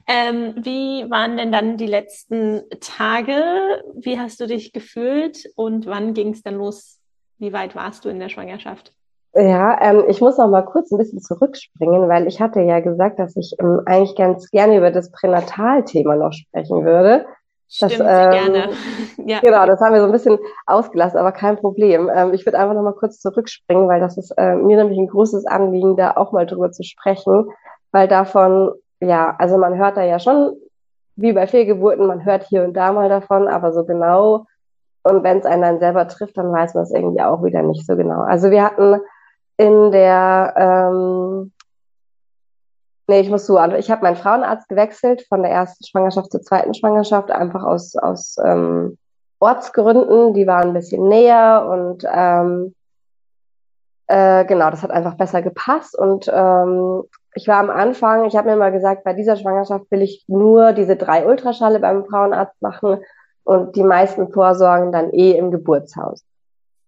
Ähm, 0.06 0.56
wie 0.58 1.10
waren 1.10 1.38
denn 1.38 1.52
dann 1.52 1.78
die 1.78 1.86
letzten 1.86 2.64
Tage? 2.80 3.82
Wie 3.94 4.18
hast 4.18 4.38
du 4.40 4.46
dich 4.46 4.72
gefühlt 4.72 5.50
und 5.56 5.86
wann 5.86 6.12
ging 6.12 6.34
es 6.34 6.42
dann 6.42 6.56
los? 6.56 6.98
Wie 7.38 7.54
weit 7.54 7.74
warst 7.74 8.04
du 8.04 8.10
in 8.10 8.18
der 8.18 8.28
Schwangerschaft? 8.28 8.92
Ja, 9.34 9.78
ähm, 9.80 10.04
ich 10.08 10.20
muss 10.20 10.38
noch 10.38 10.48
mal 10.48 10.64
kurz 10.64 10.90
ein 10.90 10.98
bisschen 10.98 11.20
zurückspringen, 11.20 12.08
weil 12.08 12.26
ich 12.26 12.40
hatte 12.40 12.60
ja 12.60 12.80
gesagt, 12.80 13.18
dass 13.18 13.36
ich 13.36 13.54
ähm, 13.60 13.80
eigentlich 13.86 14.16
ganz 14.16 14.50
gerne 14.50 14.76
über 14.76 14.90
das 14.90 15.12
Pränatalthema 15.12 16.16
noch 16.16 16.32
sprechen 16.32 16.84
würde. 16.84 17.26
Stimmt, 17.68 18.00
das, 18.00 18.00
ähm, 18.00 18.30
gerne. 18.30 18.70
ja. 19.24 19.38
Genau, 19.40 19.66
das 19.66 19.80
haben 19.80 19.94
wir 19.94 20.00
so 20.00 20.06
ein 20.06 20.12
bisschen 20.12 20.38
ausgelassen, 20.66 21.18
aber 21.18 21.30
kein 21.30 21.56
Problem. 21.56 22.10
Ähm, 22.12 22.34
ich 22.34 22.44
würde 22.44 22.58
einfach 22.58 22.74
noch 22.74 22.82
mal 22.82 22.94
kurz 22.94 23.20
zurückspringen, 23.20 23.88
weil 23.88 24.00
das 24.00 24.18
ist 24.18 24.32
äh, 24.36 24.56
mir 24.56 24.76
nämlich 24.76 24.98
ein 24.98 25.06
großes 25.06 25.46
Anliegen, 25.46 25.96
da 25.96 26.16
auch 26.16 26.32
mal 26.32 26.46
drüber 26.46 26.72
zu 26.72 26.82
sprechen, 26.82 27.48
weil 27.92 28.08
davon 28.08 28.72
ja, 29.00 29.34
also 29.38 29.56
man 29.56 29.76
hört 29.78 29.96
da 29.96 30.02
ja 30.04 30.18
schon, 30.18 30.56
wie 31.16 31.32
bei 31.32 31.46
Fehlgeburten, 31.46 32.06
man 32.06 32.24
hört 32.24 32.44
hier 32.44 32.64
und 32.64 32.74
da 32.74 32.92
mal 32.92 33.08
davon, 33.08 33.48
aber 33.48 33.72
so 33.72 33.84
genau. 33.84 34.46
Und 35.02 35.24
wenn 35.24 35.38
es 35.38 35.46
einen 35.46 35.62
dann 35.62 35.78
selber 35.78 36.06
trifft, 36.08 36.36
dann 36.36 36.52
weiß 36.52 36.74
man 36.74 36.84
es 36.84 36.92
irgendwie 36.92 37.22
auch 37.22 37.42
wieder 37.42 37.62
nicht 37.62 37.86
so 37.86 37.96
genau. 37.96 38.20
Also 38.20 38.50
wir 38.50 38.62
hatten 38.62 39.00
in 39.60 39.90
der, 39.92 40.54
ähm, 40.56 41.52
nee, 43.08 43.20
ich 43.20 43.28
muss 43.28 43.46
so 43.46 43.58
an, 43.58 43.74
ich 43.74 43.90
habe 43.90 44.02
meinen 44.02 44.16
Frauenarzt 44.16 44.70
gewechselt 44.70 45.26
von 45.28 45.42
der 45.42 45.50
ersten 45.50 45.84
Schwangerschaft 45.84 46.32
zur 46.32 46.40
zweiten 46.40 46.72
Schwangerschaft, 46.72 47.30
einfach 47.30 47.62
aus, 47.62 47.94
aus 47.94 48.36
ähm, 48.42 48.96
Ortsgründen. 49.38 50.32
Die 50.32 50.46
waren 50.46 50.68
ein 50.68 50.74
bisschen 50.74 51.06
näher 51.08 51.66
und 51.70 52.06
ähm, 52.10 52.74
äh, 54.06 54.46
genau, 54.46 54.70
das 54.70 54.82
hat 54.82 54.92
einfach 54.92 55.18
besser 55.18 55.42
gepasst. 55.42 55.94
Und 55.94 56.30
ähm, 56.32 57.02
ich 57.34 57.46
war 57.46 57.58
am 57.58 57.68
Anfang, 57.68 58.24
ich 58.24 58.36
habe 58.36 58.48
mir 58.48 58.56
mal 58.56 58.72
gesagt, 58.72 59.04
bei 59.04 59.12
dieser 59.12 59.36
Schwangerschaft 59.36 59.90
will 59.90 60.00
ich 60.00 60.24
nur 60.26 60.72
diese 60.72 60.96
drei 60.96 61.26
Ultraschale 61.26 61.80
beim 61.80 62.06
Frauenarzt 62.06 62.62
machen 62.62 63.02
und 63.44 63.76
die 63.76 63.84
meisten 63.84 64.32
Vorsorgen 64.32 64.90
dann 64.90 65.10
eh 65.12 65.32
im 65.32 65.50
Geburtshaus. 65.50 66.24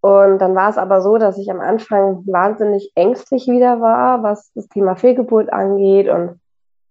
Und 0.02 0.40
dann 0.40 0.56
war 0.56 0.68
es 0.68 0.78
aber 0.78 1.00
so, 1.00 1.16
dass 1.16 1.38
ich 1.38 1.48
am 1.48 1.60
Anfang 1.60 2.24
wahnsinnig 2.26 2.90
ängstlich 2.96 3.46
wieder 3.46 3.80
war, 3.80 4.24
was 4.24 4.50
das 4.54 4.66
Thema 4.68 4.96
Fehlgeburt 4.96 5.52
angeht 5.52 6.08
und 6.08 6.40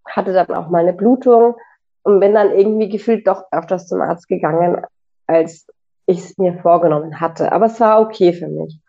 hatte 0.05 0.31
dann 0.31 0.49
auch 0.51 0.69
mal 0.69 0.79
eine 0.79 0.93
Blutung 0.93 1.55
und 2.03 2.21
bin 2.21 2.33
dann 2.33 2.51
irgendwie 2.51 2.87
gefühlt 2.87 3.27
doch 3.27 3.43
öfters 3.51 3.87
zum 3.87 3.99
Arzt 3.99 4.29
gegangen, 4.29 4.85
als 5.27 5.67
ich 6.05 6.19
es 6.19 6.37
mir 6.37 6.53
vorgenommen 6.61 7.19
hatte. 7.19 7.51
Aber 7.51 7.65
es 7.65 7.81
war 7.81 8.01
okay 8.01 8.31
für 8.31 8.47
mich. 8.47 8.79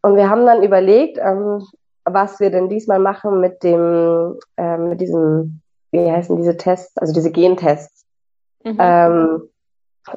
Und 0.00 0.16
wir 0.16 0.30
haben 0.30 0.46
dann 0.46 0.62
überlegt, 0.62 1.18
ähm, 1.18 1.62
was 2.04 2.40
wir 2.40 2.50
denn 2.50 2.70
diesmal 2.70 2.98
machen 2.98 3.40
mit 3.40 3.62
dem, 3.62 4.38
äh, 4.56 4.78
mit 4.78 5.02
diesem, 5.02 5.60
wie 5.90 6.10
heißen 6.10 6.34
diese 6.36 6.56
Tests, 6.56 6.96
also 6.96 7.12
diese 7.12 7.30
Gentests. 7.30 8.06
Mhm. 8.64 8.76
Ähm, 8.78 9.42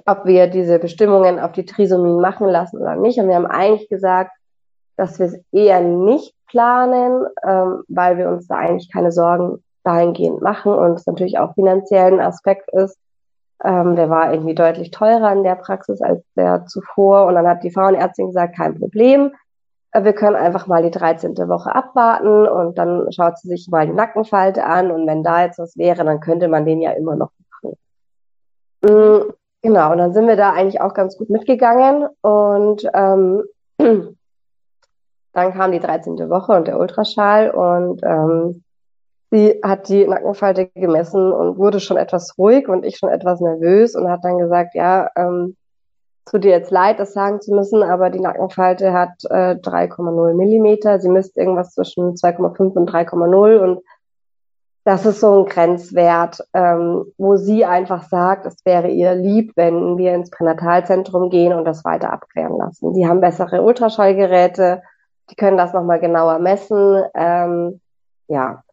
ob 0.06 0.26
wir 0.26 0.48
diese 0.48 0.80
Bestimmungen 0.80 1.40
auf 1.40 1.52
die 1.52 1.66
Trisomien 1.66 2.22
machen 2.22 2.48
lassen 2.48 2.78
oder 2.78 2.96
nicht. 2.96 3.20
Und 3.20 3.28
wir 3.28 3.36
haben 3.36 3.48
eigentlich 3.48 3.90
gesagt, 3.90 4.32
dass 4.98 5.20
wir 5.20 5.28
es 5.28 5.40
eher 5.52 5.82
nicht 5.82 6.34
planen, 6.48 7.26
ähm, 7.48 7.84
weil 7.88 8.18
wir 8.18 8.30
uns 8.30 8.48
da 8.48 8.56
eigentlich 8.56 8.92
keine 8.92 9.12
Sorgen 9.12 9.64
dahingehend 9.84 10.42
machen 10.42 10.74
und 10.74 10.94
es 10.94 11.08
natürlich 11.08 11.40
auch 11.40 11.54
finanziell 11.54 12.14
ein 12.14 12.20
Aspekt 12.20 12.70
ist. 12.74 12.98
Ähm, 13.64 13.96
der 13.96 14.10
war 14.10 14.32
irgendwie 14.34 14.56
deutlich 14.56 14.92
teurer 14.92 15.32
in 15.34 15.44
der 15.44 15.56
Praxis 15.56 16.02
als 16.02 16.24
der 16.36 16.66
zuvor. 16.66 17.26
Und 17.26 17.36
dann 17.36 17.48
hat 17.48 17.64
die 17.64 17.72
Frauenärztin 17.72 18.28
gesagt, 18.28 18.56
kein 18.56 18.78
Problem. 18.78 19.32
Äh, 19.92 20.04
wir 20.04 20.14
können 20.14 20.36
einfach 20.36 20.68
mal 20.68 20.84
die 20.84 20.92
13. 20.92 21.36
Woche 21.38 21.74
abwarten 21.74 22.48
und 22.48 22.78
dann 22.78 23.12
schaut 23.12 23.38
sie 23.40 23.48
sich 23.48 23.68
mal 23.70 23.88
die 23.88 23.94
Nackenfalte 23.94 24.64
an 24.66 24.92
und 24.92 25.08
wenn 25.08 25.24
da 25.24 25.44
jetzt 25.44 25.60
was 25.60 25.78
wäre, 25.78 26.04
dann 26.06 26.20
könnte 26.20 26.48
man 26.48 26.66
den 26.66 26.82
ja 26.82 26.92
immer 26.92 27.16
noch 27.16 27.32
machen. 27.62 27.76
Genau, 29.62 29.92
und 29.92 29.98
dann 29.98 30.14
sind 30.14 30.28
wir 30.28 30.38
da 30.38 30.54
eigentlich 30.54 30.80
auch 30.80 30.94
ganz 30.94 31.18
gut 31.18 31.30
mitgegangen 31.30 32.08
und 32.22 32.84
ähm, 32.94 33.44
dann 35.34 35.54
kam 35.54 35.72
die 35.74 35.80
13. 35.82 36.18
Woche 36.30 36.54
und 36.54 36.68
der 36.68 36.80
Ultraschall 36.80 37.52
und 37.52 38.02
ähm, 38.04 38.64
sie 39.32 39.60
hat 39.62 39.90
die 39.90 40.08
Nackenfalte 40.08 40.68
gemessen 40.68 41.34
und 41.34 41.58
wurde 41.58 41.82
schon 41.82 41.98
etwas 41.98 42.38
ruhig 42.38 42.70
und 42.70 42.86
ich 42.86 42.98
schon 42.98 43.10
etwas 43.10 43.42
nervös 43.42 43.96
und 43.96 44.10
hat 44.10 44.24
dann 44.24 44.38
gesagt, 44.38 44.76
ja, 44.76 45.10
ähm, 45.18 45.58
tut 46.26 46.46
dir 46.46 46.52
jetzt 46.52 46.72
leid, 46.72 47.00
das 47.00 47.12
sagen 47.12 47.42
zu 47.42 47.54
müssen, 47.54 47.84
aber 47.84 48.10
die 48.10 48.22
Nackenfalte 48.22 48.94
hat 48.94 49.12
äh, 49.30 49.56
3,0 49.56 50.36
Millimeter. 50.36 51.00
Sie 51.00 51.10
misst 51.10 51.36
irgendwas 51.38 51.74
zwischen 51.74 52.16
2,5 52.16 52.74
und 52.74 52.90
3,0 52.90 53.58
und 53.58 53.82
das 54.84 55.06
ist 55.06 55.20
so 55.20 55.42
ein 55.42 55.46
Grenzwert, 55.46 56.40
ähm, 56.54 57.06
wo 57.18 57.36
sie 57.36 57.66
einfach 57.66 58.04
sagt, 58.04 58.46
es 58.46 58.66
wäre 58.66 58.90
ihr 58.90 59.14
lieb, 59.14 59.52
wenn 59.56 59.98
wir 59.98 60.14
ins 60.14 60.30
Pränatalzentrum 60.30 61.30
gehen 61.30 61.54
und 61.54 61.66
das 61.66 61.84
weiter 61.86 62.12
abklären 62.12 62.58
lassen. 62.58 62.94
Die 62.94 63.08
haben 63.08 63.22
bessere 63.22 63.62
Ultraschallgeräte, 63.62 64.82
die 65.30 65.36
können 65.36 65.58
das 65.58 65.74
nochmal 65.74 66.00
genauer 66.00 66.40
messen. 66.40 67.04
Ähm, 67.14 67.82
ja, 68.28 68.64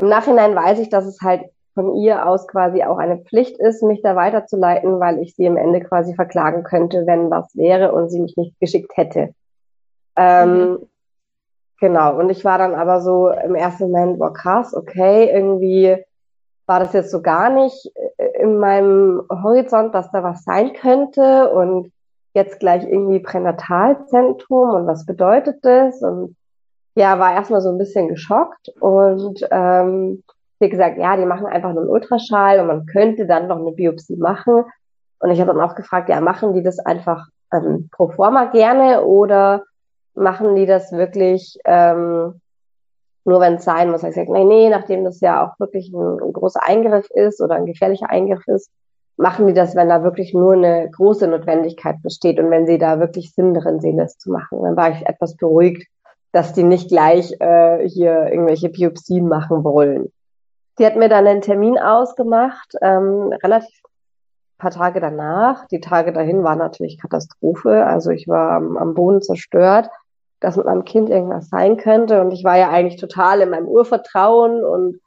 im 0.00 0.08
Nachhinein 0.08 0.54
weiß 0.54 0.78
ich, 0.80 0.90
dass 0.90 1.06
es 1.06 1.20
halt 1.22 1.50
von 1.74 1.96
ihr 1.96 2.26
aus 2.26 2.46
quasi 2.46 2.84
auch 2.84 2.98
eine 2.98 3.18
Pflicht 3.18 3.58
ist, 3.58 3.82
mich 3.82 4.00
da 4.02 4.14
weiterzuleiten, 4.14 5.00
weil 5.00 5.18
ich 5.18 5.34
sie 5.34 5.48
am 5.48 5.56
Ende 5.56 5.80
quasi 5.80 6.14
verklagen 6.14 6.62
könnte, 6.62 7.06
wenn 7.06 7.30
was 7.30 7.56
wäre 7.56 7.92
und 7.92 8.10
sie 8.10 8.20
mich 8.20 8.36
nicht 8.36 8.58
geschickt 8.60 8.96
hätte. 8.96 9.34
Ähm, 10.16 10.70
mhm. 10.70 10.88
Genau, 11.84 12.18
und 12.18 12.30
ich 12.30 12.46
war 12.46 12.56
dann 12.56 12.74
aber 12.74 13.02
so 13.02 13.28
im 13.28 13.54
ersten 13.54 13.90
Moment, 13.90 14.18
boah 14.18 14.32
krass, 14.32 14.72
okay, 14.72 15.30
irgendwie 15.30 16.02
war 16.64 16.80
das 16.80 16.94
jetzt 16.94 17.10
so 17.10 17.20
gar 17.20 17.50
nicht 17.50 17.92
äh, 18.16 18.40
in 18.40 18.56
meinem 18.56 19.20
Horizont, 19.30 19.94
dass 19.94 20.10
da 20.10 20.22
was 20.22 20.44
sein 20.44 20.72
könnte 20.72 21.50
und 21.50 21.92
jetzt 22.32 22.58
gleich 22.58 22.84
irgendwie 22.84 23.18
Pränatalzentrum 23.18 24.70
und 24.70 24.86
was 24.86 25.04
bedeutet 25.04 25.58
das? 25.60 26.00
Und 26.00 26.36
ja, 26.94 27.18
war 27.18 27.34
erstmal 27.34 27.60
so 27.60 27.68
ein 27.68 27.76
bisschen 27.76 28.08
geschockt 28.08 28.70
und 28.80 29.46
ähm, 29.50 30.22
sie 30.60 30.70
gesagt, 30.70 30.96
ja, 30.96 31.18
die 31.18 31.26
machen 31.26 31.44
einfach 31.44 31.74
nur 31.74 31.82
einen 31.82 31.90
Ultraschall 31.90 32.60
und 32.60 32.68
man 32.68 32.86
könnte 32.86 33.26
dann 33.26 33.46
noch 33.46 33.58
eine 33.58 33.72
Biopsie 33.72 34.16
machen. 34.16 34.64
Und 35.18 35.30
ich 35.30 35.38
habe 35.38 35.52
dann 35.52 35.60
auch 35.60 35.74
gefragt, 35.74 36.08
ja, 36.08 36.22
machen 36.22 36.54
die 36.54 36.62
das 36.62 36.78
einfach 36.78 37.26
ähm, 37.52 37.90
pro 37.92 38.08
forma 38.08 38.46
gerne 38.46 39.04
oder 39.04 39.64
machen 40.14 40.54
die 40.54 40.66
das 40.66 40.92
wirklich 40.92 41.58
ähm, 41.64 42.40
nur, 43.24 43.40
wenn 43.40 43.54
es 43.54 43.64
sein 43.64 43.90
muss? 43.90 44.02
Ich 44.02 44.10
gesagt, 44.10 44.28
nee, 44.28 44.44
nee, 44.44 44.68
nachdem 44.68 45.04
das 45.04 45.20
ja 45.20 45.46
auch 45.46 45.58
wirklich 45.58 45.92
ein, 45.92 46.20
ein 46.20 46.32
großer 46.32 46.60
Eingriff 46.62 47.08
ist 47.10 47.40
oder 47.40 47.54
ein 47.54 47.66
gefährlicher 47.66 48.10
Eingriff 48.10 48.46
ist, 48.46 48.70
machen 49.16 49.46
die 49.46 49.54
das, 49.54 49.76
wenn 49.76 49.88
da 49.88 50.02
wirklich 50.02 50.34
nur 50.34 50.54
eine 50.54 50.90
große 50.90 51.26
Notwendigkeit 51.28 52.02
besteht 52.02 52.38
und 52.38 52.50
wenn 52.50 52.66
sie 52.66 52.78
da 52.78 52.98
wirklich 52.98 53.32
Sinn 53.32 53.54
drin 53.54 53.80
sehen, 53.80 53.96
das 53.96 54.18
zu 54.18 54.30
machen. 54.30 54.62
Dann 54.62 54.76
war 54.76 54.90
ich 54.90 55.06
etwas 55.06 55.36
beruhigt, 55.36 55.86
dass 56.32 56.52
die 56.52 56.64
nicht 56.64 56.88
gleich 56.88 57.32
äh, 57.40 57.88
hier 57.88 58.26
irgendwelche 58.26 58.68
Biopsien 58.68 59.28
machen 59.28 59.62
wollen. 59.62 60.12
Die 60.78 60.86
hat 60.86 60.96
mir 60.96 61.08
dann 61.08 61.26
einen 61.28 61.42
Termin 61.42 61.78
ausgemacht, 61.78 62.74
ähm, 62.82 63.32
relativ 63.42 63.84
paar 64.58 64.70
Tage 64.70 65.00
danach. 65.00 65.66
Die 65.68 65.80
Tage 65.80 66.12
dahin 66.12 66.42
war 66.42 66.56
natürlich 66.56 67.00
Katastrophe. 67.00 67.84
Also 67.86 68.10
ich 68.10 68.28
war 68.28 68.56
am 68.56 68.94
Boden 68.94 69.20
zerstört, 69.20 69.88
dass 70.44 70.56
mit 70.56 70.66
meinem 70.66 70.84
Kind 70.84 71.10
irgendwas 71.10 71.48
sein 71.48 71.76
könnte. 71.76 72.20
Und 72.20 72.30
ich 72.30 72.44
war 72.44 72.56
ja 72.56 72.70
eigentlich 72.70 73.00
total 73.00 73.40
in 73.40 73.50
meinem 73.50 73.66
Urvertrauen 73.66 74.64
und 74.64 75.00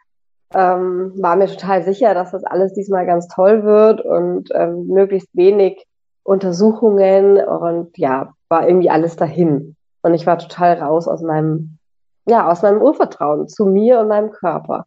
ähm, 0.54 1.14
war 1.18 1.36
mir 1.36 1.48
total 1.48 1.84
sicher, 1.84 2.14
dass 2.14 2.32
das 2.32 2.44
alles 2.44 2.74
diesmal 2.74 3.06
ganz 3.06 3.28
toll 3.28 3.64
wird 3.64 4.02
und 4.02 4.50
ähm, 4.54 4.88
möglichst 4.88 5.30
wenig 5.34 5.86
Untersuchungen 6.24 7.38
und 7.38 7.98
ja, 7.98 8.34
war 8.50 8.68
irgendwie 8.68 8.90
alles 8.90 9.16
dahin. 9.16 9.76
Und 10.02 10.14
ich 10.14 10.26
war 10.26 10.38
total 10.38 10.80
raus 10.80 11.08
aus 11.08 11.22
meinem, 11.22 11.78
ja, 12.28 12.50
aus 12.50 12.62
meinem 12.62 12.82
Urvertrauen 12.82 13.48
zu 13.48 13.66
mir 13.66 14.00
und 14.00 14.08
meinem 14.08 14.32
Körper. 14.32 14.86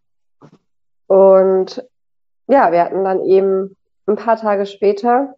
Und 1.06 1.84
ja, 2.46 2.72
wir 2.72 2.84
hatten 2.84 3.04
dann 3.04 3.24
eben 3.24 3.76
ein 4.06 4.16
paar 4.16 4.36
Tage 4.36 4.66
später 4.66 5.34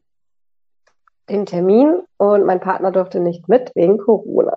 den 1.29 1.47
Termin 1.47 2.03
und 2.17 2.45
mein 2.45 2.61
Partner 2.61 2.91
durfte 2.91 3.21
nicht 3.21 3.49
mit 3.49 3.73
wegen 3.75 3.99
Corona. 3.99 4.57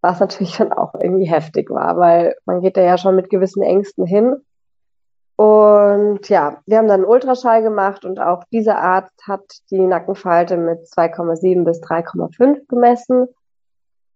Was 0.00 0.20
natürlich 0.20 0.56
dann 0.56 0.72
auch 0.72 0.94
irgendwie 0.94 1.26
heftig 1.26 1.70
war, 1.70 1.96
weil 1.98 2.36
man 2.44 2.60
geht 2.60 2.76
da 2.76 2.82
ja 2.82 2.98
schon 2.98 3.16
mit 3.16 3.30
gewissen 3.30 3.62
Ängsten 3.62 4.06
hin. 4.06 4.36
Und 5.36 6.28
ja, 6.28 6.60
wir 6.66 6.78
haben 6.78 6.88
dann 6.88 7.02
einen 7.02 7.10
Ultraschall 7.10 7.62
gemacht 7.62 8.04
und 8.04 8.18
auch 8.18 8.42
dieser 8.50 8.78
Arzt 8.78 9.26
hat 9.26 9.44
die 9.70 9.80
Nackenfalte 9.80 10.56
mit 10.56 10.80
2,7 10.80 11.64
bis 11.64 11.80
3,5 11.80 12.66
gemessen 12.68 13.28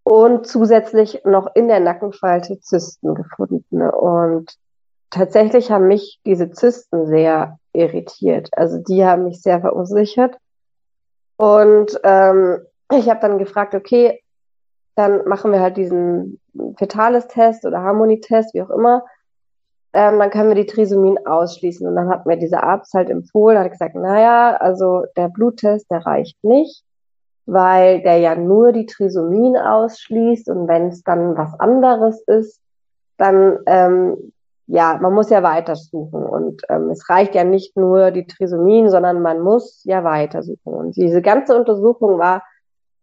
und 0.02 0.46
zusätzlich 0.46 1.22
noch 1.24 1.54
in 1.54 1.68
der 1.68 1.78
Nackenfalte 1.78 2.58
Zysten 2.60 3.14
gefunden. 3.14 3.82
Und 3.82 4.56
tatsächlich 5.10 5.70
haben 5.70 5.86
mich 5.86 6.20
diese 6.26 6.50
Zysten 6.50 7.06
sehr 7.06 7.58
irritiert. 7.72 8.48
Also 8.52 8.78
die 8.78 9.04
haben 9.04 9.24
mich 9.24 9.42
sehr 9.42 9.60
verunsichert. 9.60 10.36
Und 11.36 12.00
ähm, 12.02 12.62
ich 12.92 13.08
habe 13.08 13.20
dann 13.20 13.38
gefragt, 13.38 13.74
okay, 13.74 14.21
dann 14.94 15.26
machen 15.26 15.52
wir 15.52 15.60
halt 15.60 15.76
diesen 15.76 16.40
Fetalis-Test 16.76 17.64
oder 17.64 17.82
Harmonietest, 17.82 18.54
wie 18.54 18.62
auch 18.62 18.70
immer. 18.70 19.04
Ähm, 19.94 20.18
dann 20.18 20.30
können 20.30 20.48
wir 20.48 20.54
die 20.54 20.66
Trisomien 20.66 21.26
ausschließen. 21.26 21.86
Und 21.86 21.96
dann 21.96 22.08
hat 22.08 22.26
mir 22.26 22.36
dieser 22.36 22.62
Arzt 22.62 22.94
halt 22.94 23.10
empfohlen, 23.10 23.58
hat 23.58 23.70
gesagt, 23.70 23.94
naja, 23.94 24.56
also 24.56 25.04
der 25.16 25.28
Bluttest, 25.28 25.90
der 25.90 26.04
reicht 26.06 26.42
nicht, 26.44 26.84
weil 27.46 28.02
der 28.02 28.18
ja 28.18 28.34
nur 28.34 28.72
die 28.72 28.86
Trisomien 28.86 29.56
ausschließt. 29.56 30.48
Und 30.48 30.68
wenn 30.68 30.88
es 30.88 31.02
dann 31.02 31.36
was 31.36 31.58
anderes 31.58 32.22
ist, 32.26 32.60
dann, 33.18 33.58
ähm, 33.66 34.32
ja, 34.66 34.98
man 35.00 35.12
muss 35.12 35.28
ja 35.28 35.42
weitersuchen. 35.42 36.24
Und 36.24 36.62
ähm, 36.70 36.88
es 36.90 37.08
reicht 37.10 37.34
ja 37.34 37.44
nicht 37.44 37.76
nur 37.76 38.10
die 38.10 38.26
Trisomien, 38.26 38.88
sondern 38.88 39.20
man 39.20 39.40
muss 39.40 39.82
ja 39.84 40.04
weitersuchen. 40.04 40.72
Und 40.72 40.96
diese 40.96 41.20
ganze 41.20 41.56
Untersuchung 41.56 42.18
war 42.18 42.42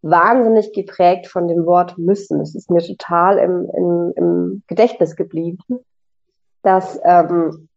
wahnsinnig 0.02 0.74
geprägt 0.74 1.28
von 1.28 1.48
dem 1.48 1.66
Wort 1.66 1.98
müssen. 1.98 2.40
Es 2.42 2.56
ist 2.56 2.72
mir 2.72 2.82
total 2.82 3.38
im, 3.38 3.70
im, 3.76 4.14
im 4.16 4.64
Gedächtnis 4.68 5.16
geblieben, 5.16 5.64
dass 6.64 7.00
ähm, 7.04 7.68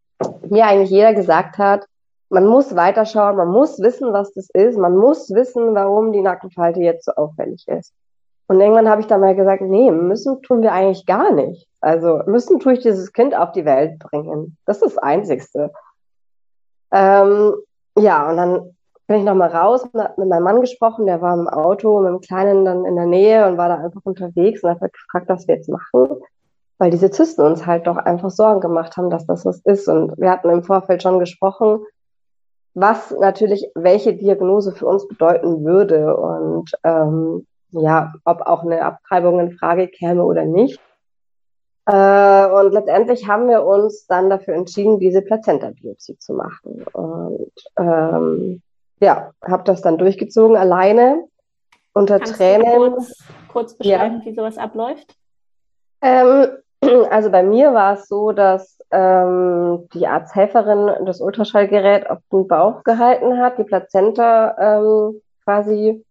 mir 0.49 0.65
eigentlich 0.65 0.89
jeder 0.89 1.13
gesagt 1.13 1.57
hat, 1.57 1.85
man 2.29 2.47
muss 2.47 2.75
weiterschauen, 2.75 3.35
man 3.35 3.49
muss 3.49 3.79
wissen, 3.79 4.11
was 4.11 4.33
das 4.33 4.49
ist, 4.53 4.77
man 4.77 4.97
muss 4.97 5.29
wissen, 5.29 5.75
warum 5.75 6.11
die 6.11 6.21
Nackenfalte 6.21 6.79
jetzt 6.79 7.05
so 7.05 7.11
auffällig 7.11 7.67
ist. 7.67 7.93
Und 8.47 8.59
irgendwann 8.59 8.89
habe 8.89 9.01
ich 9.01 9.07
dann 9.07 9.21
mal 9.21 9.35
gesagt, 9.35 9.61
nee, 9.61 9.91
müssen 9.91 10.41
tun 10.41 10.61
wir 10.61 10.73
eigentlich 10.73 11.05
gar 11.05 11.31
nicht. 11.31 11.67
Also 11.79 12.21
müssen 12.25 12.59
tue 12.59 12.73
ich 12.73 12.79
dieses 12.79 13.13
Kind 13.13 13.35
auf 13.35 13.51
die 13.51 13.65
Welt 13.65 13.99
bringen. 13.99 14.57
Das 14.65 14.77
ist 14.77 14.95
das 14.95 14.97
Einzigste. 14.97 15.71
Ähm, 16.91 17.53
ja, 17.97 18.29
und 18.29 18.37
dann 18.37 18.75
bin 19.07 19.17
ich 19.17 19.23
nochmal 19.23 19.49
raus 19.49 19.83
und 19.83 20.01
habe 20.01 20.13
mit 20.17 20.29
meinem 20.29 20.43
Mann 20.43 20.61
gesprochen, 20.61 21.05
der 21.05 21.21
war 21.21 21.33
im 21.33 21.47
Auto 21.47 21.99
mit 21.99 22.09
dem 22.09 22.21
Kleinen 22.21 22.65
dann 22.65 22.85
in 22.85 22.95
der 22.95 23.05
Nähe 23.05 23.47
und 23.47 23.57
war 23.57 23.69
da 23.69 23.75
einfach 23.75 24.01
unterwegs 24.03 24.63
und 24.63 24.69
hat 24.69 24.93
gefragt, 24.93 25.29
was 25.29 25.47
wir 25.47 25.55
jetzt 25.55 25.69
machen, 25.69 26.21
weil 26.77 26.91
diese 26.91 27.11
Zysten 27.11 27.41
uns 27.41 27.65
halt 27.65 27.87
doch 27.87 27.97
einfach 27.97 28.29
Sorgen 28.29 28.61
gemacht 28.61 28.95
haben, 28.95 29.09
dass 29.09 29.25
das 29.25 29.45
was 29.45 29.59
ist. 29.65 29.87
Und 29.87 30.17
wir 30.17 30.31
hatten 30.31 30.49
im 30.49 30.63
Vorfeld 30.63 31.03
schon 31.03 31.19
gesprochen, 31.19 31.79
was 32.73 33.11
natürlich 33.11 33.69
welche 33.75 34.13
Diagnose 34.15 34.73
für 34.73 34.87
uns 34.87 35.07
bedeuten 35.07 35.63
würde 35.63 36.15
und 36.17 36.71
ähm, 36.83 37.45
ja, 37.71 38.13
ob 38.23 38.41
auch 38.41 38.63
eine 38.63 38.83
Abtreibung 38.83 39.39
in 39.39 39.51
Frage 39.51 39.87
käme 39.87 40.23
oder 40.23 40.45
nicht. 40.45 40.79
Äh, 41.85 42.45
und 42.47 42.71
letztendlich 42.71 43.27
haben 43.27 43.49
wir 43.49 43.65
uns 43.65 44.05
dann 44.07 44.29
dafür 44.29 44.53
entschieden, 44.53 44.99
diese 44.99 45.21
Plazenta-Biopsie 45.21 46.17
zu 46.17 46.33
machen. 46.33 46.85
Und 46.93 47.51
ähm, 47.77 48.61
ja, 49.03 49.31
habe 49.43 49.63
das 49.63 49.81
dann 49.81 49.97
durchgezogen 49.97 50.57
alleine 50.57 51.25
unter 51.93 52.19
Kannst 52.19 52.35
Tränen. 52.35 52.65
Du 52.65 52.91
kurz, 52.91 53.23
kurz 53.47 53.77
beschreiben, 53.77 54.19
ja. 54.19 54.25
wie 54.25 54.33
sowas 54.33 54.57
abläuft? 54.57 55.15
Ähm, 56.01 56.47
also 57.09 57.29
bei 57.29 57.43
mir 57.43 57.73
war 57.73 57.93
es 57.93 58.07
so, 58.07 58.31
dass 58.31 58.79
ähm, 58.91 59.87
die 59.93 60.07
Arzthelferin 60.07 61.05
das 61.05 61.21
Ultraschallgerät 61.21 62.09
auf 62.09 62.19
den 62.31 62.47
Bauch 62.47 62.83
gehalten 62.83 63.39
hat, 63.39 63.57
die 63.57 63.63
Plazenta 63.63 64.55
ähm, 64.59 65.21
quasi 65.43 66.03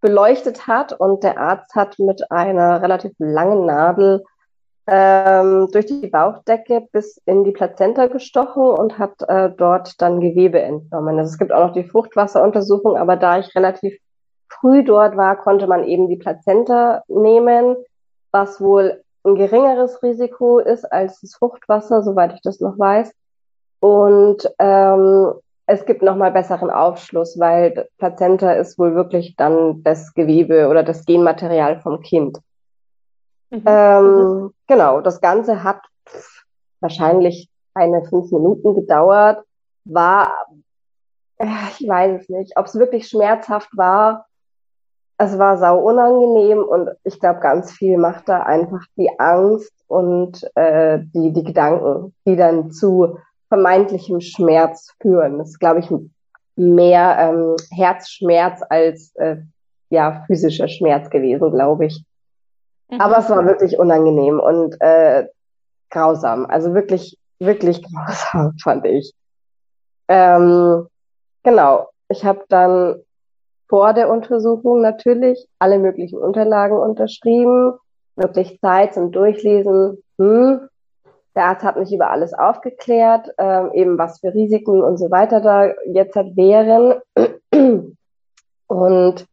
beleuchtet 0.00 0.66
hat 0.66 0.92
und 0.92 1.24
der 1.24 1.38
Arzt 1.38 1.74
hat 1.74 1.98
mit 1.98 2.30
einer 2.30 2.82
relativ 2.82 3.12
langen 3.18 3.66
Nadel 3.66 4.22
ähm, 4.86 5.68
durch 5.72 5.86
die 5.86 6.06
Bauchdecke 6.06 6.86
bis 6.92 7.20
in 7.26 7.44
die 7.44 7.52
Plazenta 7.52 8.06
gestochen 8.06 8.62
und 8.62 8.98
hat 8.98 9.22
äh, 9.28 9.50
dort 9.50 10.00
dann 10.00 10.20
Gewebe 10.20 10.60
entnommen. 10.60 11.18
Also 11.18 11.30
es 11.30 11.38
gibt 11.38 11.52
auch 11.52 11.66
noch 11.66 11.72
die 11.72 11.84
Fruchtwasseruntersuchung, 11.84 12.96
aber 12.96 13.16
da 13.16 13.38
ich 13.38 13.54
relativ 13.54 13.98
früh 14.48 14.84
dort 14.84 15.16
war, 15.16 15.36
konnte 15.36 15.66
man 15.66 15.84
eben 15.84 16.08
die 16.08 16.16
Plazenta 16.16 17.02
nehmen, 17.08 17.76
was 18.30 18.60
wohl 18.60 19.02
ein 19.24 19.34
geringeres 19.34 20.02
Risiko 20.02 20.60
ist 20.60 20.84
als 20.84 21.20
das 21.20 21.34
Fruchtwasser, 21.34 22.02
soweit 22.02 22.34
ich 22.34 22.42
das 22.42 22.60
noch 22.60 22.78
weiß. 22.78 23.12
Und 23.80 24.48
ähm, 24.58 25.32
es 25.66 25.84
gibt 25.84 26.02
nochmal 26.02 26.30
besseren 26.30 26.70
Aufschluss, 26.70 27.38
weil 27.40 27.88
Plazenta 27.98 28.52
ist 28.52 28.78
wohl 28.78 28.94
wirklich 28.94 29.34
dann 29.36 29.82
das 29.82 30.14
Gewebe 30.14 30.68
oder 30.68 30.84
das 30.84 31.04
Genmaterial 31.04 31.80
vom 31.80 32.00
Kind. 32.00 32.38
Mhm. 33.50 33.62
Ähm, 33.66 34.04
mhm. 34.04 34.54
Genau, 34.66 35.00
das 35.00 35.20
Ganze 35.20 35.62
hat 35.62 35.80
wahrscheinlich 36.80 37.48
eine 37.74 38.04
fünf 38.04 38.30
Minuten 38.32 38.74
gedauert, 38.74 39.44
war, 39.84 40.32
äh, 41.38 41.46
ich 41.78 41.86
weiß 41.88 42.22
es 42.22 42.28
nicht, 42.28 42.56
ob 42.56 42.66
es 42.66 42.78
wirklich 42.78 43.08
schmerzhaft 43.08 43.68
war. 43.76 44.26
Es 45.18 45.38
war 45.38 45.56
sau 45.56 45.78
unangenehm 45.78 46.62
und 46.62 46.90
ich 47.04 47.18
glaube, 47.20 47.40
ganz 47.40 47.72
viel 47.72 47.96
macht 47.96 48.28
da 48.28 48.40
einfach 48.40 48.84
die 48.96 49.10
Angst 49.18 49.72
und 49.86 50.42
äh, 50.56 50.98
die, 51.14 51.32
die 51.32 51.44
Gedanken, 51.44 52.14
die 52.26 52.36
dann 52.36 52.70
zu 52.70 53.18
vermeintlichem 53.48 54.20
Schmerz 54.20 54.94
führen. 55.00 55.38
Das 55.38 55.50
ist, 55.50 55.58
glaube 55.58 55.80
ich, 55.80 55.90
mehr 56.56 57.16
ähm, 57.18 57.56
Herzschmerz 57.70 58.62
als 58.68 59.14
äh, 59.16 59.36
ja 59.90 60.24
physischer 60.26 60.68
Schmerz 60.68 61.08
gewesen, 61.10 61.50
glaube 61.50 61.86
ich. 61.86 62.04
Mhm. 62.88 63.00
Aber 63.00 63.18
es 63.18 63.30
war 63.30 63.44
wirklich 63.44 63.78
unangenehm 63.78 64.40
und 64.40 64.76
äh, 64.80 65.26
grausam. 65.90 66.46
Also 66.46 66.74
wirklich, 66.74 67.18
wirklich 67.38 67.82
grausam, 67.92 68.54
fand 68.62 68.86
ich. 68.86 69.12
Ähm, 70.08 70.86
genau. 71.42 71.88
Ich 72.08 72.24
habe 72.24 72.44
dann 72.48 73.02
vor 73.68 73.92
der 73.92 74.10
Untersuchung 74.10 74.80
natürlich 74.80 75.48
alle 75.58 75.78
möglichen 75.78 76.18
Unterlagen 76.18 76.78
unterschrieben, 76.78 77.74
wirklich 78.14 78.60
Zeit 78.60 78.94
zum 78.94 79.10
Durchlesen. 79.10 80.02
Hm. 80.18 80.68
Der 81.34 81.46
Arzt 81.46 81.64
hat 81.64 81.76
mich 81.76 81.92
über 81.92 82.10
alles 82.10 82.32
aufgeklärt, 82.32 83.28
ähm, 83.36 83.70
eben 83.74 83.98
was 83.98 84.20
für 84.20 84.32
Risiken 84.32 84.82
und 84.82 84.96
so 84.96 85.10
weiter 85.10 85.40
da 85.40 85.72
jetzt 85.86 86.16
halt 86.16 86.34
wären. 86.36 87.00
Und 88.68 89.26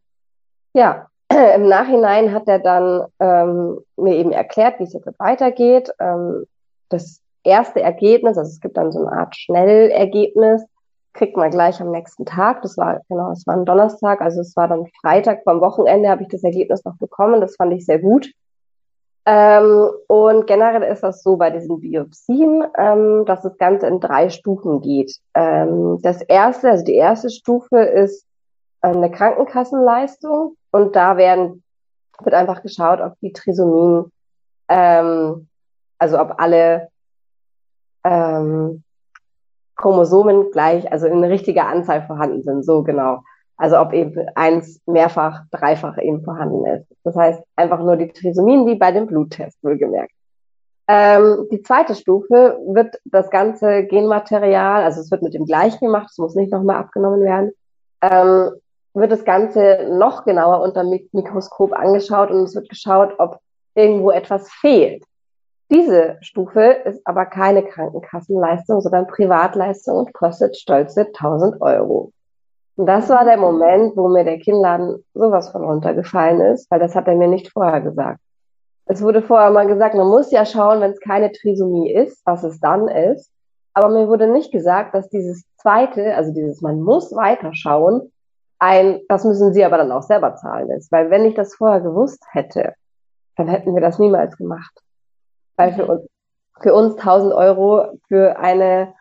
ja, 0.74 1.08
im 1.56 1.68
Nachhinein 1.68 2.34
hat 2.34 2.48
er 2.48 2.60
dann 2.60 3.06
ähm, 3.20 3.80
mir 3.98 4.16
eben 4.16 4.32
erklärt, 4.32 4.80
wie 4.80 4.84
es 4.84 4.94
jetzt 4.94 5.08
weitergeht. 5.20 5.92
Ähm, 6.00 6.46
das 6.90 7.22
erste 7.44 7.82
Ergebnis, 7.82 8.38
also 8.38 8.50
es 8.50 8.60
gibt 8.60 8.78
dann 8.78 8.92
so 8.92 9.00
eine 9.00 9.12
Art 9.12 9.36
Schnellergebnis, 9.36 10.64
kriegt 11.14 11.38
man 11.38 11.52
gleich 11.52 11.80
am 11.82 11.92
nächsten 11.92 12.26
Tag. 12.26 12.62
Das 12.62 12.78
war, 12.78 13.02
genau, 13.10 13.32
es 13.32 13.46
war 13.46 13.56
ein 13.56 13.66
Donnerstag, 13.66 14.22
also 14.22 14.42
es 14.42 14.56
war 14.56 14.68
dann 14.68 14.88
Freitag 15.02 15.44
vom 15.44 15.62
Wochenende 15.62 16.10
habe 16.10 16.24
ich 16.24 16.30
das 16.30 16.44
Ergebnis 16.44 16.84
noch 16.86 16.98
bekommen. 16.98 17.42
Das 17.42 17.56
fand 17.56 17.74
ich 17.74 17.86
sehr 17.86 18.00
gut. 18.00 18.32
Ähm, 19.26 19.90
und 20.08 20.48
generell 20.48 20.84
ist 20.84 21.02
das 21.02 21.24
so 21.24 21.38
bei 21.38 21.50
diesen 21.50 21.80
Biopsien, 21.80 22.66
ähm, 22.78 23.24
dass 23.26 23.42
das 23.42 23.58
Ganze 23.58 23.88
in 23.88 24.02
drei 24.02 24.30
Stufen 24.30 24.82
geht. 24.82 25.16
Ähm, 25.34 26.00
das 26.02 26.22
erste, 26.24 26.72
also 26.72 26.84
die 26.84 26.96
erste 26.96 27.30
Stufe 27.30 27.80
ist 27.80 28.26
eine 28.82 29.10
Krankenkassenleistung 29.10 30.58
und 30.74 30.96
da 30.96 31.18
werden, 31.18 31.64
wird 32.20 32.34
einfach 32.34 32.64
geschaut, 32.64 33.00
ob 33.00 33.14
die 33.22 33.32
Trisomien, 33.32 34.12
ähm, 34.68 35.48
also 36.00 36.20
ob 36.20 36.42
alle 36.42 36.88
ähm, 38.04 38.84
Chromosomen 39.76 40.50
gleich, 40.52 40.92
also 40.92 41.08
in 41.08 41.24
richtiger 41.24 41.68
Anzahl 41.68 42.02
vorhanden 42.06 42.42
sind, 42.42 42.66
so 42.66 42.84
genau. 42.84 43.22
Also 43.56 43.80
ob 43.80 43.94
eben 43.94 44.28
eins 44.34 44.82
mehrfach, 44.88 45.44
dreifach 45.52 46.00
eben 46.00 46.24
vorhanden 46.24 46.66
ist. 46.66 46.88
Das 47.04 47.16
heißt 47.16 47.44
einfach 47.56 47.80
nur 47.80 47.96
die 47.96 48.08
Trisomien 48.08 48.66
wie 48.66 48.76
bei 48.76 48.92
dem 48.92 49.06
Bluttest, 49.06 49.64
wohlgemerkt. 49.64 50.14
Ähm, 50.88 51.48
die 51.52 51.62
zweite 51.62 51.94
Stufe 51.94 52.58
wird 52.66 53.00
das 53.06 53.30
ganze 53.30 53.86
Genmaterial, 53.86 54.84
also 54.84 55.02
es 55.02 55.12
wird 55.12 55.22
mit 55.22 55.36
dem 55.36 55.46
gleichen 55.46 55.86
gemacht, 55.86 56.10
es 56.10 56.18
muss 56.18 56.36
nicht 56.36 56.52
nochmal 56.52 56.78
abgenommen 56.78 57.22
werden, 57.22 57.52
ähm, 58.02 58.52
wird 58.94 59.12
das 59.12 59.26
Ganze 59.26 59.88
noch 59.92 60.24
genauer 60.24 60.62
unter 60.62 60.84
Mikroskop 60.84 61.74
angeschaut 61.74 62.30
und 62.32 62.44
es 62.44 62.56
wird 62.56 62.70
geschaut, 62.70 63.16
ob 63.18 63.40
irgendwo 63.76 64.12
etwas 64.12 64.50
fehlt. 64.52 65.04
Diese 65.72 66.18
Stufe 66.22 66.62
ist 66.86 67.02
aber 67.06 67.26
keine 67.26 67.64
Krankenkassenleistung, 67.64 68.82
sondern 68.82 69.08
Privatleistung 69.08 69.98
und 69.98 70.14
kostet 70.14 70.56
stolze 70.56 71.08
1000 71.08 71.62
Euro. 71.62 72.12
Und 72.76 72.86
das 72.86 73.10
war 73.10 73.26
der 73.26 73.38
Moment, 73.38 73.98
wo 73.98 74.08
mir 74.08 74.24
der 74.24 74.40
Kinnladen 74.40 75.04
sowas 75.14 75.50
von 75.50 75.64
runtergefallen 75.64 76.42
ist, 76.42 76.70
weil 76.70 76.80
das 76.80 76.96
hat 76.96 77.08
er 77.08 77.16
mir 77.16 77.28
nicht 77.28 77.52
vorher 77.52 77.82
gesagt. 77.82 78.20
es 78.86 79.02
wurde 79.02 79.22
vorher 79.22 79.50
mal 79.50 79.68
gesagt, 79.68 79.96
man 79.96 80.08
muss 80.08 80.32
ja 80.32 80.46
schauen, 80.46 80.82
wenn 80.82 80.92
es 80.92 81.00
keine 81.00 81.32
Trisomie 81.32 81.92
ist, 81.92 82.22
was 82.26 82.44
es 82.44 82.60
dann 82.60 82.88
ist. 82.88 83.32
Aber 83.74 83.90
mir 83.90 84.08
wurde 84.08 84.28
nicht 84.28 84.52
gesagt, 84.52 84.94
dass 84.94 85.10
dieses 85.10 85.46
zweite, 85.58 86.16
also 86.16 86.32
dieses 86.32 86.62
man 86.62 86.82
muss 86.82 87.16
weiterschauen, 87.16 88.12
ein, 88.64 89.02
das 89.10 89.24
müssen 89.24 89.54
sie 89.54 89.66
aber 89.66 89.78
dann 89.78 89.92
auch 89.92 90.04
selber 90.04 90.36
zahlen 90.36 90.70
ist. 90.72 90.92
Weil 90.92 91.10
wenn 91.10 91.26
ich 91.26 91.36
das 91.36 91.56
vorher 91.56 91.82
gewusst 91.82 92.24
hätte, 92.32 92.74
dann 93.36 93.48
hätten 93.48 93.74
wir 93.74 93.82
das 93.82 94.00
niemals 94.00 94.38
gemacht. 94.38 94.74
Weil 95.56 95.74
für 95.74 95.86
uns, 95.86 96.08
für 96.62 96.74
uns 96.74 96.98
1000 96.98 97.34
Euro 97.34 98.00
für 98.08 98.38
eine 98.38 98.94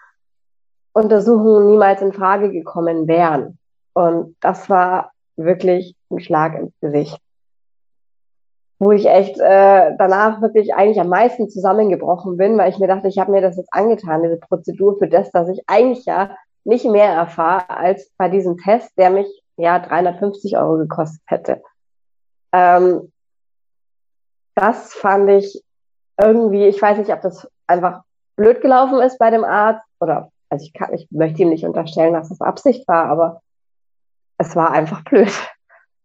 Untersuchung 0.92 1.68
niemals 1.68 2.02
in 2.02 2.12
Frage 2.12 2.50
gekommen 2.50 3.06
wären. 3.06 3.58
Und 3.94 4.36
das 4.40 4.68
war 4.68 5.12
wirklich 5.36 5.96
ein 6.10 6.20
Schlag 6.20 6.54
ins 6.54 6.72
Gesicht 6.80 7.18
wo 8.82 8.90
ich 8.90 9.06
echt 9.06 9.38
äh, 9.38 9.94
danach 9.96 10.42
wirklich 10.42 10.74
eigentlich 10.74 10.98
am 10.98 11.08
meisten 11.08 11.48
zusammengebrochen 11.48 12.36
bin, 12.36 12.58
weil 12.58 12.68
ich 12.68 12.80
mir 12.80 12.88
dachte, 12.88 13.06
ich 13.06 13.16
habe 13.16 13.30
mir 13.30 13.40
das 13.40 13.56
jetzt 13.56 13.72
angetan, 13.72 14.24
diese 14.24 14.38
Prozedur 14.38 14.98
für 14.98 15.06
das, 15.06 15.30
dass 15.30 15.48
ich 15.48 15.62
eigentlich 15.68 16.04
ja 16.04 16.36
nicht 16.64 16.84
mehr 16.84 17.10
erfahre 17.10 17.70
als 17.70 18.10
bei 18.18 18.28
diesem 18.28 18.56
Test, 18.56 18.90
der 18.98 19.10
mich 19.10 19.41
ja 19.56 19.78
350 19.78 20.56
Euro 20.56 20.78
gekostet 20.78 21.22
hätte. 21.26 21.62
Ähm, 22.52 23.12
das 24.54 24.92
fand 24.94 25.30
ich 25.30 25.62
irgendwie, 26.20 26.66
ich 26.66 26.80
weiß 26.80 26.98
nicht, 26.98 27.12
ob 27.12 27.20
das 27.22 27.48
einfach 27.66 28.02
blöd 28.36 28.60
gelaufen 28.60 29.00
ist 29.00 29.18
bei 29.18 29.30
dem 29.30 29.44
Arzt 29.44 29.86
oder, 30.00 30.30
also 30.50 30.64
ich 30.64 30.72
kann, 30.72 30.92
ich 30.92 31.08
möchte 31.10 31.42
ihm 31.42 31.48
nicht 31.48 31.64
unterstellen, 31.64 32.14
dass 32.14 32.28
das 32.28 32.40
Absicht 32.40 32.86
war, 32.86 33.06
aber 33.06 33.42
es 34.38 34.54
war 34.56 34.70
einfach 34.70 35.02
blöd. 35.04 35.32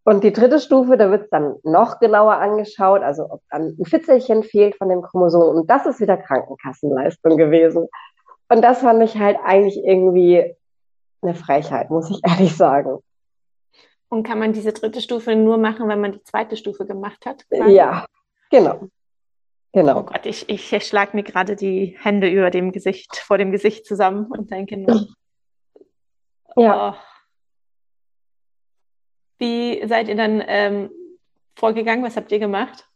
Und 0.04 0.24
die 0.24 0.32
dritte 0.32 0.58
Stufe, 0.58 0.96
da 0.96 1.10
wird 1.10 1.24
es 1.24 1.30
dann 1.30 1.56
noch 1.64 1.98
genauer 2.00 2.36
angeschaut, 2.36 3.02
also 3.02 3.24
ob 3.30 3.42
dann 3.50 3.76
ein 3.78 3.84
Fitzelchen 3.84 4.42
fehlt 4.42 4.74
von 4.76 4.88
dem 4.88 5.02
Chromosom. 5.02 5.54
Und 5.54 5.70
das 5.70 5.84
ist 5.84 6.00
wieder 6.00 6.16
Krankenkassenleistung 6.16 7.36
gewesen. 7.36 7.88
Und 8.48 8.62
das 8.62 8.78
fand 8.78 9.02
ich 9.02 9.18
halt 9.18 9.36
eigentlich 9.44 9.76
irgendwie 9.84 10.56
eine 11.20 11.34
Frechheit, 11.34 11.90
muss 11.90 12.08
ich 12.08 12.22
ehrlich 12.26 12.56
sagen. 12.56 13.00
Und 14.10 14.22
kann 14.22 14.38
man 14.38 14.52
diese 14.52 14.72
dritte 14.72 15.00
Stufe 15.00 15.36
nur 15.36 15.58
machen, 15.58 15.88
wenn 15.88 16.00
man 16.00 16.12
die 16.12 16.22
zweite 16.22 16.56
Stufe 16.56 16.86
gemacht 16.86 17.26
hat? 17.26 17.46
Quasi? 17.48 17.72
Ja, 17.72 18.06
genau. 18.50 18.88
Genau. 19.72 20.00
Oh 20.00 20.02
Gott, 20.02 20.24
ich, 20.24 20.48
ich 20.48 20.86
schlage 20.86 21.14
mir 21.14 21.22
gerade 21.22 21.54
die 21.54 21.96
Hände 22.00 22.28
über 22.28 22.50
dem 22.50 22.72
Gesicht, 22.72 23.16
vor 23.16 23.36
dem 23.36 23.52
Gesicht 23.52 23.84
zusammen 23.84 24.26
und 24.26 24.50
denke 24.50 24.78
nur. 24.78 25.08
Ja. 26.56 26.90
Oh. 26.90 26.94
Wie 29.38 29.86
seid 29.86 30.08
ihr 30.08 30.16
dann 30.16 30.42
ähm, 30.46 30.90
vorgegangen? 31.54 32.04
Was 32.04 32.16
habt 32.16 32.32
ihr 32.32 32.38
gemacht? 32.38 32.88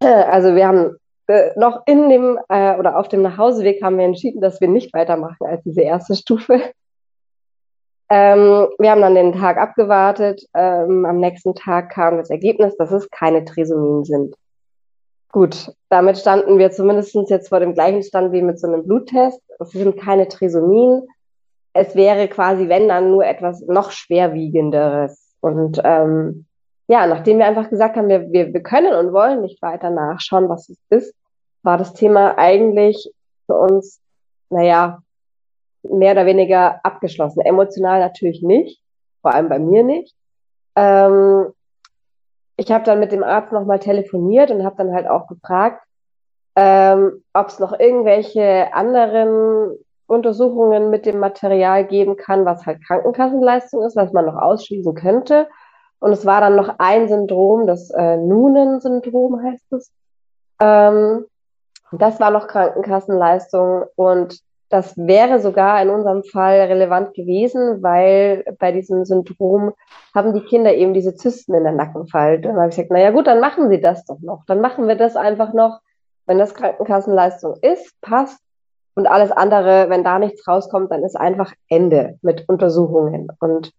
Also 0.00 0.54
wir 0.54 0.66
haben 0.66 0.96
äh, 1.28 1.50
noch 1.56 1.82
in 1.86 2.08
dem 2.08 2.38
äh, 2.48 2.76
oder 2.76 2.98
auf 2.98 3.08
dem 3.08 3.22
Nachhauseweg 3.22 3.82
haben 3.82 3.98
wir 3.98 4.04
entschieden, 4.04 4.40
dass 4.40 4.60
wir 4.60 4.68
nicht 4.68 4.92
weitermachen 4.92 5.46
als 5.46 5.62
diese 5.62 5.82
erste 5.82 6.14
Stufe. 6.14 6.72
Ähm, 8.10 8.68
wir 8.78 8.90
haben 8.90 9.02
dann 9.02 9.14
den 9.14 9.32
Tag 9.32 9.58
abgewartet. 9.58 10.42
Ähm, 10.54 11.04
am 11.04 11.18
nächsten 11.18 11.54
Tag 11.54 11.90
kam 11.90 12.16
das 12.16 12.30
Ergebnis, 12.30 12.76
dass 12.76 12.90
es 12.90 13.10
keine 13.10 13.44
Trisomien 13.44 14.04
sind. 14.04 14.34
Gut, 15.30 15.72
damit 15.90 16.18
standen 16.18 16.58
wir 16.58 16.70
zumindest 16.70 17.14
jetzt 17.28 17.50
vor 17.50 17.60
dem 17.60 17.74
gleichen 17.74 18.02
Stand 18.02 18.32
wie 18.32 18.40
mit 18.40 18.58
so 18.58 18.66
einem 18.66 18.84
Bluttest. 18.84 19.42
Es 19.58 19.70
sind 19.70 19.98
keine 19.98 20.26
Trisomien. 20.28 21.06
Es 21.74 21.94
wäre 21.94 22.28
quasi, 22.28 22.68
wenn 22.68 22.88
dann, 22.88 23.10
nur 23.10 23.26
etwas 23.26 23.60
noch 23.66 23.90
schwerwiegenderes. 23.90 25.34
Und 25.40 25.80
ähm, 25.84 26.46
ja, 26.88 27.06
nachdem 27.06 27.38
wir 27.38 27.46
einfach 27.46 27.68
gesagt 27.68 27.96
haben, 27.96 28.08
wir, 28.08 28.32
wir, 28.32 28.54
wir 28.54 28.62
können 28.62 28.94
und 28.94 29.12
wollen 29.12 29.42
nicht 29.42 29.60
weiter 29.60 29.90
nachschauen, 29.90 30.48
was 30.48 30.70
es 30.70 30.78
ist, 30.88 31.14
war 31.62 31.76
das 31.76 31.92
Thema 31.92 32.38
eigentlich 32.38 33.12
für 33.46 33.54
uns, 33.54 34.00
naja, 34.48 35.02
mehr 35.90 36.12
oder 36.12 36.26
weniger 36.26 36.80
abgeschlossen. 36.84 37.40
Emotional 37.40 38.00
natürlich 38.00 38.42
nicht, 38.42 38.80
vor 39.22 39.34
allem 39.34 39.48
bei 39.48 39.58
mir 39.58 39.82
nicht. 39.82 40.14
Ähm, 40.76 41.52
ich 42.56 42.72
habe 42.72 42.84
dann 42.84 43.00
mit 43.00 43.12
dem 43.12 43.22
Arzt 43.22 43.52
nochmal 43.52 43.78
telefoniert 43.78 44.50
und 44.50 44.64
habe 44.64 44.76
dann 44.76 44.92
halt 44.92 45.08
auch 45.08 45.26
gefragt, 45.28 45.82
ähm, 46.56 47.22
ob 47.32 47.48
es 47.48 47.60
noch 47.60 47.78
irgendwelche 47.78 48.74
anderen 48.74 49.78
Untersuchungen 50.08 50.90
mit 50.90 51.06
dem 51.06 51.20
Material 51.20 51.84
geben 51.84 52.16
kann, 52.16 52.44
was 52.44 52.66
halt 52.66 52.84
Krankenkassenleistung 52.84 53.84
ist, 53.84 53.94
was 53.94 54.12
man 54.12 54.26
noch 54.26 54.36
ausschließen 54.36 54.94
könnte. 54.94 55.48
Und 56.00 56.12
es 56.12 56.26
war 56.26 56.40
dann 56.40 56.56
noch 56.56 56.76
ein 56.78 57.08
Syndrom, 57.08 57.66
das 57.66 57.90
äh, 57.90 58.16
Noonan-Syndrom 58.16 59.42
heißt 59.42 59.72
es. 59.72 59.92
Ähm, 60.60 61.26
das 61.92 62.18
war 62.20 62.30
noch 62.30 62.48
Krankenkassenleistung 62.48 63.84
und 63.94 64.40
das 64.68 64.96
wäre 64.96 65.40
sogar 65.40 65.80
in 65.82 65.88
unserem 65.88 66.24
Fall 66.24 66.60
relevant 66.60 67.14
gewesen, 67.14 67.82
weil 67.82 68.44
bei 68.58 68.72
diesem 68.72 69.04
Syndrom 69.04 69.72
haben 70.14 70.34
die 70.34 70.44
Kinder 70.44 70.74
eben 70.74 70.92
diese 70.92 71.14
Zysten 71.14 71.54
in 71.54 71.64
der 71.64 71.72
Nackenfalte. 71.72 72.48
Und 72.48 72.54
dann 72.54 72.62
habe 72.62 72.70
ich 72.70 72.76
gesagt, 72.76 72.90
naja 72.90 73.10
gut, 73.10 73.26
dann 73.26 73.40
machen 73.40 73.70
sie 73.70 73.80
das 73.80 74.04
doch 74.04 74.20
noch. 74.20 74.44
Dann 74.46 74.60
machen 74.60 74.86
wir 74.86 74.96
das 74.96 75.16
einfach 75.16 75.54
noch. 75.54 75.80
Wenn 76.26 76.38
das 76.38 76.54
Krankenkassenleistung 76.54 77.56
ist, 77.62 77.98
passt, 78.02 78.42
und 78.98 79.06
alles 79.06 79.30
andere, 79.30 79.88
wenn 79.90 80.02
da 80.02 80.18
nichts 80.18 80.48
rauskommt, 80.48 80.90
dann 80.90 81.04
ist 81.04 81.14
einfach 81.14 81.52
Ende 81.68 82.18
mit 82.20 82.48
Untersuchungen. 82.48 83.28
Und 83.38 83.72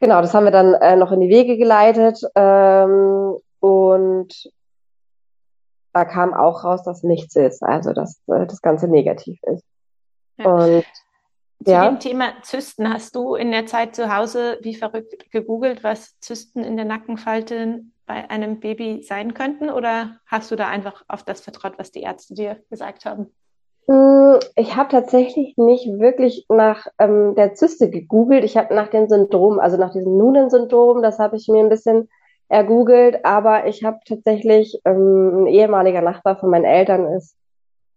genau, 0.00 0.20
das 0.20 0.32
haben 0.32 0.44
wir 0.44 0.52
dann 0.52 0.74
äh, 0.74 0.94
noch 0.94 1.10
in 1.10 1.18
die 1.18 1.28
Wege 1.28 1.56
geleitet. 1.56 2.20
Ähm, 2.36 3.36
und 3.58 4.52
da 5.92 6.04
kam 6.04 6.34
auch 6.34 6.62
raus, 6.62 6.84
dass 6.84 7.02
nichts 7.02 7.34
ist, 7.34 7.64
also 7.64 7.92
dass 7.92 8.22
äh, 8.28 8.46
das 8.46 8.62
Ganze 8.62 8.86
negativ 8.86 9.40
ist. 9.42 9.64
Und 10.46 10.84
zu 11.64 11.70
ja. 11.70 11.88
dem 11.88 12.00
Thema 12.00 12.32
Zysten, 12.42 12.92
hast 12.92 13.14
du 13.14 13.34
in 13.34 13.52
der 13.52 13.66
Zeit 13.66 13.94
zu 13.94 14.14
Hause 14.14 14.58
wie 14.62 14.74
verrückt 14.74 15.30
gegoogelt, 15.30 15.84
was 15.84 16.18
Zysten 16.20 16.64
in 16.64 16.76
der 16.76 16.86
Nackenfalte 16.86 17.82
bei 18.06 18.28
einem 18.30 18.58
Baby 18.60 19.02
sein 19.02 19.34
könnten? 19.34 19.70
Oder 19.70 20.18
hast 20.26 20.50
du 20.50 20.56
da 20.56 20.68
einfach 20.68 21.04
auf 21.08 21.22
das 21.22 21.40
vertraut, 21.40 21.74
was 21.78 21.92
die 21.92 22.02
Ärzte 22.02 22.34
dir 22.34 22.58
gesagt 22.68 23.04
haben? 23.04 23.32
Hm, 23.88 24.38
ich 24.56 24.76
habe 24.76 24.90
tatsächlich 24.90 25.56
nicht 25.56 25.86
wirklich 25.98 26.46
nach 26.48 26.86
ähm, 26.98 27.34
der 27.36 27.54
Zyste 27.54 27.90
gegoogelt. 27.90 28.44
Ich 28.44 28.56
habe 28.56 28.74
nach 28.74 28.88
dem 28.88 29.08
Syndrom, 29.08 29.58
also 29.60 29.76
nach 29.76 29.92
diesem 29.92 30.16
Noonan-Syndrom, 30.16 31.02
das 31.02 31.18
habe 31.18 31.36
ich 31.36 31.48
mir 31.48 31.60
ein 31.60 31.68
bisschen 31.68 32.08
ergoogelt, 32.48 33.24
aber 33.24 33.66
ich 33.66 33.82
habe 33.82 33.98
tatsächlich, 34.06 34.80
ähm, 34.84 35.44
ein 35.44 35.46
ehemaliger 35.46 36.02
Nachbar 36.02 36.36
von 36.38 36.50
meinen 36.50 36.64
Eltern 36.64 37.06
ist 37.14 37.34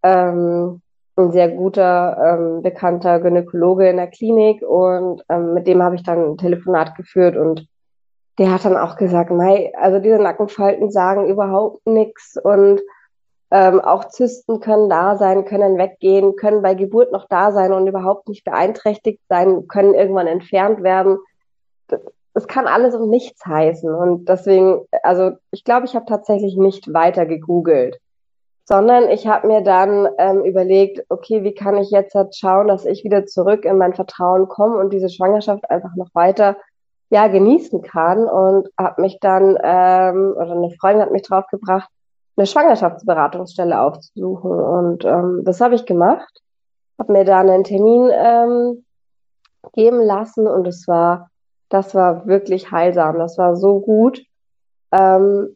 ähm, 0.02 0.82
ein 1.18 1.32
sehr 1.32 1.50
guter, 1.50 2.18
ähm, 2.22 2.62
bekannter 2.62 3.20
Gynäkologe 3.20 3.90
in 3.90 3.98
der 3.98 4.08
Klinik 4.08 4.62
und 4.62 5.24
ähm, 5.30 5.54
mit 5.54 5.68
dem 5.68 5.82
habe 5.82 5.96
ich 5.96 6.04
dann 6.04 6.32
ein 6.32 6.38
Telefonat 6.38 6.96
geführt 6.96 7.38
und 7.38 7.68
der 8.38 8.52
hat 8.52 8.66
dann 8.66 8.76
auch 8.76 8.98
gesagt, 8.98 9.32
nein, 9.32 9.70
also 9.80 10.00
diese 10.00 10.20
Nackenfalten 10.20 10.92
sagen 10.92 11.28
überhaupt 11.28 11.86
nichts 11.88 12.38
und 12.44 12.82
ähm, 13.52 13.80
auch 13.80 14.10
Zysten 14.10 14.60
können 14.60 14.90
da 14.90 15.18
sein, 15.18 15.46
können 15.46 15.78
weggehen, 15.78 16.36
können 16.36 16.62
bei 16.62 16.74
Geburt 16.74 17.12
noch 17.12 17.28
da 17.30 17.52
sein 17.52 17.72
und 17.72 17.88
überhaupt 17.88 18.28
nicht 18.28 18.44
beeinträchtigt 18.44 19.22
sein, 19.30 19.68
können 19.68 19.94
irgendwann 19.94 20.28
entfernt 20.28 20.84
werden. 20.84 21.20
Es 22.34 22.48
kann 22.48 22.68
alles 22.68 22.96
und 22.96 23.10
nichts 23.10 23.46
heißen. 23.46 23.94
Und 23.94 24.28
deswegen, 24.28 24.82
also 25.04 25.32
ich 25.52 25.64
glaube, 25.64 25.86
ich 25.86 25.96
habe 25.96 26.06
tatsächlich 26.06 26.58
nicht 26.58 26.94
weiter 26.94 27.26
gegoogelt, 27.26 27.98
sondern 28.66 29.10
ich 29.10 29.28
habe 29.28 29.48
mir 29.48 29.62
dann 29.62 30.10
ähm, 30.18 30.44
überlegt, 30.44 31.06
okay, 31.10 31.44
wie 31.44 31.54
kann 31.54 31.78
ich 31.78 31.92
jetzt 31.92 32.16
halt 32.16 32.36
schauen, 32.36 32.68
dass 32.68 32.86
ich 32.86 33.04
wieder 33.04 33.26
zurück 33.26 33.64
in 33.64 33.78
mein 33.78 33.94
Vertrauen 33.94 34.48
komme 34.48 34.78
und 34.78 34.92
diese 34.92 35.10
Schwangerschaft 35.10 35.70
einfach 35.70 35.96
noch 35.96 36.10
weiter 36.14 36.58
ja 37.10 37.28
genießen 37.28 37.84
kann 37.84 38.26
und 38.26 38.68
habe 38.80 39.02
mich 39.02 39.20
dann 39.20 39.58
ähm, 39.62 40.34
oder 40.36 40.52
eine 40.52 40.72
Freundin 40.80 41.04
hat 41.04 41.12
mich 41.12 41.22
draufgebracht, 41.22 41.88
eine 42.36 42.48
Schwangerschaftsberatungsstelle 42.48 43.80
aufzusuchen. 43.80 44.52
Und 44.52 45.06
ähm, 45.06 45.44
das 45.46 45.62
habe 45.62 45.76
ich 45.76 45.86
gemacht, 45.86 46.42
habe 47.00 47.14
mir 47.14 47.24
da 47.24 47.42
einen 47.42 47.64
Termin 47.64 48.10
ähm, 48.12 48.86
geben 49.74 50.02
lassen 50.02 50.48
und 50.48 50.68
es 50.68 50.88
war, 50.88 51.30
das 51.70 51.94
war 51.94 52.26
wirklich 52.26 52.72
heilsam. 52.72 53.20
Das 53.20 53.38
war 53.38 53.56
so 53.56 53.80
gut, 53.80 54.24
ähm, 54.92 55.56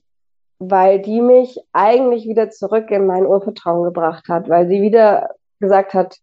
weil 0.60 1.00
die 1.02 1.22
mich 1.22 1.60
eigentlich 1.74 2.28
wieder 2.28 2.50
zurück 2.50 2.92
in 2.92 3.06
mein 3.06 3.26
Urvertrauen 3.26 3.84
gebracht 3.84 4.28
hat, 4.30 4.50
weil 4.50 4.68
sie 4.68 4.82
wieder 4.82 5.30
gesagt 5.60 5.94
hat 5.94 6.18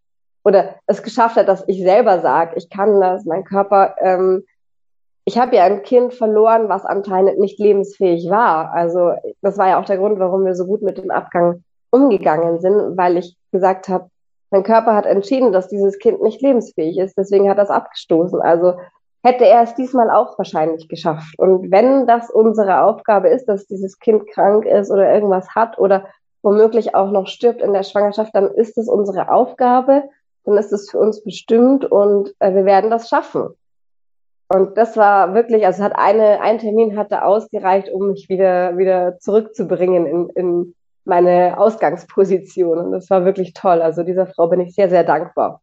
oder 0.45 0.77
es 0.87 1.03
geschafft 1.03 1.37
hat, 1.37 1.49
dass 1.49 1.65
ich 1.67 1.83
selber 1.83 2.21
sage, 2.21 2.53
ich 2.57 2.71
kann 2.71 3.01
das, 3.01 3.25
mein 3.25 3.45
Körper 3.45 3.97
ähm, 4.01 4.45
ich 5.29 5.37
habe 5.37 5.57
ja 5.57 5.65
ein 5.65 5.83
Kind 5.83 6.15
verloren, 6.15 6.69
was 6.69 6.87
anscheinend 6.87 7.41
nicht 7.41 7.59
lebensfähig 7.59 8.31
war. 8.31 8.73
Also 8.73 9.13
das 9.43 9.59
war 9.59 9.69
ja 9.69 9.81
auch 9.81 9.85
der 9.85 9.99
Grund, 9.99 10.21
warum 10.21 10.45
wir 10.45 10.55
so 10.55 10.67
gut 10.67 10.83
mit 10.83 10.99
dem 10.99 11.11
Abgang 11.11 11.65
umgegangen 11.91 12.61
sind, 12.61 12.97
weil 12.97 13.17
ich 13.17 13.37
gesagt 13.51 13.89
habe, 13.89 14.09
mein 14.53 14.63
Körper 14.63 14.95
hat 14.95 15.05
entschieden, 15.05 15.51
dass 15.51 15.67
dieses 15.67 15.99
Kind 15.99 16.23
nicht 16.23 16.41
lebensfähig 16.43 16.97
ist, 16.99 17.19
deswegen 17.19 17.51
hat 17.51 17.59
es 17.59 17.71
abgestoßen. 17.71 18.41
Also 18.41 18.75
hätte 19.27 19.45
er 19.45 19.63
es 19.63 19.75
diesmal 19.75 20.09
auch 20.09 20.39
wahrscheinlich 20.39 20.89
geschafft. 20.89 21.37
Und 21.37 21.73
wenn 21.73 22.07
das 22.07 22.31
unsere 22.31 22.83
Aufgabe 22.83 23.29
ist, 23.29 23.47
dass 23.47 23.67
dieses 23.67 23.99
Kind 23.99 24.29
krank 24.29 24.65
ist 24.65 24.89
oder 24.89 25.13
irgendwas 25.13 25.49
hat 25.57 25.79
oder 25.79 26.07
womöglich 26.43 26.95
auch 26.95 27.11
noch 27.11 27.27
stirbt 27.27 27.61
in 27.61 27.73
der 27.73 27.83
Schwangerschaft, 27.83 28.33
dann 28.37 28.49
ist 28.53 28.79
es 28.79 28.89
unsere 28.89 29.33
Aufgabe, 29.33 30.05
dann 30.45 30.57
ist 30.57 30.73
es 30.73 30.89
für 30.89 31.01
uns 31.01 31.25
bestimmt 31.25 31.85
und 31.85 32.35
äh, 32.39 32.55
wir 32.55 32.65
werden 32.65 32.89
das 32.89 33.09
schaffen. 33.09 33.49
Und 34.47 34.79
das 34.79 34.97
war 34.97 35.35
wirklich, 35.35 35.67
also 35.67 35.83
hat 35.83 35.97
eine, 35.97 36.41
ein 36.41 36.59
Termin 36.59 36.97
hatte 36.97 37.25
ausgereicht, 37.25 37.89
um 37.89 38.11
mich 38.11 38.29
wieder, 38.29 38.79
wieder 38.79 39.19
zurückzubringen 39.19 40.07
in, 40.07 40.29
in 40.37 40.75
meine 41.05 41.59
Ausgangsposition. 41.59 42.79
Und 42.79 42.93
das 42.93 43.11
war 43.11 43.25
wirklich 43.25 43.55
toll. 43.55 43.83
Also 43.83 44.05
dieser 44.05 44.29
Frau 44.29 44.47
bin 44.47 44.61
ich 44.61 44.73
sehr, 44.73 44.89
sehr 44.89 45.03
dankbar. 45.03 45.63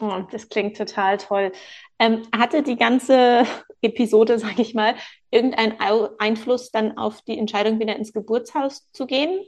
Oh, 0.00 0.22
das 0.32 0.48
klingt 0.48 0.76
total 0.76 1.16
toll. 1.16 1.52
Ähm, 1.98 2.22
hatte 2.36 2.62
die 2.62 2.76
ganze 2.76 3.44
Episode, 3.82 4.38
sag 4.38 4.58
ich 4.58 4.74
mal, 4.74 4.94
irgendeinen 5.30 5.74
Einfluss 6.18 6.70
dann 6.70 6.96
auf 6.96 7.22
die 7.22 7.38
Entscheidung, 7.38 7.80
wieder 7.80 7.96
ins 7.96 8.12
Geburtshaus 8.12 8.90
zu 8.92 9.06
gehen? 9.06 9.40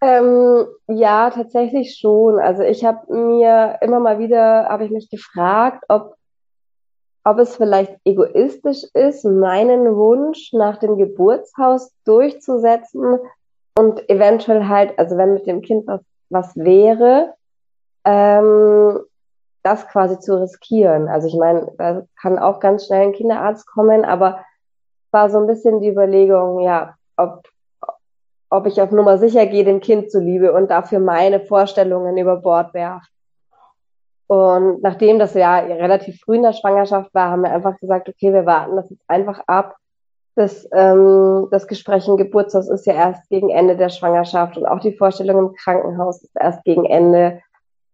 Ähm, 0.00 0.66
ja, 0.88 1.30
tatsächlich 1.30 1.96
schon. 1.98 2.38
Also 2.38 2.62
ich 2.62 2.84
habe 2.84 3.12
mir 3.14 3.78
immer 3.80 4.00
mal 4.00 4.18
wieder, 4.18 4.68
habe 4.68 4.84
ich 4.84 4.90
mich 4.90 5.08
gefragt, 5.08 5.84
ob, 5.88 6.16
ob 7.24 7.38
es 7.38 7.56
vielleicht 7.56 7.96
egoistisch 8.04 8.84
ist, 8.92 9.24
meinen 9.24 9.96
Wunsch 9.96 10.52
nach 10.52 10.76
dem 10.76 10.98
Geburtshaus 10.98 11.92
durchzusetzen 12.04 13.18
und 13.78 14.08
eventuell 14.10 14.68
halt, 14.68 14.98
also 14.98 15.16
wenn 15.16 15.34
mit 15.34 15.46
dem 15.46 15.62
Kind 15.62 15.86
was, 15.86 16.02
was 16.28 16.56
wäre, 16.56 17.34
ähm, 18.04 19.00
das 19.66 19.86
quasi 19.88 20.18
zu 20.18 20.40
riskieren. 20.40 21.08
Also 21.08 21.26
ich 21.28 21.34
meine, 21.34 21.72
da 21.76 22.02
kann 22.20 22.38
auch 22.38 22.60
ganz 22.60 22.86
schnell 22.86 23.02
ein 23.02 23.12
Kinderarzt 23.12 23.66
kommen, 23.66 24.04
aber 24.04 24.44
war 25.10 25.28
so 25.28 25.38
ein 25.38 25.46
bisschen 25.46 25.80
die 25.80 25.88
Überlegung, 25.90 26.60
ja, 26.60 26.94
ob 27.16 27.42
ob 28.48 28.66
ich 28.66 28.80
auf 28.80 28.92
Nummer 28.92 29.18
sicher 29.18 29.46
gehe, 29.46 29.64
dem 29.64 29.80
Kind 29.80 30.10
zuliebe 30.10 30.52
und 30.52 30.70
dafür 30.70 31.00
meine 31.00 31.40
Vorstellungen 31.40 32.16
über 32.16 32.36
Bord 32.36 32.74
werfe. 32.74 33.06
Und 34.28 34.82
nachdem 34.82 35.18
das 35.18 35.34
ja 35.34 35.58
relativ 35.58 36.20
früh 36.20 36.36
in 36.36 36.42
der 36.42 36.52
Schwangerschaft 36.52 37.14
war, 37.14 37.30
haben 37.30 37.42
wir 37.42 37.52
einfach 37.52 37.76
gesagt, 37.78 38.08
okay, 38.08 38.32
wir 38.32 38.46
warten 38.46 38.76
das 38.76 38.90
jetzt 38.90 39.04
einfach 39.08 39.40
ab. 39.46 39.76
Das, 40.34 40.68
ähm, 40.72 41.48
das 41.50 41.66
Gespräch 41.66 42.06
im 42.08 42.16
Geburtshaus 42.16 42.68
ist 42.68 42.86
ja 42.86 42.94
erst 42.94 43.28
gegen 43.30 43.50
Ende 43.50 43.76
der 43.76 43.88
Schwangerschaft 43.88 44.56
und 44.56 44.66
auch 44.66 44.80
die 44.80 44.96
Vorstellung 44.96 45.38
im 45.38 45.54
Krankenhaus 45.54 46.22
ist 46.22 46.36
erst 46.38 46.62
gegen 46.64 46.84
Ende. 46.84 47.40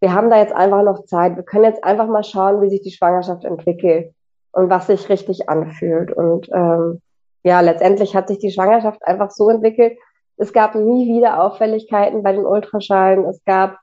Wir 0.03 0.13
haben 0.13 0.31
da 0.31 0.39
jetzt 0.39 0.53
einfach 0.53 0.83
noch 0.83 1.05
Zeit. 1.05 1.37
Wir 1.37 1.45
können 1.45 1.63
jetzt 1.63 1.85
einfach 1.85 2.09
mal 2.09 2.25
schauen, 2.25 2.61
wie 2.61 2.69
sich 2.69 2.83
die 2.83 2.91
Schwangerschaft 2.91 3.45
entwickelt 3.45 4.13
und 4.51 4.69
was 4.69 4.89
sich 4.89 5.09
richtig 5.09 5.49
anfühlt. 5.49 6.13
Und 6.13 6.49
ähm, 6.53 7.01
ja, 7.45 7.61
letztendlich 7.61 8.17
hat 8.17 8.27
sich 8.27 8.39
die 8.39 8.51
Schwangerschaft 8.51 9.01
einfach 9.07 9.31
so 9.31 9.49
entwickelt, 9.49 9.97
es 10.39 10.53
gab 10.53 10.75
nie 10.75 11.07
wieder 11.07 11.41
Auffälligkeiten 11.41 12.25
bei 12.25 12.33
den 12.33 12.45
Ultraschallen. 12.45 13.27
Es 13.27 13.45
gab, 13.45 13.79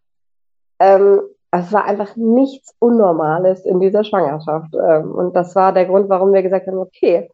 ähm, 0.80 1.22
es 1.52 1.72
war 1.72 1.86
einfach 1.86 2.18
nichts 2.18 2.76
Unnormales 2.80 3.64
in 3.64 3.80
dieser 3.80 4.04
Schwangerschaft. 4.04 4.74
Ähm, 4.76 5.16
und 5.16 5.38
das 5.38 5.56
war 5.56 5.72
der 5.72 5.86
Grund, 5.86 6.10
warum 6.10 6.34
wir 6.34 6.44
gesagt 6.44 6.68
haben, 6.68 6.80
okay, 6.80 7.32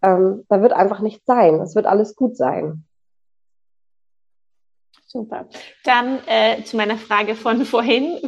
ähm, 0.00 0.44
da 0.48 0.62
wird 0.62 0.74
einfach 0.74 1.00
nichts 1.00 1.26
sein. 1.26 1.60
Es 1.60 1.74
wird 1.74 1.86
alles 1.86 2.14
gut 2.14 2.36
sein. 2.36 2.84
Super. 5.08 5.48
Dann 5.84 6.20
äh, 6.26 6.62
zu 6.64 6.76
meiner 6.76 6.96
Frage 6.96 7.34
von 7.34 7.64
vorhin. 7.64 8.18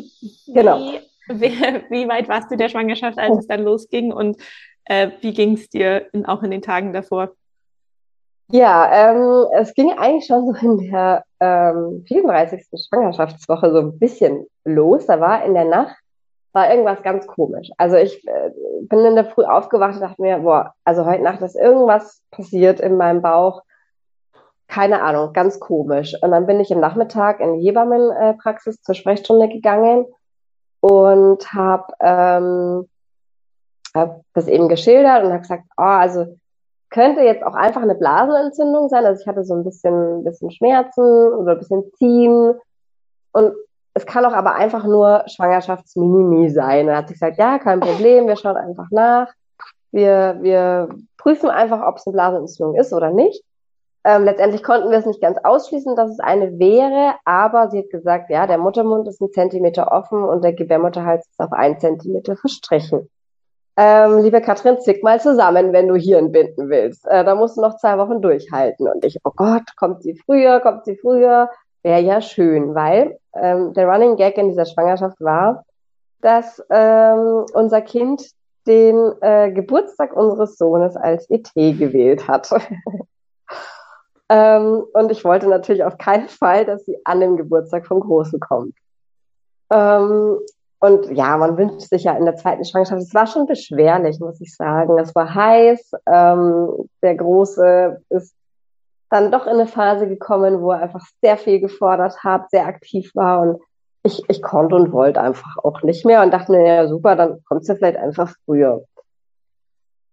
Genau. 0.46 0.78
Wie, 0.78 1.00
wie, 1.28 1.50
wie 1.90 2.08
weit 2.08 2.28
warst 2.28 2.50
du 2.50 2.56
der 2.56 2.68
Schwangerschaft, 2.68 3.18
als 3.18 3.38
es 3.38 3.46
dann 3.46 3.62
losging? 3.62 4.12
Und 4.12 4.38
äh, 4.86 5.10
wie 5.20 5.32
ging 5.32 5.54
es 5.54 5.68
dir 5.68 6.06
in, 6.12 6.26
auch 6.26 6.42
in 6.42 6.50
den 6.50 6.62
Tagen 6.62 6.92
davor? 6.92 7.32
Ja, 8.50 9.12
ähm, 9.12 9.46
es 9.54 9.74
ging 9.74 9.92
eigentlich 9.92 10.26
schon 10.26 10.46
so 10.46 10.66
in 10.66 10.90
der 10.90 11.24
ähm, 11.38 12.04
34. 12.08 12.64
Schwangerschaftswoche 12.88 13.70
so 13.70 13.78
ein 13.78 13.98
bisschen 13.98 14.46
los. 14.64 15.06
Da 15.06 15.20
war 15.20 15.44
in 15.44 15.54
der 15.54 15.66
Nacht 15.66 15.96
war 16.52 16.70
irgendwas 16.70 17.02
ganz 17.02 17.26
komisch. 17.26 17.70
Also 17.76 17.96
ich 17.96 18.26
äh, 18.26 18.50
bin 18.88 19.04
in 19.04 19.14
der 19.14 19.26
Früh 19.26 19.44
aufgewacht 19.44 19.94
und 19.94 20.00
dachte 20.00 20.20
mir, 20.20 20.38
boah, 20.38 20.74
also 20.84 21.06
heute 21.06 21.22
Nacht 21.22 21.42
ist 21.42 21.54
irgendwas 21.54 22.22
passiert 22.30 22.80
in 22.80 22.96
meinem 22.96 23.22
Bauch. 23.22 23.62
Keine 24.70 25.02
Ahnung, 25.02 25.32
ganz 25.32 25.58
komisch. 25.58 26.14
Und 26.22 26.30
dann 26.30 26.46
bin 26.46 26.60
ich 26.60 26.70
im 26.70 26.78
Nachmittag 26.78 27.40
in 27.40 27.58
die 27.58 27.66
Hebammenpraxis 27.66 28.80
zur 28.82 28.94
Sprechstunde 28.94 29.48
gegangen 29.48 30.06
und 30.78 31.52
habe 31.52 31.92
ähm, 31.98 32.88
hab 33.92 34.20
das 34.32 34.46
eben 34.46 34.68
geschildert 34.68 35.24
und 35.24 35.30
habe 35.30 35.40
gesagt, 35.40 35.64
oh, 35.76 35.82
also 35.82 36.38
könnte 36.88 37.22
jetzt 37.22 37.42
auch 37.42 37.54
einfach 37.54 37.82
eine 37.82 37.96
Blasenentzündung 37.96 38.88
sein. 38.88 39.04
Also 39.04 39.20
ich 39.20 39.26
hatte 39.26 39.42
so 39.42 39.54
ein 39.54 39.64
bisschen, 39.64 40.22
bisschen 40.22 40.52
Schmerzen 40.52 41.32
oder 41.32 41.52
ein 41.52 41.58
bisschen 41.58 41.82
Ziehen. 41.98 42.54
Und 43.32 43.52
es 43.94 44.06
kann 44.06 44.24
auch 44.24 44.32
aber 44.32 44.54
einfach 44.54 44.84
nur 44.84 45.24
Schwangerschaftsminimi 45.26 46.48
sein. 46.48 46.86
Da 46.86 46.98
hat 46.98 47.08
sich 47.08 47.16
gesagt, 47.16 47.38
ja, 47.38 47.58
kein 47.58 47.80
Problem, 47.80 48.28
wir 48.28 48.36
schauen 48.36 48.56
einfach 48.56 48.86
nach. 48.92 49.32
Wir, 49.90 50.38
wir 50.42 50.90
prüfen 51.18 51.50
einfach, 51.50 51.84
ob 51.84 51.96
es 51.96 52.06
eine 52.06 52.14
Blasenentzündung 52.14 52.76
ist 52.76 52.92
oder 52.92 53.10
nicht. 53.10 53.42
Ähm, 54.04 54.24
letztendlich 54.24 54.62
konnten 54.62 54.90
wir 54.90 54.98
es 54.98 55.06
nicht 55.06 55.20
ganz 55.20 55.38
ausschließen, 55.42 55.94
dass 55.94 56.10
es 56.10 56.20
eine 56.20 56.58
wäre, 56.58 57.14
aber 57.24 57.70
sie 57.70 57.80
hat 57.80 57.90
gesagt, 57.90 58.30
ja, 58.30 58.46
der 58.46 58.58
Muttermund 58.58 59.06
ist 59.08 59.20
ein 59.20 59.30
Zentimeter 59.30 59.92
offen 59.92 60.24
und 60.24 60.42
der 60.42 60.54
Gebärmutterhals 60.54 61.26
ist 61.28 61.40
auf 61.40 61.52
einen 61.52 61.78
Zentimeter 61.78 62.36
verstrichen 62.36 63.10
ähm, 63.82 64.18
liebe 64.18 64.42
Katrin, 64.42 64.78
zick 64.80 65.02
mal 65.02 65.20
zusammen, 65.22 65.72
wenn 65.72 65.88
du 65.88 65.94
hier 65.94 66.18
entbinden 66.18 66.68
willst. 66.68 67.06
Äh, 67.06 67.24
da 67.24 67.34
musst 67.34 67.56
du 67.56 67.62
noch 67.62 67.78
zwei 67.78 67.96
Wochen 67.96 68.20
durchhalten. 68.20 68.86
Und 68.86 69.02
ich, 69.06 69.18
oh 69.24 69.32
Gott, 69.34 69.74
kommt 69.76 70.02
sie 70.02 70.14
früher, 70.14 70.60
kommt 70.60 70.84
sie 70.84 70.96
früher? 70.96 71.48
Wäre 71.82 72.02
ja 72.02 72.20
schön, 72.20 72.74
weil 72.74 73.18
ähm, 73.34 73.72
der 73.72 73.88
Running 73.88 74.16
Gag 74.16 74.36
in 74.36 74.48
dieser 74.48 74.66
Schwangerschaft 74.66 75.18
war, 75.20 75.64
dass 76.20 76.62
ähm, 76.68 77.46
unser 77.54 77.80
Kind 77.80 78.22
den 78.66 79.12
äh, 79.22 79.50
Geburtstag 79.50 80.14
unseres 80.14 80.58
Sohnes 80.58 80.94
als 80.96 81.30
ET 81.30 81.50
gewählt 81.54 82.28
hat. 82.28 82.50
ähm, 84.30 84.84
und 84.92 85.10
ich 85.10 85.24
wollte 85.24 85.48
natürlich 85.48 85.82
auf 85.82 85.98
keinen 85.98 86.28
Fall, 86.28 86.64
dass 86.64 86.84
sie 86.84 86.96
an 87.04 87.18
den 87.18 87.36
Geburtstag 87.36 87.84
vom 87.84 87.98
Großen 87.98 88.38
kommt. 88.38 88.76
Ähm, 89.72 90.38
und 90.78 91.10
ja, 91.10 91.36
man 91.36 91.58
wünscht 91.58 91.80
sich 91.80 92.04
ja 92.04 92.16
in 92.16 92.24
der 92.24 92.36
zweiten 92.36 92.64
Schwangerschaft, 92.64 93.02
es 93.02 93.12
war 93.12 93.26
schon 93.26 93.46
beschwerlich, 93.46 94.20
muss 94.20 94.40
ich 94.40 94.54
sagen. 94.54 94.98
Es 94.98 95.14
war 95.16 95.34
heiß. 95.34 95.92
Ähm, 96.06 96.88
der 97.02 97.16
Große 97.16 98.02
ist 98.08 98.34
dann 99.10 99.32
doch 99.32 99.46
in 99.46 99.54
eine 99.54 99.66
Phase 99.66 100.06
gekommen, 100.06 100.62
wo 100.62 100.70
er 100.70 100.82
einfach 100.82 101.04
sehr 101.20 101.36
viel 101.36 101.58
gefordert 101.58 102.22
hat, 102.22 102.50
sehr 102.50 102.66
aktiv 102.66 103.10
war 103.14 103.40
und 103.40 103.60
ich, 104.04 104.22
ich 104.28 104.40
konnte 104.42 104.76
und 104.76 104.92
wollte 104.92 105.20
einfach 105.20 105.58
auch 105.58 105.82
nicht 105.82 106.06
mehr 106.06 106.22
und 106.22 106.30
dachte 106.30 106.52
mir, 106.52 106.64
ja 106.64 106.88
super, 106.88 107.16
dann 107.16 107.42
kommt 107.44 107.66
sie 107.66 107.74
vielleicht 107.74 107.98
einfach 107.98 108.32
früher. 108.44 108.84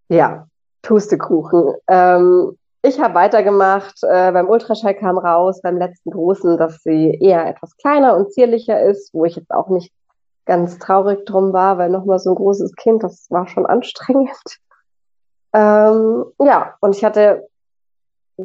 Ja, 0.09 0.47
Pustekuchen. 0.81 1.75
Ähm, 1.87 2.57
ich 2.87 2.99
habe 2.99 3.15
weitergemacht. 3.15 4.03
Äh, 4.03 4.31
beim 4.31 4.49
Ultraschall 4.49 4.95
kam 4.95 5.17
raus, 5.17 5.61
beim 5.61 5.77
letzten 5.77 6.11
Großen, 6.11 6.57
dass 6.57 6.81
sie 6.83 7.17
eher 7.21 7.45
etwas 7.47 7.75
kleiner 7.77 8.15
und 8.15 8.31
zierlicher 8.31 8.81
ist, 8.81 9.13
wo 9.13 9.25
ich 9.25 9.35
jetzt 9.35 9.51
auch 9.51 9.69
nicht 9.69 9.93
ganz 10.45 10.79
traurig 10.79 11.25
drum 11.25 11.53
war, 11.53 11.77
weil 11.77 11.89
nochmal 11.89 12.19
so 12.19 12.31
ein 12.31 12.35
großes 12.35 12.75
Kind, 12.75 13.03
das 13.03 13.27
war 13.29 13.47
schon 13.47 13.65
anstrengend. 13.65 14.31
Ähm, 15.53 16.25
ja, 16.39 16.75
und 16.81 16.93
ich 16.95 17.05
hatte 17.05 17.47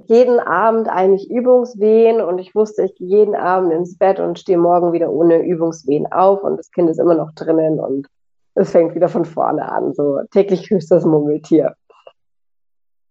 jeden 0.06 0.38
Abend 0.38 0.88
eigentlich 0.88 1.28
Übungswehen 1.28 2.22
und 2.22 2.38
ich 2.38 2.54
wusste, 2.54 2.84
ich 2.84 2.94
gehe 2.94 3.08
jeden 3.08 3.34
Abend 3.34 3.72
ins 3.72 3.98
Bett 3.98 4.20
und 4.20 4.38
stehe 4.38 4.56
morgen 4.56 4.92
wieder 4.92 5.10
ohne 5.10 5.42
Übungswehen 5.42 6.10
auf 6.10 6.42
und 6.44 6.56
das 6.56 6.70
Kind 6.70 6.88
ist 6.88 7.00
immer 7.00 7.16
noch 7.16 7.32
drinnen 7.32 7.80
und 7.80 8.06
es 8.54 8.70
fängt 8.70 8.94
wieder 8.94 9.08
von 9.08 9.24
vorne 9.24 9.70
an, 9.70 9.92
so 9.94 10.20
täglich 10.30 10.70
höchstes 10.70 11.04
Murmeltier. 11.04 11.74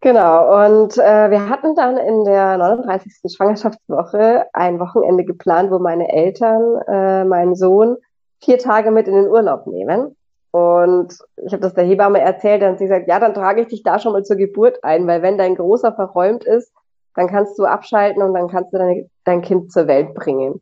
Genau, 0.04 0.66
und 0.66 0.97
äh, 0.97 1.30
wir 1.30 1.47
hatten 1.47 1.76
dann 1.76 1.95
in 1.97 2.26
der 2.26 2.58
39. 2.58 3.32
Schwangerschaftswoche 3.36 4.47
ein 4.52 4.80
Wochenende 4.80 5.24
geplant, 5.24 5.70
wo 5.70 5.78
meine 5.78 6.12
Eltern, 6.12 6.82
äh, 6.88 7.24
mein 7.24 7.54
Sohn 7.54 7.97
vier 8.43 8.58
Tage 8.58 8.89
mit 8.89 9.08
in 9.08 9.14
den 9.14 9.28
Urlaub 9.28 9.68
nehmen. 9.68 10.16
Und 10.49 11.18
ich 11.38 11.54
habe 11.54 11.62
das 11.62 11.76
der 11.76 11.84
Hebamme 11.84 12.20
erzählt, 12.20 12.64
hat 12.64 12.80
sie 12.80 12.86
gesagt, 12.86 13.08
ja, 13.08 13.20
dann 13.20 13.36
trage 13.36 13.62
ich 13.62 13.68
dich 13.68 13.84
da 13.84 13.99
schon 13.99 14.14
mal 14.14 14.24
zur 14.24 14.38
Geburt 14.38 14.84
ein, 14.84 15.06
weil 15.06 15.22
wenn 15.22 15.38
dein 15.38 15.56
Großer 15.56 15.93
verräumt 15.93 16.45
ist, 16.45 16.74
dann 17.16 17.28
kannst 17.28 17.60
du 17.60 17.66
abschalten 17.66 18.24
und 18.24 18.34
dann 18.34 18.47
kannst 18.47 18.74
du 18.74 18.80
deine, 18.80 19.08
dein 19.24 19.41
Kind 19.43 19.72
zur 19.72 19.88
Welt 19.88 20.16
bringen. 20.16 20.62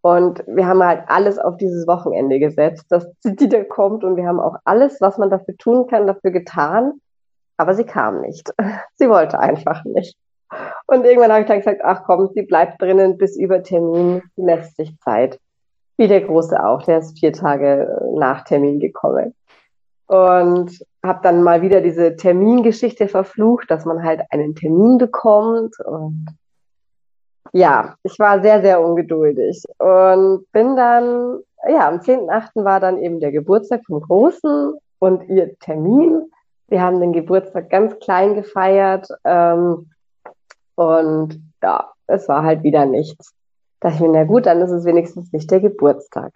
Und 0.00 0.42
wir 0.46 0.66
haben 0.66 0.82
halt 0.82 1.02
alles 1.08 1.38
auf 1.38 1.56
dieses 1.58 1.86
Wochenende 1.86 2.38
gesetzt, 2.38 2.86
dass 2.88 3.06
die 3.22 3.48
da 3.48 3.64
kommt 3.64 4.02
und 4.02 4.16
wir 4.16 4.26
haben 4.26 4.40
auch 4.40 4.56
alles, 4.64 5.00
was 5.00 5.18
man 5.18 5.28
dafür 5.28 5.56
tun 5.58 5.86
kann, 5.88 6.06
dafür 6.06 6.30
getan. 6.30 7.00
Aber 7.58 7.74
sie 7.74 7.84
kam 7.84 8.22
nicht. 8.22 8.50
Sie 8.96 9.08
wollte 9.10 9.38
einfach 9.38 9.84
nicht. 9.84 10.16
Und 10.86 11.04
irgendwann 11.04 11.30
habe 11.30 11.42
ich 11.42 11.46
dann 11.46 11.58
gesagt, 11.58 11.82
ach 11.84 12.04
komm, 12.06 12.30
sie 12.34 12.42
bleibt 12.42 12.80
drinnen 12.80 13.18
bis 13.18 13.36
über 13.36 13.62
Termin, 13.62 14.22
sie 14.34 14.42
lässt 14.42 14.76
sich 14.76 14.98
Zeit. 15.00 15.38
Wie 15.98 16.08
der 16.08 16.22
Große 16.22 16.64
auch, 16.64 16.82
der 16.82 16.98
ist 16.98 17.18
vier 17.18 17.34
Tage 17.34 18.00
nach 18.14 18.44
Termin 18.44 18.80
gekommen. 18.80 19.34
Und 20.06 20.78
habe 21.04 21.20
dann 21.22 21.42
mal 21.42 21.60
wieder 21.60 21.82
diese 21.82 22.16
Termingeschichte 22.16 23.08
verflucht, 23.08 23.70
dass 23.70 23.84
man 23.84 24.02
halt 24.02 24.22
einen 24.30 24.54
Termin 24.54 24.96
bekommt. 24.96 25.74
Und 25.84 26.26
ja, 27.52 27.96
ich 28.02 28.18
war 28.18 28.40
sehr, 28.40 28.62
sehr 28.62 28.80
ungeduldig 28.80 29.64
und 29.78 30.50
bin 30.52 30.76
dann, 30.76 31.40
ja, 31.68 31.88
am 31.88 31.96
10.8. 31.96 32.64
war 32.64 32.80
dann 32.80 33.02
eben 33.02 33.20
der 33.20 33.32
Geburtstag 33.32 33.82
vom 33.86 34.00
Großen 34.00 34.72
und 34.98 35.28
ihr 35.28 35.58
Termin. 35.58 36.30
Wir 36.68 36.82
haben 36.82 37.00
den 37.00 37.12
Geburtstag 37.12 37.70
ganz 37.70 37.98
klein 37.98 38.34
gefeiert 38.34 39.08
ähm, 39.24 39.90
und 40.74 41.40
ja, 41.62 41.90
es 42.06 42.28
war 42.28 42.44
halt 42.44 42.62
wieder 42.62 42.84
nichts. 42.84 43.34
Da 43.80 43.88
dachte 43.88 44.02
ich 44.04 44.08
mir, 44.08 44.18
na 44.18 44.24
gut, 44.24 44.46
dann 44.46 44.60
ist 44.60 44.70
es 44.70 44.84
wenigstens 44.84 45.32
nicht 45.32 45.50
der 45.50 45.60
Geburtstag. 45.60 46.32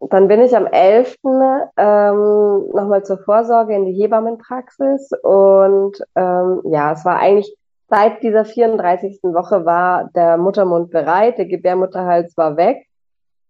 Dann 0.00 0.28
bin 0.28 0.40
ich 0.40 0.54
am 0.56 0.66
11. 0.66 1.16
Ähm, 1.24 2.68
nochmal 2.72 3.04
zur 3.04 3.18
Vorsorge 3.18 3.74
in 3.74 3.86
die 3.86 3.94
Hebammenpraxis 3.94 5.10
und 5.22 5.98
ähm, 6.14 6.60
ja, 6.64 6.92
es 6.92 7.04
war 7.04 7.18
eigentlich 7.18 7.56
seit 7.88 8.22
dieser 8.22 8.44
34. 8.44 9.20
Woche 9.22 9.64
war 9.64 10.10
der 10.14 10.36
Muttermund 10.36 10.90
bereit, 10.90 11.38
der 11.38 11.46
Gebärmutterhals 11.46 12.36
war 12.36 12.56
weg, 12.56 12.86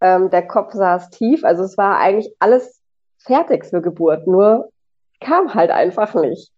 ähm, 0.01 0.30
der 0.30 0.47
Kopf 0.47 0.72
saß 0.72 1.11
tief, 1.11 1.45
also 1.45 1.64
es 1.64 1.76
war 1.76 1.99
eigentlich 1.99 2.35
alles 2.39 2.80
fertig 3.18 3.64
für 3.66 3.80
Geburt, 3.80 4.26
nur 4.26 4.70
kam 5.25 5.55
halt 5.55 5.70
einfach 5.70 6.14
nicht. 6.14 6.53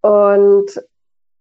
Und 0.00 0.70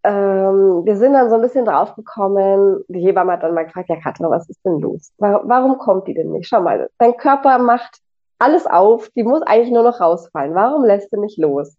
ähm, 0.03 0.85
wir 0.85 0.97
sind 0.97 1.13
dann 1.13 1.29
so 1.29 1.35
ein 1.35 1.41
bisschen 1.41 1.65
draufgekommen. 1.65 2.83
Die 2.87 3.01
Hebamme 3.01 3.33
hat 3.33 3.43
dann 3.43 3.53
mal 3.53 3.65
gefragt, 3.65 3.89
ja 3.89 3.99
Katrin, 3.99 4.29
was 4.29 4.47
ist 4.49 4.63
denn 4.63 4.79
los? 4.79 5.11
Warum, 5.17 5.49
warum 5.49 5.77
kommt 5.77 6.07
die 6.07 6.13
denn 6.13 6.31
nicht? 6.31 6.47
Schau 6.47 6.61
mal, 6.61 6.89
dein 6.97 7.17
Körper 7.17 7.57
macht 7.57 7.99
alles 8.39 8.67
auf, 8.67 9.09
die 9.15 9.23
muss 9.23 9.41
eigentlich 9.41 9.71
nur 9.71 9.83
noch 9.83 9.99
rausfallen. 9.99 10.53
Warum 10.53 10.85
lässt 10.85 11.11
du 11.11 11.19
nicht 11.19 11.37
los? 11.37 11.75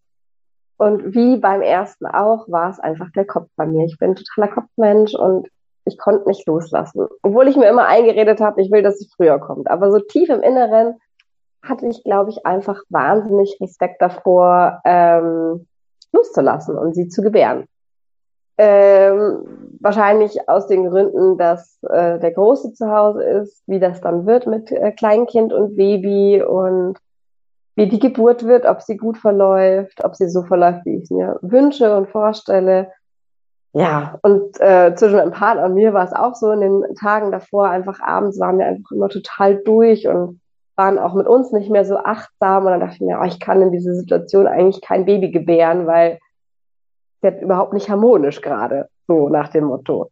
Und 0.76 1.14
wie 1.14 1.36
beim 1.36 1.62
ersten 1.62 2.07
auch, 2.07 2.49
war 2.49 2.70
es 2.70 2.78
einfach 2.78 3.11
der 3.14 3.26
Kopf 3.26 3.49
bei 3.57 3.66
mir. 3.66 3.84
Ich 3.84 3.99
bin 3.99 4.14
totaler 4.14 4.49
Kopfmensch 4.49 5.14
und 5.14 5.49
ich 5.84 5.99
konnte 5.99 6.28
nicht 6.28 6.46
loslassen. 6.46 7.07
Obwohl 7.22 7.49
ich 7.49 7.57
mir 7.57 7.68
immer 7.68 7.86
eingeredet 7.86 8.40
habe, 8.40 8.61
ich 8.61 8.70
will, 8.70 8.82
dass 8.82 8.99
sie 8.99 9.09
früher 9.16 9.38
kommt. 9.38 9.70
Aber 9.70 9.90
so 9.90 9.99
tief 9.99 10.28
im 10.28 10.42
Inneren 10.42 10.99
hatte 11.62 11.86
ich, 11.86 12.04
glaube 12.04 12.30
ich, 12.30 12.46
einfach 12.46 12.82
wahnsinnig 12.88 13.59
Respekt 13.61 14.00
davor, 14.00 14.80
ähm, 14.84 15.66
loszulassen 16.12 16.76
und 16.78 16.94
sie 16.94 17.09
zu 17.09 17.22
gebären. 17.22 17.66
Ähm, 18.61 19.76
wahrscheinlich 19.80 20.48
aus 20.48 20.66
den 20.66 20.88
Gründen, 20.88 21.38
dass 21.38 21.78
äh, 21.84 22.18
der 22.18 22.32
Große 22.32 22.72
zu 22.72 22.90
Hause 22.90 23.22
ist, 23.22 23.62
wie 23.66 23.78
das 23.78 24.00
dann 24.00 24.26
wird 24.26 24.48
mit 24.48 24.72
äh, 24.72 24.90
Kleinkind 24.90 25.52
und 25.52 25.76
Baby 25.76 26.42
und 26.42 26.98
wie 27.76 27.88
die 27.88 28.00
Geburt 28.00 28.44
wird, 28.44 28.66
ob 28.66 28.82
sie 28.82 28.96
gut 28.96 29.18
verläuft, 29.18 30.04
ob 30.04 30.16
sie 30.16 30.28
so 30.28 30.42
verläuft, 30.42 30.84
wie 30.84 30.96
ich 30.96 31.04
es 31.04 31.11
mir 31.11 31.38
wünsche 31.42 31.96
und 31.96 32.09
vorstelle. 32.09 32.90
Ja, 33.72 34.18
und 34.22 34.61
äh, 34.61 34.92
zwischen 34.96 35.18
meinem 35.18 35.30
Partner 35.30 35.66
und 35.66 35.74
mir 35.74 35.92
war 35.92 36.04
es 36.04 36.12
auch 36.12 36.34
so 36.34 36.50
in 36.50 36.61
den 36.61 36.94
Tagen 36.96 37.30
davor, 37.30 37.68
einfach 37.68 38.00
abends 38.00 38.40
waren 38.40 38.59
wir 38.59 38.66
einfach 38.66 38.90
immer 38.90 39.09
total 39.09 39.62
durch 39.62 40.09
und 40.09 40.40
waren 40.79 40.99
auch 40.99 41.12
mit 41.12 41.26
uns 41.26 41.53
nicht 41.53 41.70
mehr 41.70 41.85
so 41.85 41.99
achtsam. 41.99 42.64
Und 42.64 42.70
dann 42.70 42.81
dachte 42.81 42.95
ich 42.95 43.01
mir, 43.01 43.18
oh, 43.20 43.26
ich 43.26 43.41
kann 43.41 43.61
in 43.61 43.72
dieser 43.72 43.95
Situation 43.95 44.47
eigentlich 44.47 44.81
kein 44.81 45.05
Baby 45.05 45.31
gebären, 45.31 45.87
weil 45.87 46.18
jetzt 47.20 47.43
überhaupt 47.43 47.72
nicht 47.72 47.91
harmonisch 47.91 48.41
gerade, 48.41 48.89
so 49.09 49.29
nach 49.29 49.49
dem 49.49 49.64
Motto. 49.64 50.11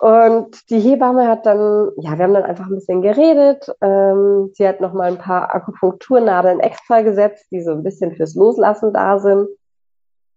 Und 0.00 0.70
die 0.70 0.80
Hebamme 0.80 1.28
hat 1.28 1.46
dann, 1.46 1.90
ja, 1.98 2.16
wir 2.16 2.24
haben 2.24 2.34
dann 2.34 2.44
einfach 2.44 2.66
ein 2.66 2.74
bisschen 2.74 3.02
geredet. 3.02 3.70
Ähm, 3.80 4.50
sie 4.54 4.66
hat 4.66 4.80
noch 4.80 4.92
mal 4.92 5.10
ein 5.10 5.18
paar 5.18 5.54
Akupunkturnadeln 5.54 6.60
extra 6.60 7.02
gesetzt, 7.02 7.46
die 7.50 7.62
so 7.62 7.72
ein 7.72 7.82
bisschen 7.82 8.14
fürs 8.14 8.34
Loslassen 8.34 8.92
da 8.92 9.18
sind. 9.18 9.48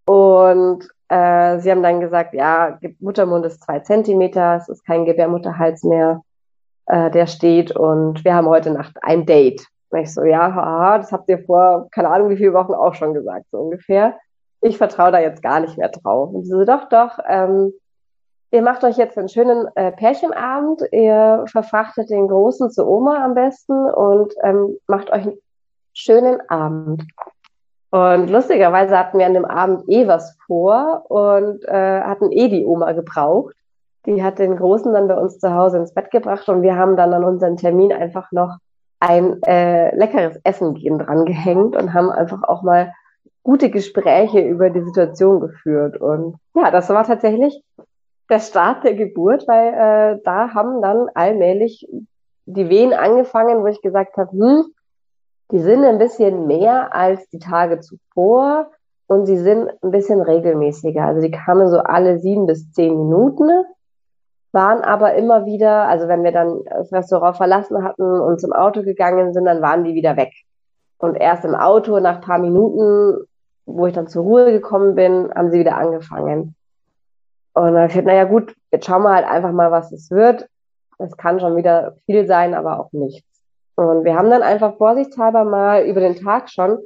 Und 0.05 0.87
äh, 1.09 1.59
sie 1.59 1.71
haben 1.71 1.83
dann 1.83 1.99
gesagt, 1.99 2.33
ja, 2.33 2.79
Muttermund 2.99 3.45
ist 3.45 3.63
zwei 3.63 3.79
Zentimeter, 3.79 4.57
es 4.57 4.69
ist 4.69 4.85
kein 4.85 5.05
Gebärmutterhals 5.05 5.83
mehr, 5.83 6.21
äh, 6.87 7.11
der 7.11 7.27
steht. 7.27 7.71
Und 7.71 8.23
wir 8.23 8.33
haben 8.35 8.47
heute 8.47 8.71
Nacht 8.71 8.97
ein 9.01 9.25
Date. 9.25 9.65
Und 9.89 9.99
ich 9.99 10.13
so, 10.13 10.23
ja, 10.23 10.53
haha, 10.53 10.97
das 10.97 11.11
habt 11.11 11.29
ihr 11.29 11.39
vor, 11.39 11.87
keine 11.91 12.09
Ahnung, 12.09 12.29
wie 12.29 12.37
viele 12.37 12.53
Wochen 12.53 12.73
auch 12.73 12.93
schon 12.93 13.13
gesagt, 13.13 13.45
so 13.51 13.59
ungefähr 13.59 14.15
ich 14.65 14.77
vertraue 14.77 15.11
da 15.11 15.19
jetzt 15.19 15.43
gar 15.43 15.59
nicht 15.59 15.77
mehr 15.77 15.89
drauf. 15.89 16.33
Und 16.33 16.43
sie 16.43 16.51
so, 16.51 16.65
doch, 16.65 16.89
doch, 16.89 17.19
ähm, 17.27 17.73
ihr 18.51 18.61
macht 18.61 18.83
euch 18.83 18.97
jetzt 18.97 19.17
einen 19.17 19.29
schönen 19.29 19.67
äh, 19.75 19.91
Pärchenabend, 19.91 20.81
ihr 20.91 21.45
verfrachtet 21.47 22.09
den 22.09 22.27
Großen 22.27 22.71
zu 22.71 22.87
Oma 22.87 23.23
am 23.23 23.35
besten 23.35 23.73
und 23.73 24.33
ähm, 24.43 24.77
macht 24.87 25.11
euch 25.11 25.23
einen 25.23 25.37
schönen 25.93 26.41
Abend. 26.49 27.03
Und 27.91 28.29
lustigerweise 28.29 28.97
hatten 28.97 29.19
wir 29.19 29.25
an 29.25 29.35
dem 29.35 29.45
Abend 29.45 29.83
eh 29.87 30.07
was 30.07 30.35
vor 30.47 31.05
und 31.09 31.63
äh, 31.65 32.01
hatten 32.01 32.31
eh 32.31 32.49
die 32.49 32.65
Oma 32.65 32.91
gebraucht. 32.93 33.55
Die 34.05 34.23
hat 34.23 34.39
den 34.39 34.55
Großen 34.55 34.93
dann 34.93 35.07
bei 35.07 35.15
uns 35.15 35.39
zu 35.39 35.53
Hause 35.53 35.77
ins 35.77 35.93
Bett 35.93 36.11
gebracht 36.11 36.47
und 36.49 36.61
wir 36.61 36.75
haben 36.75 36.95
dann 36.95 37.13
an 37.13 37.23
unseren 37.23 37.57
Termin 37.57 37.91
einfach 37.91 38.31
noch 38.31 38.57
ein 38.99 39.41
äh, 39.43 39.95
leckeres 39.95 40.39
Essen 40.43 40.73
gehen 40.73 40.99
dran 40.99 41.25
gehängt 41.25 41.75
und 41.75 41.93
haben 41.93 42.09
einfach 42.09 42.43
auch 42.43 42.63
mal 42.63 42.91
gute 43.43 43.69
Gespräche 43.69 44.41
über 44.41 44.69
die 44.69 44.81
Situation 44.81 45.39
geführt. 45.39 46.01
Und 46.01 46.35
ja, 46.55 46.71
das 46.71 46.89
war 46.89 47.03
tatsächlich 47.03 47.61
der 48.29 48.39
Start 48.39 48.83
der 48.83 48.95
Geburt, 48.95 49.47
weil 49.47 49.73
äh, 49.73 50.21
da 50.23 50.53
haben 50.53 50.81
dann 50.81 51.09
allmählich 51.13 51.87
die 52.45 52.69
Wehen 52.69 52.93
angefangen, 52.93 53.61
wo 53.61 53.67
ich 53.67 53.81
gesagt 53.81 54.17
habe, 54.17 54.31
hm, 54.31 54.65
die 55.51 55.59
sind 55.59 55.83
ein 55.83 55.99
bisschen 55.99 56.47
mehr 56.47 56.95
als 56.95 57.29
die 57.29 57.39
Tage 57.39 57.79
zuvor 57.79 58.71
und 59.07 59.27
sie 59.27 59.37
sind 59.37 59.69
ein 59.83 59.91
bisschen 59.91 60.21
regelmäßiger. 60.21 61.05
Also 61.05 61.21
die 61.21 61.31
kamen 61.31 61.69
so 61.69 61.77
alle 61.79 62.19
sieben 62.19 62.47
bis 62.47 62.71
zehn 62.71 62.97
Minuten, 62.97 63.49
waren 64.55 64.81
aber 64.81 65.13
immer 65.13 65.45
wieder, 65.45 65.87
also 65.87 66.07
wenn 66.07 66.23
wir 66.23 66.31
dann 66.31 66.61
das 66.65 66.91
Restaurant 66.91 67.37
verlassen 67.37 67.83
hatten 67.83 68.19
und 68.19 68.41
zum 68.41 68.53
Auto 68.53 68.81
gegangen 68.81 69.33
sind, 69.33 69.45
dann 69.45 69.61
waren 69.61 69.83
die 69.83 69.93
wieder 69.93 70.17
weg. 70.17 70.31
Und 70.97 71.15
erst 71.15 71.45
im 71.45 71.53
Auto 71.53 71.99
nach 71.99 72.21
paar 72.21 72.39
Minuten 72.39 73.27
wo 73.65 73.87
ich 73.87 73.93
dann 73.93 74.07
zur 74.07 74.23
Ruhe 74.23 74.51
gekommen 74.51 74.95
bin, 74.95 75.31
haben 75.33 75.51
sie 75.51 75.59
wieder 75.59 75.77
angefangen. 75.77 76.55
Und 77.53 77.63
dann 77.63 77.75
habe 77.75 77.85
ich 77.87 77.93
gesagt, 77.93 78.07
naja 78.07 78.25
gut, 78.25 78.55
jetzt 78.71 78.85
schauen 78.85 79.03
wir 79.03 79.13
halt 79.13 79.27
einfach 79.27 79.51
mal, 79.51 79.71
was 79.71 79.91
es 79.91 80.11
wird. 80.11 80.47
Es 80.97 81.17
kann 81.17 81.39
schon 81.39 81.57
wieder 81.57 81.95
viel 82.05 82.27
sein, 82.27 82.53
aber 82.53 82.79
auch 82.79 82.91
nichts. 82.91 83.27
Und 83.75 84.03
wir 84.03 84.15
haben 84.15 84.29
dann 84.29 84.43
einfach 84.43 84.77
vorsichtshalber 84.77 85.43
mal 85.43 85.83
über 85.85 85.99
den 85.99 86.15
Tag 86.15 86.49
schon 86.49 86.79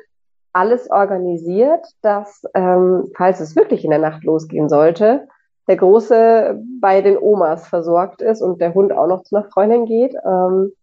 alles 0.53 0.89
organisiert, 0.89 1.85
dass, 2.01 2.43
ähm, 2.55 3.11
falls 3.15 3.39
es 3.39 3.55
wirklich 3.55 3.83
in 3.83 3.91
der 3.91 3.99
Nacht 3.99 4.23
losgehen 4.23 4.69
sollte, 4.69 5.27
der 5.69 5.77
Große 5.77 6.59
bei 6.81 7.01
den 7.01 7.17
Omas 7.17 7.67
versorgt 7.67 8.23
ist 8.23 8.41
und 8.41 8.59
der 8.59 8.73
Hund 8.73 8.91
auch 8.91 9.05
noch 9.05 9.21
zu 9.21 9.35
einer 9.35 9.49
Freundin 9.49 9.85
geht. 9.85 10.15
Ähm, 10.25 10.73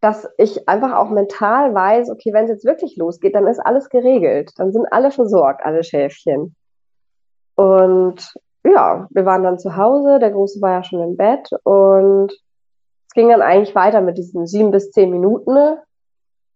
dass 0.00 0.28
ich 0.38 0.68
einfach 0.68 0.92
auch 0.94 1.08
mental 1.10 1.72
weiß, 1.72 2.10
okay, 2.10 2.32
wenn 2.32 2.44
es 2.44 2.50
jetzt 2.50 2.64
wirklich 2.64 2.96
losgeht, 2.96 3.34
dann 3.34 3.46
ist 3.46 3.60
alles 3.60 3.88
geregelt. 3.88 4.52
Dann 4.56 4.72
sind 4.72 4.86
alle 4.90 5.12
versorgt, 5.12 5.64
alle 5.64 5.84
Schäfchen. 5.84 6.56
Und 7.54 8.34
ja, 8.64 9.06
wir 9.10 9.24
waren 9.24 9.44
dann 9.44 9.58
zu 9.60 9.76
Hause, 9.76 10.18
der 10.18 10.32
Große 10.32 10.60
war 10.60 10.72
ja 10.72 10.82
schon 10.82 11.00
im 11.00 11.16
Bett 11.16 11.48
und 11.62 12.32
es 12.32 13.14
ging 13.14 13.28
dann 13.28 13.40
eigentlich 13.40 13.74
weiter 13.74 14.00
mit 14.00 14.18
diesen 14.18 14.46
sieben 14.46 14.72
bis 14.72 14.90
zehn 14.90 15.10
Minuten. 15.10 15.78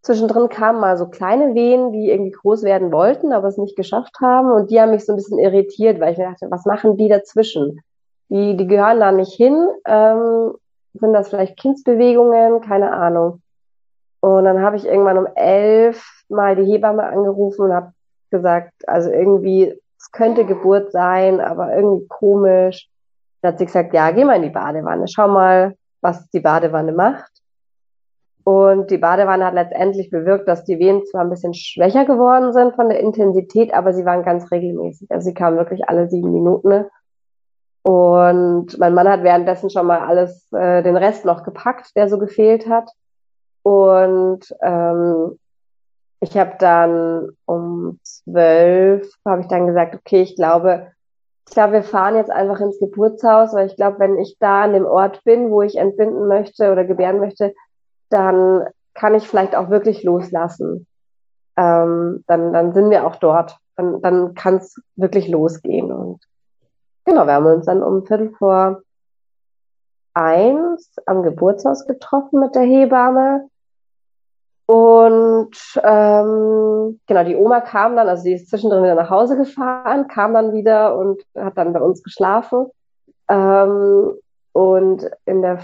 Zwischendrin 0.03 0.49
kamen 0.49 0.81
mal 0.81 0.97
so 0.97 1.09
kleine 1.09 1.55
Wehen, 1.55 1.93
die 1.93 2.11
irgendwie 2.11 2.31
groß 2.31 2.63
werden 2.63 2.91
wollten, 2.91 3.33
aber 3.33 3.49
es 3.49 3.59
nicht 3.59 3.77
geschafft 3.77 4.17
haben. 4.21 4.51
Und 4.51 4.71
die 4.71 4.81
haben 4.81 4.93
mich 4.93 5.05
so 5.05 5.13
ein 5.13 5.17
bisschen 5.17 5.39
irritiert, 5.39 6.01
weil 6.01 6.13
ich 6.13 6.19
mir 6.19 6.31
dachte, 6.31 6.51
was 6.51 6.65
machen 6.65 6.97
die 6.97 7.09
dazwischen? 7.09 7.81
Die, 8.31 8.57
die 8.57 8.67
gehören 8.67 9.01
da 9.01 9.13
nicht 9.13 9.35
hin. 9.35 9.69
Ähm, 9.87 10.55
sind 10.95 11.13
das 11.13 11.29
vielleicht 11.29 11.59
Kindsbewegungen? 11.59 12.61
Keine 12.63 12.93
Ahnung. 12.93 13.43
Und 14.21 14.45
dann 14.45 14.63
habe 14.63 14.77
ich 14.77 14.87
irgendwann 14.87 15.19
um 15.19 15.27
elf 15.35 16.03
mal 16.29 16.57
die 16.57 16.65
Hebamme 16.65 17.05
angerufen 17.05 17.67
und 17.67 17.73
habe 17.73 17.93
gesagt, 18.31 18.73
also 18.87 19.11
irgendwie, 19.11 19.75
es 19.99 20.13
könnte 20.13 20.45
Geburt 20.47 20.93
sein, 20.93 21.41
aber 21.41 21.75
irgendwie 21.75 22.07
komisch. 22.09 22.89
Dann 23.43 23.53
hat 23.53 23.59
sie 23.59 23.67
gesagt, 23.67 23.93
ja, 23.93 24.11
geh 24.11 24.25
mal 24.25 24.37
in 24.37 24.43
die 24.43 24.51
Badewanne, 24.51 25.09
schau 25.09 25.29
mal, 25.29 25.75
was 26.01 26.29
die 26.31 26.41
Badewanne 26.41 26.93
macht. 26.93 27.31
Und 28.45 28.91
die 28.91 28.99
Badewanne 28.99 29.45
hat 29.45 29.55
letztendlich 29.55 30.11
bewirkt, 30.11 30.49
dass 30.49 30.65
die 30.65 30.79
Wehen 30.79 31.05
zwar 31.07 31.23
ein 31.23 31.31
bisschen 31.31 31.55
schwächer 31.55 32.05
geworden 32.05 32.53
sind 32.53 32.75
von 32.75 32.89
der 32.89 33.01
Intensität, 33.01 33.75
aber 33.75 33.93
sie 33.93 34.05
waren 34.05 34.25
ganz 34.25 34.51
regelmäßig. 34.51 35.11
Also 35.11 35.27
sie 35.27 35.35
kamen 35.35 35.59
wirklich 35.59 35.89
alle 35.89 36.09
sieben 36.09 36.33
Minuten. 36.33 36.87
Und 37.83 38.79
mein 38.79 38.95
Mann 38.95 39.09
hat 39.09 39.23
währenddessen 39.23 39.71
schon 39.71 39.87
mal 39.87 40.01
alles, 40.01 40.51
äh, 40.53 40.83
den 40.83 40.97
Rest 40.97 41.25
noch 41.25 41.43
gepackt, 41.43 41.95
der 41.97 42.09
so 42.09 42.19
gefehlt 42.19 42.69
hat. 42.69 42.91
Und 43.63 44.55
ähm, 44.63 45.39
ich 46.21 46.37
habe 46.37 46.53
dann 46.59 47.31
um 47.47 47.99
zwölf, 48.03 49.11
habe 49.25 49.41
ich 49.43 49.49
dann 49.49 49.67
gesagt, 49.67 49.95
okay, 49.95 50.23
ich 50.23 50.37
glaube, 50.37 50.89
ich 51.49 51.55
glaube, 51.55 51.73
wir 51.73 51.83
fahren 51.83 52.17
jetzt 52.17 52.31
einfach 52.31 52.61
ins 52.61 52.79
Geburtshaus, 52.79 53.55
weil 53.55 53.67
ich 53.67 53.77
glaube, 53.77 53.99
wenn 53.99 54.19
ich 54.19 54.37
da 54.39 54.63
an 54.63 54.75
dem 54.75 54.85
Ort 54.85 55.25
bin, 55.25 55.51
wo 55.51 55.63
ich 55.63 55.77
entbinden 55.77 56.29
möchte 56.29 56.71
oder 56.71 56.85
gebären 56.85 57.19
möchte, 57.19 57.55
dann 58.11 58.67
kann 58.95 59.15
ich 59.15 59.27
vielleicht 59.27 59.57
auch 59.57 59.71
wirklich 59.71 60.03
loslassen. 60.03 60.87
ähm, 61.57 62.25
dann, 62.27 62.53
dann 62.53 62.73
sind 62.73 62.91
wir 62.91 63.07
auch 63.07 63.17
dort. 63.17 63.59
Dann, 63.77 64.01
dann 64.03 64.35
kann 64.35 64.57
es 64.57 64.81
wirklich 64.97 65.29
losgehen. 65.29 65.93
Und 65.93 66.21
genau, 67.05 67.27
wir 67.27 67.35
haben 67.35 67.47
uns 67.47 67.67
dann 67.67 67.83
um 67.83 68.05
Viertel 68.07 68.31
vor 68.39 68.83
eins 70.15 70.93
am 71.07 71.23
Geburtshaus 71.23 71.87
getroffen 71.87 72.41
mit 72.41 72.55
der 72.55 72.63
Hebamme. 72.63 73.49
Und 74.67 75.57
ähm, 75.83 77.01
genau, 77.07 77.25
die 77.25 77.37
Oma 77.37 77.61
kam 77.61 77.97
dann, 77.97 78.09
also 78.09 78.23
sie 78.23 78.35
ist 78.35 78.49
zwischendrin 78.49 78.85
wieder 78.85 78.95
nach 78.95 79.11
Hause 79.11 79.37
gefahren, 79.37 80.09
kam 80.09 80.35
dann 80.35 80.53
wieder 80.53 80.97
und 80.97 81.23
hat 81.37 81.59
dann 81.59 81.73
bei 81.73 81.81
uns 81.81 82.03
geschlafen. 82.03 82.67
Ähm, 83.29 84.13
und 84.53 85.11
in 85.25 85.43
der, 85.43 85.61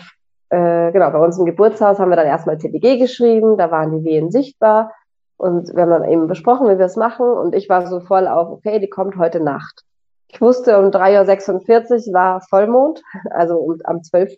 äh, 0.49 0.92
genau, 0.92 1.11
bei 1.11 1.18
uns 1.18 1.38
im 1.38 1.44
Geburtshaus 1.44 1.99
haben 1.99 2.11
wir 2.11 2.16
dann 2.16 2.26
erstmal 2.26 2.59
CDG 2.59 2.99
geschrieben, 2.99 3.57
da 3.57 3.70
waren 3.70 3.99
die 3.99 4.05
Wehen 4.05 4.30
sichtbar. 4.30 4.92
Und 5.38 5.74
wir 5.74 5.82
haben 5.82 5.90
dann 5.90 6.09
eben 6.09 6.28
besprochen, 6.28 6.68
wie 6.68 6.78
wir 6.78 6.86
es 6.86 6.97
machen. 6.97 7.26
Und 7.26 7.55
ich 7.55 7.68
war 7.68 7.86
so 7.86 8.01
voll 8.01 8.26
auf, 8.26 8.49
okay, 8.49 8.78
die 8.78 8.88
kommt 8.88 9.16
heute 9.16 9.40
Nacht. 9.40 9.82
Ich 10.28 10.40
wusste, 10.40 10.78
um 10.78 10.86
3.46 10.86 12.09
Uhr 12.09 12.14
war 12.14 12.40
Vollmond, 12.40 13.03
also 13.30 13.76
am 13.84 14.03
12. 14.03 14.32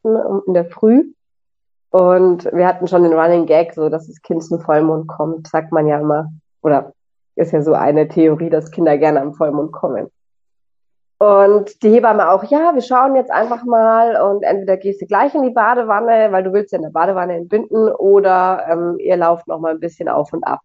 in 0.47 0.55
der 0.55 0.67
Früh. 0.67 1.13
Und 1.91 2.45
wir 2.53 2.67
hatten 2.67 2.87
schon 2.87 3.05
den 3.05 3.15
Running 3.15 3.47
Gag, 3.47 3.73
so 3.75 3.89
dass 3.89 4.07
das 4.07 4.21
Kind 4.21 4.43
zum 4.43 4.61
Vollmond 4.61 5.09
kommt, 5.09 5.47
sagt 5.49 5.73
man 5.73 5.87
ja 5.87 5.99
immer. 5.99 6.31
Oder 6.63 6.93
ist 7.37 7.53
ja 7.53 7.63
so 7.63 7.73
eine 7.73 8.09
Theorie, 8.09 8.51
dass 8.51 8.71
Kinder 8.71 8.99
gerne 8.99 9.21
am 9.21 9.35
Vollmond 9.35 9.73
kommen. 9.73 10.09
Und 11.19 11.83
die 11.83 11.91
Hebamme 11.91 12.31
auch, 12.31 12.45
ja, 12.45 12.75
wir 12.75 12.81
schauen 12.81 13.16
jetzt 13.16 13.33
einfach 13.33 13.64
mal 13.64 14.21
und 14.23 14.45
entweder 14.45 14.77
gehst 14.77 15.03
du 15.03 15.07
gleich 15.07 15.35
in 15.35 15.43
die 15.43 15.51
Badewanne, 15.51 16.31
weil 16.31 16.45
du 16.45 16.53
willst 16.53 16.71
ja 16.71 16.77
in 16.77 16.85
der 16.85 16.91
Badewanne 16.91 17.35
entbinden, 17.35 17.89
oder 17.93 18.64
ähm, 18.71 18.99
ihr 19.01 19.16
lauft 19.16 19.49
noch 19.49 19.59
mal 19.59 19.73
ein 19.73 19.81
bisschen 19.81 20.09
auf 20.09 20.33
und 20.33 20.45
ab. 20.45 20.61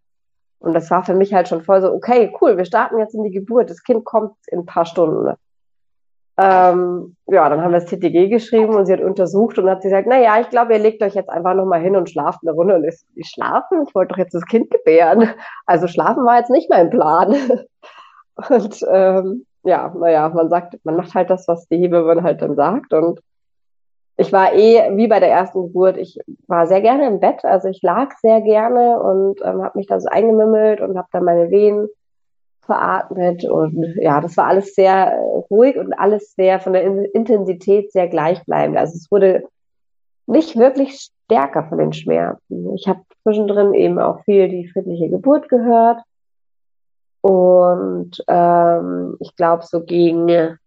Und 0.60 0.74
das 0.74 0.92
war 0.92 1.04
für 1.04 1.16
mich 1.16 1.34
halt 1.34 1.48
schon 1.48 1.64
voll 1.64 1.82
so, 1.82 1.92
okay, 1.92 2.32
cool, 2.40 2.56
wir 2.56 2.66
starten 2.66 3.00
jetzt 3.00 3.16
in 3.16 3.24
die 3.24 3.32
Geburt, 3.32 3.70
das 3.70 3.84
Kind 3.84 4.06
kommt 4.06 4.36
in 4.48 4.60
ein 4.60 4.66
paar 4.66 4.86
Stunden. 4.86 5.34
Ähm, 6.38 7.16
ja, 7.28 7.48
dann 7.50 7.62
haben 7.62 7.72
wir 7.72 7.80
das 7.80 7.90
TTG 7.90 8.30
geschrieben 8.30 8.74
und 8.76 8.86
sie 8.86 8.94
hat 8.94 9.02
untersucht 9.02 9.60
und 9.60 9.70
hat 9.70 9.82
gesagt, 9.82 10.08
na 10.10 10.20
ja, 10.20 10.40
ich 10.40 10.50
glaube, 10.50 10.74
ihr 10.74 10.80
legt 10.80 11.04
euch 11.04 11.16
jetzt 11.16 11.30
einfach 11.30 11.54
nochmal 11.54 11.82
hin 11.82 11.96
und 11.96 12.10
schlaft 12.10 12.40
eine 12.44 12.52
Runde. 12.52 12.76
Und 12.76 12.86
ich, 12.86 13.02
ich 13.16 13.30
schlafen? 13.30 13.86
Ich 13.88 13.94
wollte 13.94 14.14
doch 14.14 14.18
jetzt 14.18 14.34
das 14.34 14.46
Kind 14.46 14.72
gebären. 14.72 15.30
Also 15.66 15.88
schlafen 15.88 16.26
war 16.26 16.38
jetzt 16.38 16.50
nicht 16.50 16.70
mein 16.70 16.90
Plan. 16.90 17.36
Und 18.50 18.80
ähm, 18.90 19.46
ja, 19.64 19.94
naja, 19.98 20.30
man 20.30 20.50
sagt, 20.50 20.78
man 20.84 20.96
macht 20.96 21.14
halt 21.14 21.30
das, 21.30 21.48
was 21.48 21.68
die 21.68 21.78
Hebamme 21.78 22.24
halt 22.24 22.42
dann 22.42 22.56
sagt. 22.56 22.94
Und 22.94 23.22
ich 24.18 24.32
war 24.32 24.54
eh, 24.54 24.96
wie 24.96 25.08
bei 25.08 25.20
der 25.20 25.32
ersten 25.32 25.64
Geburt, 25.64 25.98
ich 25.98 26.20
war 26.48 26.68
sehr 26.68 26.82
gerne 26.82 27.08
im 27.08 27.20
Bett. 27.20 27.44
Also 27.44 27.70
ich 27.70 27.82
lag 27.82 28.12
sehr 28.22 28.42
gerne 28.42 29.00
und 29.00 29.42
ähm, 29.42 29.64
habe 29.64 29.78
mich 29.78 29.88
da 29.88 30.00
so 30.00 30.10
eingemimmelt 30.10 30.82
und 30.82 30.98
habe 30.98 31.08
dann 31.12 31.24
meine 31.24 31.50
Wehen 31.50 31.88
veratmet 32.66 33.44
und 33.44 33.96
ja, 33.98 34.22
das 34.22 34.38
war 34.38 34.48
alles 34.48 34.74
sehr 34.74 35.14
äh, 35.14 35.38
ruhig 35.50 35.78
und 35.78 35.94
alles 35.94 36.34
sehr 36.34 36.62
von 36.62 36.72
der 36.72 36.84
Intensität 37.14 37.92
sehr 37.92 38.08
gleichbleibend. 38.08 38.78
Also 38.78 38.96
es 38.96 39.12
wurde 39.12 39.44
nicht 40.28 40.58
wirklich 40.58 41.10
stärker 41.26 41.66
von 41.66 41.78
den 41.78 41.92
Schmerzen. 41.92 42.74
Ich 42.76 42.88
habe 42.88 43.02
zwischendrin 43.24 43.74
eben 43.74 44.00
auch 44.00 44.24
viel 44.24 44.48
die 44.48 44.68
friedliche 44.68 45.10
Geburt 45.10 45.50
gehört 45.50 46.02
und 47.24 48.22
ähm, 48.28 49.16
ich 49.22 49.34
glaube 49.38 49.64
so 49.64 49.82
gegen 49.86 50.58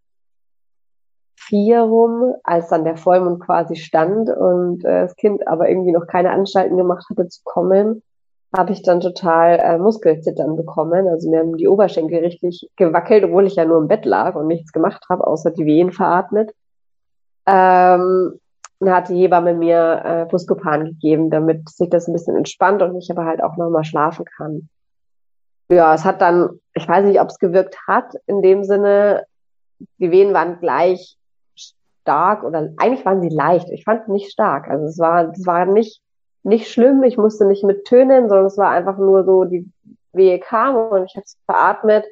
vier 1.35 1.83
rum, 1.83 2.35
als 2.45 2.69
dann 2.69 2.85
der 2.85 2.97
Vollmond 2.97 3.41
quasi 3.41 3.77
stand 3.77 4.31
und 4.31 4.83
äh, 4.87 5.03
das 5.03 5.17
Kind 5.17 5.47
aber 5.47 5.69
irgendwie 5.69 5.93
noch 5.93 6.07
keine 6.07 6.31
Anstalten 6.31 6.79
gemacht 6.79 7.05
hatte 7.11 7.29
zu 7.29 7.43
kommen, 7.45 8.03
habe 8.57 8.73
ich 8.73 8.83
dann 8.83 9.01
total 9.01 9.59
äh, 9.59 9.77
Muskelzittern 9.77 10.57
bekommen. 10.57 11.07
Also 11.09 11.29
mir 11.29 11.41
haben 11.41 11.59
die 11.59 11.69
Oberschenkel 11.69 12.21
richtig 12.21 12.71
gewackelt, 12.77 13.25
obwohl 13.25 13.47
ich 13.47 13.57
ja 13.57 13.67
nur 13.67 13.77
im 13.77 13.89
Bett 13.89 14.07
lag 14.07 14.35
und 14.35 14.47
nichts 14.47 14.73
gemacht 14.73 15.05
habe, 15.11 15.27
außer 15.27 15.51
die 15.51 15.67
Wehen 15.67 15.93
veratmet. 15.93 16.55
Ähm, 17.45 18.41
dann 18.81 18.95
hat 18.95 19.11
die 19.11 19.17
Hebamme 19.17 19.53
mir 19.53 20.03
äh, 20.07 20.25
Buscopan 20.25 20.87
gegeben, 20.87 21.29
damit 21.29 21.69
sich 21.69 21.91
das 21.91 22.09
ein 22.09 22.15
bisschen 22.15 22.35
entspannt 22.35 22.81
und 22.81 22.97
ich 22.97 23.11
aber 23.11 23.27
halt 23.27 23.43
auch 23.43 23.59
nochmal 23.59 23.85
schlafen 23.85 24.25
kann. 24.25 24.71
Ja, 25.69 25.95
es 25.95 26.05
hat 26.05 26.21
dann, 26.21 26.61
ich 26.75 26.87
weiß 26.89 27.05
nicht, 27.07 27.21
ob 27.21 27.29
es 27.29 27.39
gewirkt 27.39 27.77
hat, 27.89 28.15
in 28.27 28.43
dem 28.43 28.65
Sinne, 28.65 29.25
die 29.99 30.11
Wehen 30.11 30.33
waren 30.33 30.61
gleich 30.61 31.17
stark 31.57 32.45
oder 32.45 32.71
eigentlich 32.77 33.05
waren 33.05 33.21
sie 33.21 33.35
leicht. 33.35 33.69
Ich 33.71 33.85
fand 33.85 34.09
nicht 34.09 34.31
stark. 34.31 34.69
Also 34.69 34.87
es 34.87 34.99
war, 34.99 35.31
es 35.31 35.45
war 35.47 35.67
nicht 35.67 36.01
nicht 36.47 36.71
schlimm, 36.71 37.03
ich 37.03 37.19
musste 37.19 37.45
nicht 37.45 37.65
mit 37.65 37.85
tönen, 37.87 38.29
sondern 38.29 38.47
es 38.47 38.57
war 38.57 38.71
einfach 38.71 38.99
nur 38.99 39.25
so, 39.25 39.45
die 39.45 39.69
Wehe 40.13 40.39
kam 40.39 40.77
und 40.77 41.05
ich 41.05 41.17
habe 41.17 41.25
es 41.25 41.37
veratmet. 41.45 42.05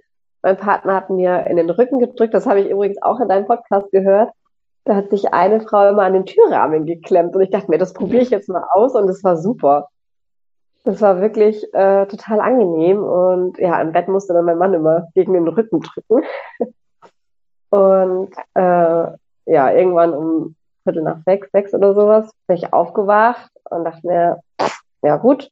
Mein 0.42 0.56
Partner 0.56 0.96
hat 0.96 1.08
mir 1.08 1.46
in 1.46 1.56
den 1.56 1.70
Rücken 1.70 2.00
gedrückt, 2.00 2.34
das 2.34 2.44
habe 2.44 2.60
ich 2.60 2.68
übrigens 2.68 3.00
auch 3.00 3.20
in 3.20 3.28
deinem 3.28 3.46
Podcast 3.46 3.90
gehört. 3.92 4.30
Da 4.84 4.96
hat 4.96 5.10
sich 5.10 5.32
eine 5.32 5.60
Frau 5.60 5.88
immer 5.88 6.02
an 6.02 6.14
den 6.14 6.26
Türrahmen 6.26 6.84
geklemmt 6.84 7.34
und 7.36 7.42
ich 7.42 7.50
dachte 7.50 7.70
mir, 7.70 7.78
das 7.78 7.94
probiere 7.94 8.22
ich 8.22 8.30
jetzt 8.30 8.48
mal 8.48 8.64
aus 8.72 8.94
und 8.96 9.08
es 9.08 9.22
war 9.22 9.36
super. 9.36 9.88
Das 10.84 11.00
war 11.00 11.20
wirklich 11.20 11.64
äh, 11.72 12.06
total 12.06 12.40
angenehm 12.40 13.02
und 13.02 13.58
ja, 13.58 13.80
im 13.80 13.92
Bett 13.92 14.08
musste 14.08 14.34
dann 14.34 14.44
mein 14.44 14.58
Mann 14.58 14.74
immer 14.74 15.08
gegen 15.14 15.32
den 15.32 15.48
Rücken 15.48 15.80
drücken. 15.80 16.24
und 17.70 18.30
äh, 18.54 19.06
ja, 19.46 19.70
irgendwann 19.72 20.14
um 20.14 20.56
Viertel 20.84 21.02
nach 21.02 21.18
sechs, 21.24 21.50
sechs 21.52 21.72
oder 21.74 21.94
sowas, 21.94 22.30
bin 22.46 22.56
ich 22.56 22.72
aufgewacht 22.72 23.50
und 23.70 23.84
dachte 23.84 24.06
mir, 24.06 24.40
ja 25.02 25.16
gut, 25.16 25.50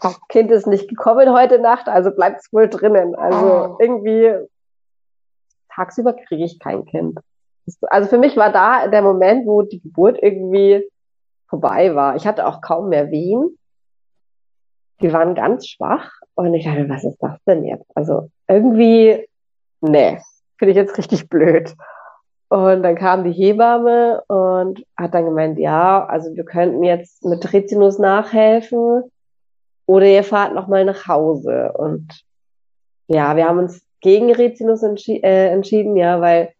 das 0.00 0.20
Kind 0.28 0.50
ist 0.50 0.66
nicht 0.66 0.88
gekommen 0.88 1.32
heute 1.32 1.58
Nacht, 1.58 1.88
also 1.88 2.10
bleibt 2.10 2.40
es 2.40 2.52
wohl 2.52 2.68
drinnen. 2.68 3.14
Also 3.14 3.46
oh. 3.46 3.76
irgendwie 3.78 4.34
tagsüber 5.74 6.12
kriege 6.12 6.44
ich 6.44 6.58
kein 6.58 6.84
Kind. 6.84 7.18
Also 7.88 8.08
für 8.08 8.18
mich 8.18 8.36
war 8.36 8.52
da 8.52 8.88
der 8.88 9.02
Moment, 9.02 9.46
wo 9.46 9.62
die 9.62 9.80
Geburt 9.80 10.18
irgendwie 10.20 10.88
vorbei 11.48 11.94
war. 11.94 12.16
Ich 12.16 12.26
hatte 12.26 12.46
auch 12.46 12.60
kaum 12.60 12.88
mehr 12.88 13.10
Wehen. 13.10 13.56
Die 15.00 15.12
waren 15.12 15.34
ganz 15.34 15.66
schwach 15.66 16.10
und 16.34 16.54
ich 16.54 16.64
dachte, 16.64 16.88
was 16.88 17.04
ist 17.04 17.18
das 17.20 17.38
denn 17.46 17.64
jetzt? 17.64 17.90
Also 17.94 18.30
irgendwie, 18.48 19.26
nee, 19.80 20.18
finde 20.58 20.70
ich 20.70 20.76
jetzt 20.76 20.96
richtig 20.98 21.28
blöd. 21.28 21.74
Und 22.48 22.82
dann 22.82 22.96
kam 22.96 23.24
die 23.24 23.32
Hebamme 23.32 24.22
und 24.26 24.84
hat 24.98 25.14
dann 25.14 25.24
gemeint, 25.24 25.58
ja, 25.58 26.04
also 26.04 26.34
wir 26.34 26.44
könnten 26.44 26.82
jetzt 26.82 27.24
mit 27.24 27.52
Rizinus 27.52 27.98
nachhelfen 27.98 29.04
oder 29.86 30.06
ihr 30.06 30.24
fahrt 30.24 30.54
nochmal 30.54 30.84
nach 30.84 31.06
Hause. 31.06 31.72
Und 31.72 32.24
ja, 33.06 33.36
wir 33.36 33.46
haben 33.46 33.58
uns 33.58 33.82
gegen 34.00 34.32
Rizinus 34.32 34.82
entschi 34.82 35.20
äh, 35.22 35.48
entschieden, 35.48 35.96
ja, 35.96 36.20
weil 36.20 36.52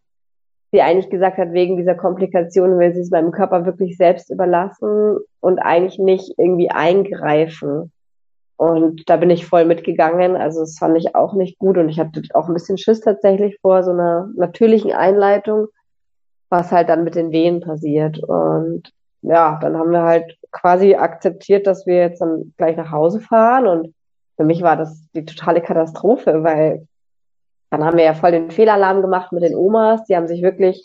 sie 0.72 0.80
eigentlich 0.80 1.11
gesagt 1.11 1.38
hat, 1.38 1.53
wegen 1.53 1.76
dieser 1.76 1.97
Komplikation 1.97 2.78
will 2.78 2.95
sie 2.95 3.01
es 3.01 3.11
meinem 3.11 3.32
Körper 3.32 3.66
wirklich 3.66 3.97
selbst 3.97 4.30
überlassen 4.30 5.18
und 5.41 5.59
eigentlich 5.59 5.99
nicht 5.99 6.34
irgendwie 6.38 6.70
eingreifen. 6.70 7.93
Und 8.61 9.08
da 9.08 9.16
bin 9.16 9.30
ich 9.30 9.46
voll 9.46 9.64
mitgegangen. 9.64 10.36
Also 10.36 10.61
das 10.61 10.76
fand 10.78 10.98
ich 10.98 11.14
auch 11.14 11.32
nicht 11.32 11.58
gut 11.58 11.78
und 11.78 11.88
ich 11.88 11.98
hatte 11.98 12.20
auch 12.34 12.48
ein 12.48 12.54
bisschen 12.54 12.76
Schiss 12.76 13.00
tatsächlich 13.00 13.58
vor 13.62 13.82
so 13.82 13.90
einer 13.92 14.28
natürlichen 14.36 14.92
Einleitung 14.92 15.68
was 16.50 16.72
halt 16.72 16.88
dann 16.88 17.04
mit 17.04 17.14
den 17.14 17.30
Wehen 17.30 17.61
passiert. 17.61 18.18
Und 18.18 18.92
ja, 19.22 19.58
dann 19.62 19.78
haben 19.78 19.92
wir 19.92 20.02
halt 20.02 20.36
quasi 20.50 20.94
akzeptiert, 20.94 21.66
dass 21.66 21.86
wir 21.86 21.96
jetzt 21.96 22.20
dann 22.20 22.52
gleich 22.58 22.76
nach 22.76 22.90
Hause 22.90 23.20
fahren. 23.20 23.66
Und 23.66 23.94
für 24.36 24.44
mich 24.44 24.61
war 24.62 24.76
das 24.76 25.00
die 25.14 25.24
totale 25.24 25.62
Katastrophe, 25.62 26.42
weil 26.42 26.86
dann 27.70 27.84
haben 27.84 27.96
wir 27.96 28.04
ja 28.04 28.14
voll 28.14 28.32
den 28.32 28.50
Fehlalarm 28.50 29.00
gemacht 29.00 29.32
mit 29.32 29.44
den 29.44 29.54
Omas. 29.54 30.04
Die 30.04 30.16
haben 30.16 30.26
sich 30.26 30.42
wirklich 30.42 30.82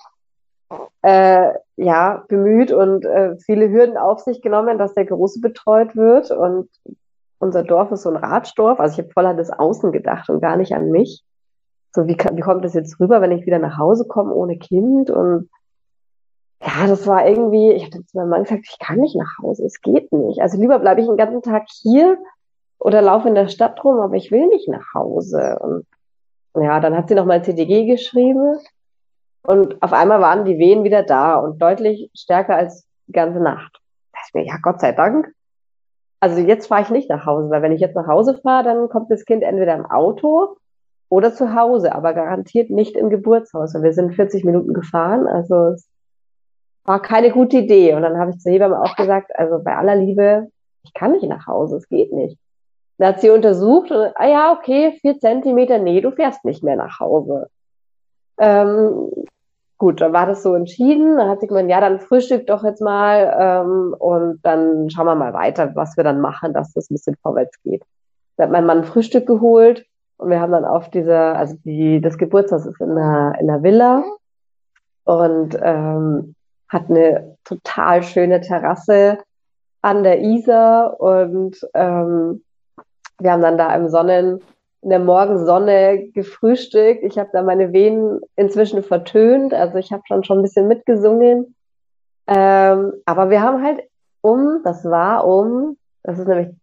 äh, 1.01 1.49
ja 1.78 2.23
bemüht 2.28 2.71
und 2.71 3.05
äh, 3.05 3.36
viele 3.38 3.69
Hürden 3.69 3.97
auf 3.97 4.19
sich 4.19 4.41
genommen, 4.41 4.78
dass 4.78 4.93
der 4.93 5.05
Große 5.05 5.41
betreut 5.41 5.95
wird. 5.95 6.30
Und 6.30 6.69
unser 7.40 7.64
Dorf 7.64 7.92
ist 7.92 8.04
so 8.04 8.10
ein 8.10 8.16
Radstorf. 8.16 8.80
Also 8.80 8.94
ich 8.94 9.06
habe 9.06 9.14
voll 9.14 9.26
an 9.26 9.38
das 9.38 9.52
Außen 9.52 9.92
gedacht 9.92 10.30
und 10.30 10.42
gar 10.42 10.58
nicht 10.58 10.74
an 10.74 10.92
mich. 10.92 11.24
So, 11.94 12.08
wie, 12.08 12.18
wie 12.18 12.42
kommt 12.42 12.66
das 12.66 12.74
jetzt 12.74 13.00
rüber, 13.00 13.22
wenn 13.22 13.32
ich 13.32 13.46
wieder 13.46 13.60
nach 13.60 13.78
Hause 13.78 14.06
komme 14.08 14.34
ohne 14.34 14.58
Kind? 14.58 15.10
Und 15.10 15.50
ja, 16.62 16.88
das 16.88 17.08
war 17.08 17.28
irgendwie, 17.28 17.72
ich 17.72 17.86
hatte 17.86 18.06
zu 18.06 18.18
meinem 18.18 18.30
Mann 18.30 18.44
gesagt, 18.44 18.68
ich 18.70 18.80
kann 18.80 19.00
nicht 19.00 19.16
nach 19.16 19.38
Hause, 19.42 19.66
es 19.66 19.82
geht 19.82 20.12
nicht. 20.12 20.42
Also 20.42 20.60
lieber 20.60 20.80
bleibe 20.80 21.02
ich 21.02 21.08
den 21.08 21.18
ganzen 21.18 21.42
Tag 21.42 21.64
hier 21.70 22.18
oder 22.80 23.02
laufe 23.02 23.28
in 23.28 23.36
der 23.36 23.48
Stadt 23.48 23.84
rum, 23.84 24.00
aber 24.00 24.16
ich 24.16 24.32
will 24.32 24.48
nicht 24.48 24.68
nach 24.68 24.94
Hause. 24.94 25.58
Und 25.62 25.86
ja, 26.64 26.80
dann 26.80 26.96
hat 26.96 27.08
sie 27.08 27.16
nochmal 27.16 27.44
CDG 27.44 27.86
geschrieben 27.86 28.58
und 29.44 29.82
auf 29.82 29.94
einmal 29.94 30.22
waren 30.22 30.46
die 30.46 30.58
Wehen 30.58 30.84
wieder 30.84 31.04
da 31.04 31.36
und 31.36 31.62
deutlich 31.62 32.10
stärker 32.16 32.56
als 32.56 32.88
die 33.08 33.12
ganze 33.12 33.40
Nacht. 33.40 33.80
Da 34.12 34.20
ich 34.28 34.34
mir, 34.34 34.46
ja, 34.46 34.58
Gott 34.62 34.80
sei 34.80 34.92
Dank. 34.92 35.35
Also 36.20 36.39
jetzt 36.39 36.68
fahre 36.68 36.82
ich 36.82 36.89
nicht 36.89 37.09
nach 37.09 37.26
Hause, 37.26 37.49
weil 37.49 37.61
wenn 37.61 37.72
ich 37.72 37.82
jetzt 37.82 37.95
nach 37.95 38.07
Hause 38.07 38.39
fahre, 38.41 38.63
dann 38.63 38.89
kommt 38.89 39.11
das 39.11 39.26
Kind 39.26 39.43
entweder 39.43 39.76
im 39.76 39.86
Auto 39.86 40.57
oder 41.09 41.34
zu 41.34 41.53
Hause, 41.55 41.93
aber 41.93 42.13
garantiert 42.13 42.70
nicht 42.70 42.95
im 42.95 43.09
Geburtshaus. 43.09 43.74
wir 43.74 43.93
sind 43.93 44.16
40 44.16 44.43
Minuten 44.43 44.74
gefahren, 44.74 45.28
also 45.28 45.68
es 45.68 45.88
war 46.84 47.01
keine 47.01 47.32
gute 47.32 47.57
Idee. 47.57 47.93
Und 47.93 48.03
dann 48.03 48.18
habe 48.18 48.32
ich 48.32 48.39
zur 48.39 48.51
Hebamme 48.51 48.82
auch 48.82 48.95
gesagt, 48.95 49.36
also 49.36 49.61
bei 49.63 49.76
aller 49.76 49.95
Liebe, 49.95 50.49
ich 50.84 50.93
kann 50.93 51.11
nicht 51.11 51.28
nach 51.28 51.47
Hause, 51.47 51.78
es 51.78 51.89
geht 51.89 52.13
nicht. 52.13 52.38
Dann 52.97 53.09
hat 53.09 53.22
sie 53.22 53.30
untersucht 53.30 53.91
und, 53.91 54.13
ah 54.16 54.28
ja, 54.28 54.53
okay, 54.53 54.97
vier 55.01 55.20
Zentimeter, 55.20 55.80
nee, 55.80 55.99
du 56.01 56.11
fährst 56.11 56.45
nicht 56.45 56.63
mehr 56.63 56.78
nach 56.78 56.99
Hause. 56.99 57.49
Ähm, 58.39 59.09
gut, 59.78 60.01
dann 60.01 60.13
war 60.13 60.26
das 60.26 60.43
so 60.43 60.55
entschieden. 60.55 61.17
Dann 61.17 61.30
hat 61.30 61.41
sie 61.41 61.47
gemeint, 61.47 61.69
ja, 61.69 61.82
dann 61.82 61.99
frühstück 61.99 62.47
doch 62.47 62.63
jetzt 62.63 62.82
mal 62.82 63.36
ähm, 63.39 63.95
und 63.97 64.39
dann 64.43 64.89
schauen 64.89 65.05
wir 65.05 65.15
mal 65.15 65.34
weiter, 65.34 65.71
was 65.76 65.97
wir 65.97 66.03
dann 66.03 66.21
machen, 66.21 66.53
dass 66.53 66.73
das 66.73 66.89
ein 66.89 66.95
bisschen 66.95 67.15
vorwärts 67.21 67.61
geht. 67.63 67.84
Da 68.38 68.43
hat 68.43 68.51
mein 68.51 68.65
Mann 68.65 68.84
Frühstück 68.84 69.26
geholt 69.26 69.86
und 70.17 70.30
wir 70.30 70.39
haben 70.39 70.51
dann 70.51 70.65
auf 70.65 70.89
diese, 70.89 71.17
also 71.17 71.55
die, 71.63 72.01
das 72.01 72.17
Geburtshaus 72.17 72.65
ist 72.65 72.80
in 72.80 72.91
einer, 72.91 73.36
in 73.39 73.49
einer 73.49 73.63
Villa 73.63 74.03
und 75.03 75.57
ähm, 75.61 76.36
hat 76.69 76.89
eine 76.89 77.38
total 77.43 78.03
schöne 78.03 78.41
Terrasse 78.41 79.19
an 79.82 80.03
der 80.03 80.21
Isar 80.21 80.99
und 80.99 81.57
ähm, 81.73 82.43
wir 83.19 83.32
haben 83.32 83.41
dann 83.41 83.57
da 83.57 83.73
im 83.76 83.88
Sonnen, 83.88 84.41
in 84.86 84.92
der 84.92 85.00
Morgensonne 85.00 86.10
gefrühstückt. 86.14 87.04
Ich 87.04 87.18
habe 87.18 87.32
da 87.34 87.42
meine 87.42 87.74
Venen 87.74 88.22
inzwischen 88.36 88.84
vertönt, 88.84 89.52
also 89.52 89.80
ich 89.80 89.92
habe 89.92 90.04
schon 90.06 90.24
schon 90.24 90.38
ein 90.40 90.44
bisschen 90.44 90.68
mitgesungen. 90.68 91.56
Ähm, 92.28 92.94
aber 93.04 93.32
wir 93.32 93.42
haben 93.42 93.64
halt 93.64 93.82
um, 94.22 94.62
das 94.64 94.86
war 94.86 95.26
um, 95.26 95.78
das 96.04 96.20
ist 96.20 96.28
nämlich 96.28 96.56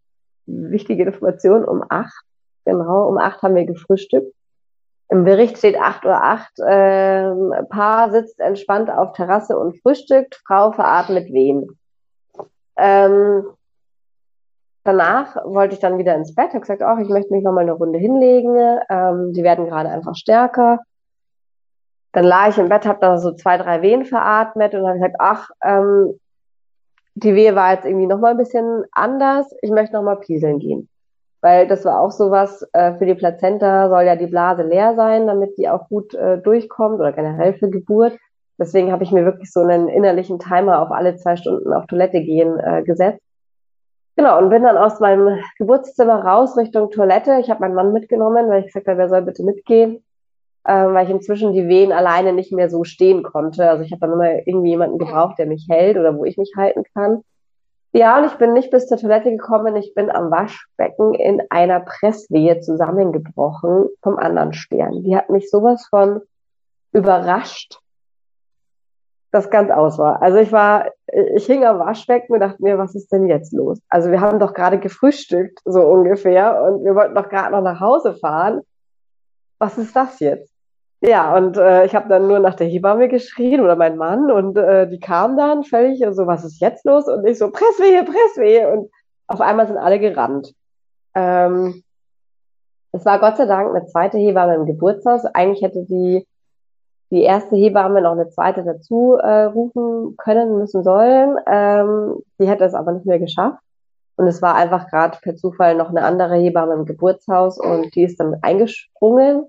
wichtige 0.46 1.02
Information, 1.02 1.64
um 1.64 1.82
acht, 1.88 2.24
genau, 2.64 3.08
um 3.08 3.18
acht 3.18 3.42
haben 3.42 3.56
wir 3.56 3.64
gefrühstückt. 3.64 4.32
Im 5.08 5.24
Bericht 5.24 5.58
steht 5.58 5.76
8.08 5.76 6.06
Uhr. 6.06 6.22
8, 6.22 6.52
ähm, 6.68 7.68
Paar 7.70 8.12
sitzt 8.12 8.38
entspannt 8.38 8.88
auf 8.88 9.14
Terrasse 9.14 9.58
und 9.58 9.82
frühstückt, 9.82 10.40
Frau 10.46 10.70
veratmet 10.70 11.26
Wehen. 11.32 11.76
Ähm, 12.76 13.46
danach 14.84 15.36
wollte 15.44 15.74
ich 15.74 15.80
dann 15.80 15.98
wieder 15.98 16.14
ins 16.14 16.34
Bett, 16.34 16.50
habe 16.50 16.60
gesagt, 16.60 16.82
ach, 16.82 16.98
ich 16.98 17.08
möchte 17.08 17.32
mich 17.32 17.42
noch 17.44 17.52
mal 17.52 17.62
eine 17.62 17.72
Runde 17.72 17.98
hinlegen. 17.98 18.56
Ähm, 18.88 19.32
die 19.32 19.42
werden 19.42 19.66
gerade 19.66 19.88
einfach 19.88 20.14
stärker. 20.14 20.80
Dann 22.12 22.24
lag 22.24 22.48
ich 22.48 22.58
im 22.58 22.68
Bett, 22.68 22.86
habe 22.86 22.98
da 23.00 23.18
so 23.18 23.32
zwei, 23.32 23.56
drei 23.56 23.80
Wehen 23.82 24.04
veratmet 24.04 24.74
und 24.74 24.86
habe 24.86 24.98
gesagt, 24.98 25.16
ach, 25.18 25.50
ähm, 25.64 26.18
die 27.14 27.34
Wehe 27.34 27.54
war 27.54 27.74
jetzt 27.74 27.86
irgendwie 27.86 28.06
noch 28.06 28.18
mal 28.18 28.32
ein 28.32 28.36
bisschen 28.36 28.84
anders. 28.92 29.54
Ich 29.62 29.70
möchte 29.70 29.94
noch 29.94 30.02
mal 30.02 30.16
pieseln 30.16 30.58
gehen. 30.58 30.88
Weil 31.40 31.66
das 31.66 31.84
war 31.84 32.00
auch 32.00 32.12
sowas, 32.12 32.66
äh, 32.72 32.94
für 32.94 33.06
die 33.06 33.14
Plazenta 33.14 33.88
soll 33.88 34.04
ja 34.04 34.16
die 34.16 34.26
Blase 34.26 34.62
leer 34.62 34.94
sein, 34.94 35.26
damit 35.26 35.58
die 35.58 35.68
auch 35.68 35.88
gut 35.88 36.14
äh, 36.14 36.38
durchkommt 36.38 37.00
oder 37.00 37.12
generell 37.12 37.54
für 37.54 37.68
Geburt. 37.68 38.16
Deswegen 38.58 38.92
habe 38.92 39.02
ich 39.02 39.10
mir 39.10 39.24
wirklich 39.24 39.50
so 39.50 39.60
einen 39.60 39.88
innerlichen 39.88 40.38
Timer 40.38 40.80
auf 40.80 40.92
alle 40.92 41.16
zwei 41.16 41.36
Stunden 41.36 41.72
auf 41.72 41.86
Toilette 41.86 42.20
gehen 42.20 42.60
äh, 42.60 42.82
gesetzt. 42.84 43.21
Genau, 44.16 44.38
und 44.38 44.50
bin 44.50 44.62
dann 44.62 44.76
aus 44.76 45.00
meinem 45.00 45.38
Geburtszimmer 45.58 46.22
raus 46.24 46.56
Richtung 46.56 46.90
Toilette. 46.90 47.38
Ich 47.40 47.50
habe 47.50 47.60
meinen 47.60 47.74
Mann 47.74 47.92
mitgenommen, 47.92 48.48
weil 48.48 48.60
ich 48.60 48.66
gesagt 48.66 48.88
habe, 48.88 49.00
er 49.00 49.08
soll 49.08 49.22
bitte 49.22 49.42
mitgehen, 49.42 50.04
äh, 50.64 50.72
weil 50.72 51.06
ich 51.06 51.10
inzwischen 51.10 51.52
die 51.52 51.66
Wehen 51.66 51.92
alleine 51.92 52.34
nicht 52.34 52.52
mehr 52.52 52.68
so 52.68 52.84
stehen 52.84 53.22
konnte. 53.22 53.68
Also 53.70 53.84
ich 53.84 53.92
habe 53.92 54.00
dann 54.00 54.12
immer 54.12 54.46
irgendwie 54.46 54.70
jemanden 54.70 54.98
gebraucht, 54.98 55.38
der 55.38 55.46
mich 55.46 55.66
hält 55.70 55.96
oder 55.96 56.16
wo 56.16 56.24
ich 56.26 56.36
mich 56.36 56.52
halten 56.56 56.84
kann. 56.94 57.22
Ja, 57.94 58.18
und 58.18 58.26
ich 58.26 58.34
bin 58.34 58.52
nicht 58.52 58.70
bis 58.70 58.86
zur 58.86 58.98
Toilette 58.98 59.30
gekommen. 59.30 59.76
Ich 59.76 59.94
bin 59.94 60.10
am 60.10 60.30
Waschbecken 60.30 61.14
in 61.14 61.42
einer 61.50 61.80
Presswehe 61.80 62.60
zusammengebrochen 62.60 63.88
vom 64.02 64.16
anderen 64.16 64.52
Stern. 64.52 65.02
Die 65.02 65.16
hat 65.16 65.30
mich 65.30 65.50
sowas 65.50 65.86
von 65.90 66.20
überrascht 66.92 67.80
das 69.32 69.50
ganz 69.50 69.70
aus 69.70 69.98
war. 69.98 70.22
Also 70.22 70.38
ich 70.38 70.52
war, 70.52 70.90
ich 71.34 71.46
hing 71.46 71.64
am 71.64 71.78
Waschbecken 71.78 72.34
und 72.34 72.40
dachte 72.40 72.62
mir, 72.62 72.78
was 72.78 72.94
ist 72.94 73.10
denn 73.10 73.26
jetzt 73.26 73.52
los? 73.52 73.80
Also 73.88 74.10
wir 74.10 74.20
haben 74.20 74.38
doch 74.38 74.52
gerade 74.52 74.78
gefrühstückt, 74.78 75.58
so 75.64 75.80
ungefähr, 75.80 76.62
und 76.62 76.84
wir 76.84 76.94
wollten 76.94 77.14
doch 77.14 77.28
gerade 77.30 77.52
noch 77.52 77.62
nach 77.62 77.80
Hause 77.80 78.14
fahren. 78.14 78.60
Was 79.58 79.78
ist 79.78 79.96
das 79.96 80.20
jetzt? 80.20 80.52
Ja, 81.00 81.34
und 81.34 81.56
äh, 81.56 81.84
ich 81.86 81.94
habe 81.94 82.08
dann 82.08 82.28
nur 82.28 82.38
nach 82.38 82.54
der 82.54 82.68
Hebamme 82.68 83.08
geschrien 83.08 83.60
oder 83.60 83.74
mein 83.74 83.96
Mann 83.96 84.30
und 84.30 84.56
äh, 84.56 84.86
die 84.86 85.00
kam 85.00 85.36
dann 85.36 85.64
völlig 85.64 86.04
so, 86.12 86.26
was 86.26 86.44
ist 86.44 86.60
jetzt 86.60 86.84
los? 86.84 87.08
Und 87.08 87.26
ich 87.26 87.38
so, 87.38 87.50
Presswehe, 87.50 88.04
Presswehe. 88.04 88.70
Und 88.70 88.90
auf 89.26 89.40
einmal 89.40 89.66
sind 89.66 89.78
alle 89.78 89.98
gerannt. 89.98 90.54
Ähm, 91.14 91.82
es 92.92 93.04
war 93.04 93.18
Gott 93.18 93.38
sei 93.38 93.46
Dank 93.46 93.74
eine 93.74 93.86
zweite 93.86 94.18
Hebamme 94.18 94.54
im 94.54 94.66
Geburtshaus. 94.66 95.24
Eigentlich 95.24 95.62
hätte 95.62 95.84
die 95.86 96.26
die 97.12 97.22
erste 97.22 97.56
Hebamme 97.56 98.00
noch 98.00 98.12
eine 98.12 98.30
zweite 98.30 98.64
dazu 98.64 99.18
äh, 99.20 99.44
rufen 99.44 100.16
können, 100.16 100.56
müssen 100.56 100.82
sollen. 100.82 101.36
Ähm, 101.46 102.22
die 102.38 102.48
hätte 102.48 102.64
es 102.64 102.72
aber 102.72 102.92
nicht 102.92 103.04
mehr 103.04 103.18
geschafft. 103.18 103.62
Und 104.16 104.26
es 104.26 104.40
war 104.40 104.54
einfach 104.54 104.88
gerade 104.88 105.18
per 105.20 105.36
Zufall 105.36 105.74
noch 105.74 105.90
eine 105.90 106.04
andere 106.04 106.36
Hebamme 106.36 106.72
im 106.72 106.86
Geburtshaus 106.86 107.58
und 107.58 107.94
die 107.94 108.04
ist 108.04 108.18
dann 108.18 108.38
eingesprungen. 108.40 109.44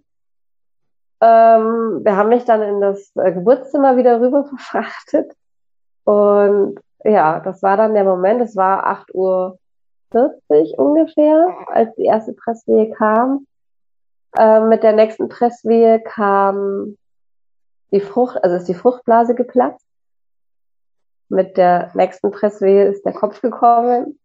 Ähm, 1.21 2.01
wir 2.03 2.17
haben 2.17 2.29
mich 2.29 2.43
dann 2.43 2.61
in 2.61 2.81
das 2.81 3.15
äh, 3.15 3.31
Geburtszimmer 3.31 3.95
wieder 3.95 4.19
rüber 4.19 4.43
verfrachtet. 4.49 5.31
Und 6.03 6.75
ja, 7.05 7.39
das 7.39 7.63
war 7.63 7.77
dann 7.77 7.93
der 7.93 8.03
Moment, 8.03 8.41
es 8.41 8.57
war 8.57 8.85
8.40 9.13 9.13
Uhr 9.13 9.57
ungefähr, 10.79 11.47
als 11.67 11.95
die 11.95 12.05
erste 12.05 12.33
Presswehe 12.33 12.91
kam. 12.91 13.47
Ähm, 14.37 14.67
mit 14.67 14.83
der 14.83 14.91
nächsten 14.91 15.29
Presswehe 15.29 16.01
kam 16.01 16.97
die 17.93 18.01
Frucht, 18.01 18.43
also 18.43 18.57
ist 18.57 18.67
die 18.67 18.73
Fruchtblase 18.73 19.35
geplatzt. 19.35 19.85
Mit 21.29 21.57
der 21.57 21.91
nächsten 21.93 22.31
Presswehe 22.31 22.85
ist 22.85 23.05
der 23.05 23.13
Kopf 23.13 23.41
gekommen. 23.41 24.19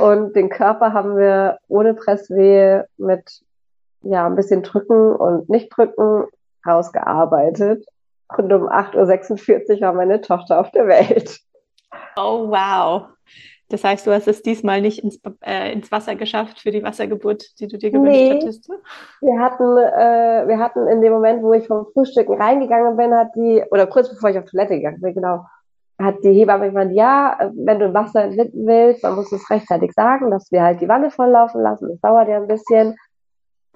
Und 0.00 0.34
den 0.34 0.48
Körper 0.48 0.92
haben 0.92 1.16
wir 1.16 1.58
ohne 1.68 1.94
Presswehe 1.94 2.88
mit 2.96 3.42
ja, 4.02 4.26
ein 4.26 4.34
bisschen 4.34 4.62
drücken 4.62 5.14
und 5.14 5.48
nicht 5.48 5.68
drücken 5.76 6.24
rausgearbeitet. 6.66 7.84
Und 8.36 8.52
um 8.52 8.68
8.46 8.68 9.74
Uhr 9.74 9.80
war 9.80 9.92
meine 9.92 10.20
Tochter 10.20 10.60
auf 10.60 10.70
der 10.70 10.86
Welt. 10.86 11.40
Oh, 12.16 12.48
wow. 12.48 13.08
Das 13.70 13.84
heißt, 13.84 14.06
du 14.06 14.12
hast 14.12 14.26
es 14.26 14.42
diesmal 14.42 14.80
nicht 14.80 15.04
ins, 15.04 15.20
äh, 15.42 15.72
ins 15.72 15.92
Wasser 15.92 16.16
geschafft 16.16 16.60
für 16.60 16.72
die 16.72 16.82
Wassergeburt, 16.82 17.58
die 17.60 17.68
du 17.68 17.78
dir 17.78 17.90
gewünscht 17.90 18.10
nee. 18.10 18.34
hattest. 18.34 18.68
Ne? 18.68 18.76
Wir 19.20 19.40
hatten, 19.40 19.76
äh, 19.76 20.48
wir 20.48 20.58
hatten 20.58 20.88
in 20.88 21.00
dem 21.00 21.12
Moment, 21.12 21.42
wo 21.42 21.52
ich 21.52 21.68
vom 21.68 21.86
Frühstücken 21.92 22.34
reingegangen 22.34 22.96
bin, 22.96 23.14
hat 23.14 23.28
die, 23.36 23.62
oder 23.70 23.86
kurz 23.86 24.10
bevor 24.10 24.30
ich 24.30 24.38
auf 24.38 24.44
Toilette 24.46 24.74
gegangen 24.74 25.00
bin, 25.00 25.14
genau, 25.14 25.44
hat 26.00 26.16
die 26.24 26.32
Hebamme 26.32 26.66
gemeint, 26.66 26.92
ja, 26.92 27.38
wenn 27.54 27.78
du 27.78 27.94
Wasser 27.94 28.24
entwickeln 28.24 28.66
willst, 28.66 29.04
dann 29.04 29.14
musst 29.14 29.30
du 29.30 29.36
es 29.36 29.48
rechtzeitig 29.48 29.92
sagen, 29.92 30.30
dass 30.30 30.50
wir 30.50 30.62
halt 30.62 30.80
die 30.80 30.88
Wanne 30.88 31.10
volllaufen 31.10 31.62
lassen. 31.62 31.90
Das 31.90 32.00
dauert 32.00 32.28
ja 32.28 32.38
ein 32.38 32.48
bisschen. 32.48 32.96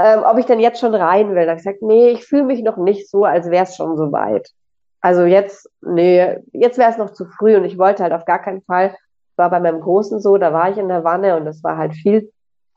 Ähm, 0.00 0.24
ob 0.24 0.38
ich 0.38 0.46
denn 0.46 0.58
jetzt 0.58 0.80
schon 0.80 0.94
rein 0.94 1.36
will. 1.36 1.44
Da 1.44 1.52
habe 1.52 1.60
ich 1.60 1.64
gesagt, 1.64 1.82
nee, 1.82 2.10
ich 2.10 2.24
fühle 2.24 2.42
mich 2.42 2.64
noch 2.64 2.76
nicht 2.78 3.08
so, 3.08 3.24
als 3.24 3.48
wäre 3.48 3.62
es 3.62 3.76
schon 3.76 3.96
so 3.96 4.10
weit. 4.10 4.50
Also 5.00 5.24
jetzt, 5.24 5.70
nee, 5.82 6.38
jetzt 6.52 6.78
wäre 6.78 6.90
es 6.90 6.98
noch 6.98 7.10
zu 7.10 7.26
früh 7.26 7.56
und 7.56 7.64
ich 7.64 7.78
wollte 7.78 8.02
halt 8.02 8.12
auf 8.12 8.24
gar 8.24 8.40
keinen 8.40 8.62
Fall 8.62 8.96
war 9.36 9.50
bei 9.50 9.60
meinem 9.60 9.80
Großen 9.80 10.20
so, 10.20 10.38
da 10.38 10.52
war 10.52 10.70
ich 10.70 10.78
in 10.78 10.88
der 10.88 11.04
Wanne 11.04 11.36
und 11.36 11.46
es 11.46 11.62
war 11.64 11.76
halt 11.76 11.94
viel 11.94 12.30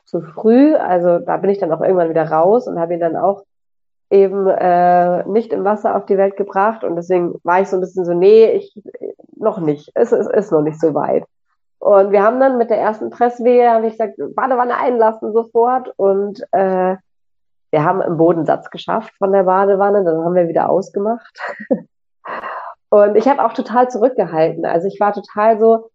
zu 0.06 0.22
früh. 0.22 0.76
Also 0.76 1.20
da 1.20 1.38
bin 1.38 1.50
ich 1.50 1.60
dann 1.60 1.72
auch 1.72 1.82
irgendwann 1.82 2.10
wieder 2.10 2.30
raus 2.30 2.68
und 2.68 2.80
habe 2.80 2.94
ihn 2.94 3.00
dann 3.00 3.16
auch 3.16 3.44
eben 4.10 4.48
äh, 4.48 5.28
nicht 5.28 5.52
im 5.52 5.64
Wasser 5.66 5.96
auf 5.96 6.06
die 6.06 6.18
Welt 6.18 6.38
gebracht. 6.38 6.84
Und 6.84 6.96
deswegen 6.96 7.36
war 7.44 7.62
ich 7.62 7.68
so 7.68 7.78
ein 7.78 7.82
bisschen 7.82 8.06
so, 8.06 8.14
nee, 8.14 8.52
ich 8.52 8.74
noch 9.36 9.60
nicht. 9.60 9.92
Es, 9.94 10.12
es 10.12 10.28
ist 10.28 10.52
noch 10.52 10.62
nicht 10.62 10.80
so 10.80 10.94
weit. 10.94 11.26
Und 11.80 12.12
wir 12.12 12.24
haben 12.24 12.40
dann 12.40 12.58
mit 12.58 12.70
der 12.70 12.80
ersten 12.80 13.10
Presswehe, 13.10 13.70
habe 13.70 13.88
ich 13.88 13.94
gesagt, 13.94 14.16
Badewanne 14.36 14.78
einlassen 14.78 15.34
sofort. 15.34 15.94
Und 15.98 16.42
äh, 16.52 16.96
wir 17.72 17.84
haben 17.84 18.02
einen 18.02 18.18
Bodensatz 18.18 18.70
geschafft 18.70 19.14
von 19.18 19.32
der 19.32 19.44
Badewanne. 19.44 20.04
Dann 20.04 20.24
haben 20.24 20.36
wir 20.36 20.48
wieder 20.48 20.70
ausgemacht. 20.70 21.38
und 22.90 23.16
ich 23.16 23.28
habe 23.28 23.44
auch 23.46 23.54
total 23.54 23.90
zurückgehalten. 23.90 24.66
Also 24.66 24.88
ich 24.88 25.00
war 25.00 25.14
total 25.14 25.60
so, 25.60 25.90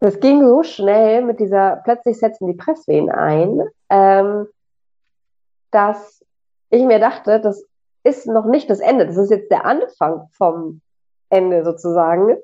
das 0.00 0.18
ging 0.20 0.46
so 0.46 0.62
schnell 0.62 1.22
mit 1.22 1.40
dieser, 1.40 1.76
plötzlich 1.84 2.18
setzen 2.18 2.46
die 2.46 2.54
Presswehen 2.56 3.10
ein, 3.10 3.62
ähm, 3.90 4.46
dass 5.70 6.24
ich 6.70 6.82
mir 6.84 6.98
dachte, 6.98 7.38
das 7.40 7.64
ist 8.02 8.26
noch 8.26 8.46
nicht 8.46 8.70
das 8.70 8.80
Ende, 8.80 9.06
das 9.06 9.18
ist 9.18 9.30
jetzt 9.30 9.50
der 9.50 9.66
Anfang 9.66 10.28
vom 10.32 10.80
Ende 11.28 11.64
sozusagen. 11.64 12.38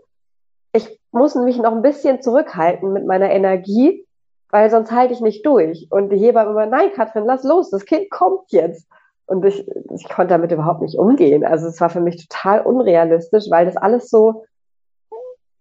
Ich 0.73 1.01
muss 1.13 1.35
mich 1.35 1.57
noch 1.57 1.73
ein 1.73 1.83
bisschen 1.83 2.21
zurückhalten 2.21 2.93
mit 2.93 3.07
meiner 3.07 3.31
Energie, 3.31 4.07
weil 4.51 4.71
sonst 4.71 4.93
halte 4.93 5.15
ich 5.15 5.21
nicht 5.21 5.45
durch. 5.47 5.89
Und 5.91 6.11
die 6.11 6.19
Hebamme 6.19 6.51
immer, 6.51 6.67
nein, 6.67 6.93
Katrin, 6.95 7.25
lass 7.25 7.43
los, 7.43 7.71
das 7.71 7.87
Kind 7.87 8.11
kommt 8.11 8.53
jetzt. 8.53 8.87
Und 9.25 9.45
ich, 9.45 9.67
ich 9.95 10.09
konnte 10.09 10.35
damit 10.35 10.53
überhaupt 10.53 10.83
nicht 10.83 10.99
umgehen. 10.99 11.45
Also 11.45 11.67
es 11.67 11.81
war 11.81 11.89
für 11.89 12.01
mich 12.01 12.29
total 12.29 12.61
unrealistisch, 12.61 13.47
weil 13.51 13.65
das 13.65 13.77
alles 13.77 14.11
so 14.11 14.45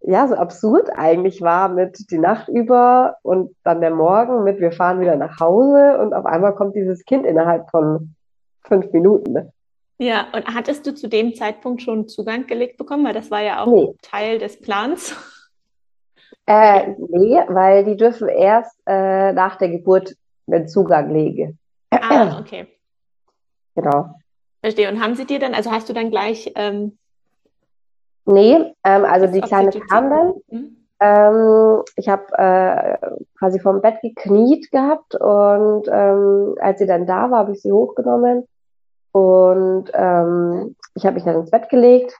ja, 0.07 0.27
so 0.27 0.35
absurd 0.35 0.89
eigentlich 0.95 1.41
war 1.41 1.69
mit 1.69 2.11
die 2.11 2.17
Nacht 2.17 2.47
über 2.47 3.17
und 3.23 3.55
dann 3.63 3.81
der 3.81 3.91
Morgen 3.91 4.43
mit 4.43 4.59
wir 4.59 4.71
fahren 4.71 4.99
wieder 4.99 5.15
nach 5.15 5.39
Hause 5.39 5.97
und 5.99 6.13
auf 6.13 6.25
einmal 6.25 6.53
kommt 6.53 6.75
dieses 6.75 7.05
Kind 7.05 7.25
innerhalb 7.25 7.69
von 7.71 8.15
fünf 8.61 8.91
Minuten. 8.91 9.51
Ja, 9.97 10.27
und 10.33 10.45
hattest 10.47 10.85
du 10.85 10.93
zu 10.93 11.07
dem 11.07 11.33
Zeitpunkt 11.35 11.81
schon 11.81 12.07
Zugang 12.07 12.47
gelegt 12.47 12.77
bekommen? 12.77 13.05
Weil 13.05 13.13
das 13.13 13.31
war 13.31 13.41
ja 13.41 13.63
auch 13.63 13.67
nee. 13.67 13.93
Teil 14.01 14.39
des 14.39 14.59
Plans. 14.59 15.15
Äh, 16.47 16.93
nee, 16.97 17.39
weil 17.47 17.85
die 17.85 17.97
dürfen 17.97 18.27
erst 18.27 18.77
äh, 18.85 19.33
nach 19.33 19.55
der 19.55 19.69
Geburt 19.69 20.15
den 20.45 20.67
Zugang 20.67 21.09
lege. 21.09 21.57
Ah, 21.89 22.39
okay. 22.39 22.67
Genau. 23.73 24.13
Verstehe. 24.61 24.91
Und 24.91 25.01
haben 25.01 25.15
sie 25.15 25.25
dir 25.25 25.39
dann, 25.39 25.55
also 25.55 25.71
hast 25.71 25.89
du 25.89 25.93
dann 25.93 26.11
gleich. 26.11 26.51
Ähm, 26.55 26.99
nee, 28.25 28.73
ähm, 28.83 29.05
also 29.05 29.27
die 29.27 29.41
Kleine 29.41 29.71
kam 29.71 30.09
dann. 30.09 30.33
Mhm. 30.49 30.77
Ähm, 30.99 31.83
ich 31.97 32.07
habe 32.07 32.23
äh, 32.37 32.97
quasi 33.37 33.59
vom 33.59 33.81
Bett 33.81 34.01
gekniet 34.01 34.71
gehabt 34.71 35.15
und 35.15 35.87
ähm, 35.91 36.55
als 36.59 36.79
sie 36.79 36.87
dann 36.87 37.05
da 37.05 37.29
war, 37.31 37.39
habe 37.39 37.51
ich 37.51 37.61
sie 37.61 37.71
hochgenommen 37.71 38.47
und 39.11 39.91
ähm, 39.93 40.75
ich 40.93 41.05
habe 41.05 41.15
mich 41.15 41.23
dann 41.23 41.35
ins 41.35 41.51
Bett 41.51 41.69
gelegt, 41.69 42.17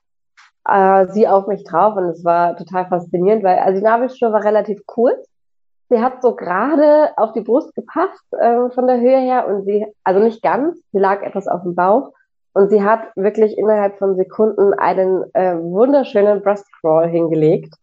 äh, 0.68 1.08
sie 1.08 1.28
auf 1.28 1.48
mich 1.48 1.64
drauf 1.64 1.96
und 1.96 2.06
es 2.06 2.24
war 2.26 2.58
total 2.58 2.86
faszinierend, 2.88 3.44
weil 3.44 3.60
also 3.60 3.80
die 3.80 3.84
Nabelschnur 3.84 4.34
war 4.34 4.44
relativ 4.44 4.86
kurz. 4.86 5.26
Sie 5.90 6.02
hat 6.02 6.22
so 6.22 6.36
gerade 6.36 7.12
auf 7.18 7.34
die 7.34 7.42
Brust 7.42 7.74
gepasst 7.76 8.26
äh, 8.32 8.70
von 8.72 8.88
der 8.88 9.00
Höhe 9.00 9.20
her 9.20 9.48
und 9.48 9.66
sie, 9.66 9.86
also 10.04 10.20
nicht 10.20 10.42
ganz, 10.42 10.82
sie 10.92 11.00
lag 11.00 11.22
etwas 11.22 11.48
auf 11.48 11.62
dem 11.64 11.76
Bauch 11.76 12.12
und 12.56 12.70
sie 12.70 12.84
hat 12.84 13.16
wirklich 13.16 13.58
innerhalb 13.58 14.00
von 14.00 14.16
Sekunden 14.16 14.74
einen 14.74 15.24
äh, 15.34 15.56
wunderschönen 15.56 16.42
Breastcrawl 16.42 17.08
hingelegt 17.08 17.76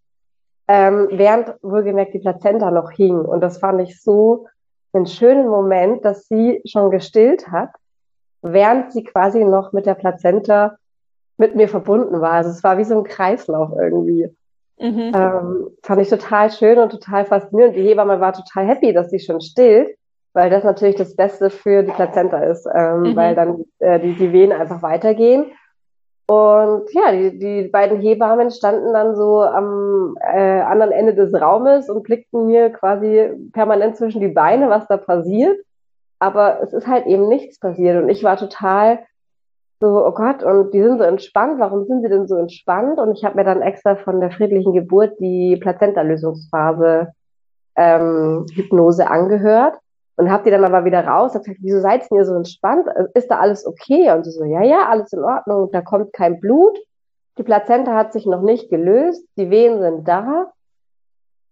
ähm, 0.69 1.09
während 1.11 1.55
wohlgemerkt 1.63 2.15
die 2.15 2.19
Plazenta 2.19 2.71
noch 2.71 2.91
hing. 2.93 3.19
Und 3.19 3.41
das 3.43 3.59
fand 3.59 3.81
ich 3.83 4.01
so 4.01 4.47
einen 4.93 5.07
schönen 5.07 5.49
Moment, 5.49 6.05
dass 6.05 6.29
sie 6.29 6.63
schon 6.65 6.91
gestillt 6.91 7.49
hat, 7.49 7.71
während 8.41 8.93
sie 8.93 9.05
quasi 9.05 9.45
noch 9.45 9.73
mit 9.73 9.87
der 9.87 9.95
Plazenta 9.95 10.77
mit 11.37 11.57
mir 11.57 11.69
verbunden 11.69 12.21
war. 12.21 12.33
Also 12.33 12.51
es 12.51 12.63
war 12.63 12.79
wie 12.79 12.85
so 12.85 12.97
ein 12.97 13.05
Kreislauf 13.05 13.73
irgendwie. 13.79 14.29
Mhm. 14.79 15.13
Ähm, 15.15 15.69
fand 15.83 16.01
ich 16.01 16.09
total 16.09 16.51
schön 16.51 16.79
und 16.79 16.91
total 16.91 17.25
faszinierend. 17.25 17.77
Die 17.77 17.83
Hebamme 17.83 18.21
war 18.21 18.33
total 18.33 18.67
happy, 18.67 18.93
dass 18.93 19.11
sie 19.11 19.21
schon 19.21 19.41
stillt, 19.41 19.95
weil 20.35 20.51
das 20.51 20.65
natürlich 20.65 20.97
das 20.97 21.15
Beste 21.15 21.51
für 21.51 21.83
die 21.83 21.93
Plazenta 21.93 22.39
ist, 22.39 22.67
ähm, 22.75 23.01
mhm. 23.01 23.17
weil 23.17 23.35
dann 23.35 23.65
äh, 23.79 24.01
die, 24.01 24.15
die 24.15 24.33
Wehen 24.33 24.53
einfach 24.53 24.83
weitergehen. 24.83 25.47
Und 26.27 26.91
ja, 26.93 27.13
die, 27.13 27.39
die 27.39 27.69
beiden 27.69 28.01
Hebammen 28.01 28.51
standen 28.51 28.93
dann 28.93 29.15
so 29.17 29.43
am 29.43 30.17
äh, 30.21 30.61
anderen 30.61 30.93
Ende 30.93 31.15
des 31.15 31.35
Raumes 31.35 31.91
und 31.91 32.05
blickten 32.05 32.47
mir 32.47 32.71
quasi 32.71 33.31
permanent 33.53 33.97
zwischen 33.97 34.21
die 34.21 34.29
Beine, 34.29 34.71
was 34.71 34.87
da 34.87 34.97
passiert. 34.97 35.59
Aber 36.19 36.63
es 36.63 36.73
ist 36.73 36.87
halt 36.87 37.07
eben 37.07 37.29
nichts 37.29 37.59
passiert. 37.59 38.03
Und 38.03 38.09
ich 38.09 38.23
war 38.23 38.37
total 38.37 39.01
so, 39.81 40.07
oh 40.07 40.13
Gott, 40.13 40.45
und 40.45 40.73
die 40.73 40.81
sind 40.81 40.99
so 40.99 41.05
entspannt. 41.05 41.59
Warum 41.59 41.85
sind 41.85 42.03
sie 42.03 42.09
denn 42.09 42.29
so 42.29 42.37
entspannt? 42.37 42.99
Und 42.99 43.13
ich 43.13 43.25
habe 43.25 43.37
mir 43.37 43.45
dann 43.45 43.61
extra 43.61 43.97
von 43.97 44.21
der 44.21 44.31
friedlichen 44.31 44.73
Geburt 44.73 45.19
die 45.19 45.57
Plazenta-Lösungsphase 45.57 47.09
ähm, 47.75 48.47
Hypnose 48.55 49.11
angehört 49.11 49.75
und 50.17 50.31
hab 50.31 50.45
die 50.45 50.51
dann 50.51 50.65
aber 50.65 50.85
wieder 50.85 51.07
raus, 51.07 51.35
hab 51.35 51.45
gesagt, 51.45 51.61
wieso 51.63 51.81
seid 51.81 52.07
ihr 52.11 52.25
so 52.25 52.35
entspannt? 52.35 52.87
Ist 53.15 53.31
da 53.31 53.39
alles 53.39 53.67
okay? 53.67 54.13
Und 54.13 54.25
sie 54.25 54.31
so, 54.31 54.45
ja, 54.45 54.63
ja, 54.63 54.89
alles 54.89 55.13
in 55.13 55.25
Ordnung, 55.25 55.71
da 55.73 55.81
kommt 55.81 56.13
kein 56.13 56.41
Blut, 56.41 56.79
die 57.39 57.43
Plazenta 57.43 57.95
hat 57.95 58.13
sich 58.13 58.27
noch 58.27 58.43
nicht 58.43 58.69
gelöst, 58.69 59.25
die 59.37 59.51
Wehen 59.51 59.81
sind 59.81 60.07
da, 60.07 60.53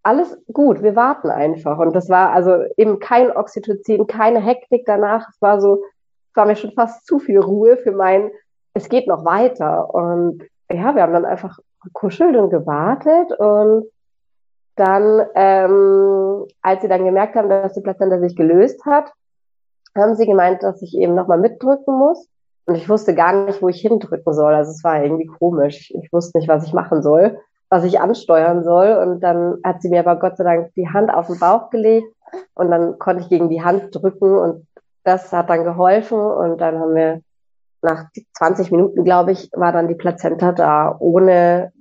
alles 0.02 0.38
gut, 0.52 0.82
wir 0.82 0.96
warten 0.96 1.30
einfach. 1.30 1.78
Und 1.78 1.94
das 1.94 2.08
war 2.08 2.32
also 2.32 2.64
eben 2.76 3.00
kein 3.00 3.34
Oxytocin, 3.34 4.06
keine 4.06 4.40
Hektik 4.40 4.84
danach, 4.86 5.28
es 5.28 5.40
war 5.40 5.61
so, 5.61 5.82
es 6.30 6.36
war 6.36 6.46
mir 6.46 6.56
schon 6.56 6.72
fast 6.72 7.06
zu 7.06 7.18
viel 7.18 7.38
Ruhe 7.38 7.76
für 7.76 7.92
mein, 7.92 8.30
es 8.74 8.88
geht 8.88 9.06
noch 9.06 9.24
weiter. 9.24 9.92
Und 9.92 10.42
ja, 10.70 10.94
wir 10.94 11.02
haben 11.02 11.12
dann 11.12 11.24
einfach 11.24 11.58
gekuschelt 11.82 12.36
und 12.36 12.50
gewartet 12.50 13.32
und 13.38 13.86
dann, 14.80 15.26
ähm, 15.34 16.46
als 16.62 16.82
sie 16.82 16.88
dann 16.88 17.04
gemerkt 17.04 17.36
haben, 17.36 17.50
dass 17.50 17.74
die 17.74 17.82
Plazenta 17.82 18.18
sich 18.18 18.34
gelöst 18.34 18.84
hat, 18.86 19.12
haben 19.94 20.14
sie 20.14 20.26
gemeint, 20.26 20.62
dass 20.62 20.80
ich 20.82 20.96
eben 20.96 21.14
nochmal 21.14 21.38
mitdrücken 21.38 21.98
muss. 21.98 22.28
Und 22.66 22.76
ich 22.76 22.88
wusste 22.88 23.14
gar 23.14 23.32
nicht, 23.44 23.60
wo 23.60 23.68
ich 23.68 23.80
hindrücken 23.80 24.32
soll. 24.32 24.54
Also 24.54 24.70
es 24.70 24.82
war 24.82 25.02
irgendwie 25.02 25.26
komisch. 25.26 25.92
Ich 26.00 26.12
wusste 26.12 26.38
nicht, 26.38 26.48
was 26.48 26.64
ich 26.64 26.72
machen 26.72 27.02
soll, 27.02 27.38
was 27.68 27.84
ich 27.84 28.00
ansteuern 28.00 28.64
soll. 28.64 28.96
Und 28.96 29.20
dann 29.20 29.58
hat 29.64 29.82
sie 29.82 29.90
mir 29.90 30.00
aber 30.00 30.16
Gott 30.16 30.36
sei 30.36 30.44
Dank 30.44 30.72
die 30.74 30.88
Hand 30.88 31.12
auf 31.12 31.26
den 31.26 31.38
Bauch 31.38 31.70
gelegt 31.70 32.08
und 32.54 32.70
dann 32.70 32.98
konnte 32.98 33.22
ich 33.22 33.28
gegen 33.28 33.48
die 33.48 33.62
Hand 33.62 33.88
drücken 33.92 34.38
und 34.38 34.66
das 35.04 35.32
hat 35.32 35.50
dann 35.50 35.64
geholfen. 35.64 36.18
Und 36.18 36.58
dann 36.60 36.78
haben 36.78 36.94
wir 36.94 37.20
nach 37.82 38.04
20 38.38 38.70
Minuten, 38.70 39.04
glaube 39.04 39.32
ich, 39.32 39.50
war 39.52 39.72
dann 39.72 39.88
die 39.88 39.94
Plazenta 39.94 40.52
da, 40.52 40.96
ohne 40.98 41.72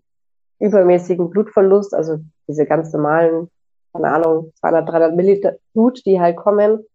übermäßigen 0.60 1.30
Blutverlust. 1.30 1.94
Also 1.94 2.20
diese 2.48 2.66
ganz 2.66 2.94
normalen, 2.94 3.50
keine 3.94 4.10
Ahnung, 4.10 4.52
200, 4.60 4.90
300 4.90 5.16
Milliliter 5.16 5.56
Blut, 5.74 6.06
die 6.06 6.20
halt 6.20 6.38
kommen, 6.38 6.86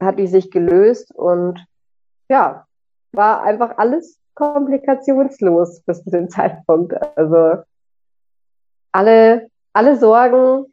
hat 0.00 0.18
die 0.18 0.26
sich 0.26 0.50
gelöst 0.50 1.14
und 1.14 1.64
ja, 2.28 2.66
war 3.12 3.42
einfach 3.42 3.78
alles 3.78 4.18
komplikationslos 4.34 5.82
bis 5.82 6.02
zu 6.02 6.10
dem 6.10 6.28
Zeitpunkt. 6.28 6.94
Also 7.16 7.62
alle, 8.92 9.48
alle 9.72 9.96
Sorgen 9.96 10.66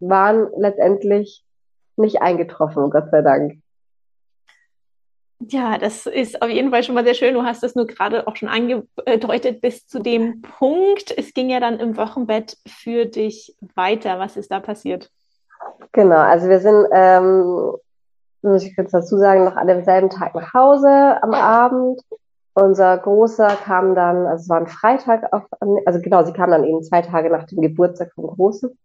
waren 0.00 0.48
letztendlich 0.56 1.44
nicht 1.96 2.22
eingetroffen, 2.22 2.90
Gott 2.90 3.10
sei 3.10 3.22
Dank. 3.22 3.61
Ja, 5.48 5.78
das 5.78 6.06
ist 6.06 6.40
auf 6.40 6.48
jeden 6.48 6.70
Fall 6.70 6.82
schon 6.82 6.94
mal 6.94 7.04
sehr 7.04 7.14
schön. 7.14 7.34
Du 7.34 7.42
hast 7.42 7.64
es 7.64 7.74
nur 7.74 7.86
gerade 7.86 8.26
auch 8.26 8.36
schon 8.36 8.48
angedeutet 8.48 9.60
bis 9.60 9.86
zu 9.86 10.00
dem 10.00 10.42
Punkt. 10.42 11.12
Es 11.16 11.34
ging 11.34 11.50
ja 11.50 11.58
dann 11.58 11.80
im 11.80 11.96
Wochenbett 11.96 12.58
für 12.66 13.06
dich 13.06 13.56
weiter. 13.74 14.18
Was 14.18 14.36
ist 14.36 14.50
da 14.50 14.60
passiert? 14.60 15.10
Genau, 15.92 16.16
also 16.16 16.48
wir 16.48 16.60
sind, 16.60 16.86
ähm, 16.92 17.72
muss 18.42 18.64
ich 18.64 18.76
kurz 18.76 18.92
dazu 18.92 19.16
sagen, 19.16 19.44
noch 19.44 19.56
an 19.56 19.66
demselben 19.66 20.10
Tag 20.10 20.34
nach 20.34 20.52
Hause 20.54 21.22
am 21.22 21.34
Abend. 21.34 22.00
Unser 22.54 22.98
Großer 22.98 23.48
kam 23.64 23.94
dann, 23.94 24.26
also 24.26 24.42
es 24.42 24.48
war 24.48 24.58
ein 24.58 24.66
Freitag, 24.66 25.32
auf, 25.32 25.44
also 25.86 26.00
genau, 26.00 26.24
sie 26.24 26.32
kam 26.32 26.50
dann 26.50 26.64
eben 26.64 26.82
zwei 26.82 27.00
Tage 27.02 27.30
nach 27.30 27.46
dem 27.46 27.62
Geburtstag 27.62 28.12
vom 28.14 28.26
Großen. 28.26 28.76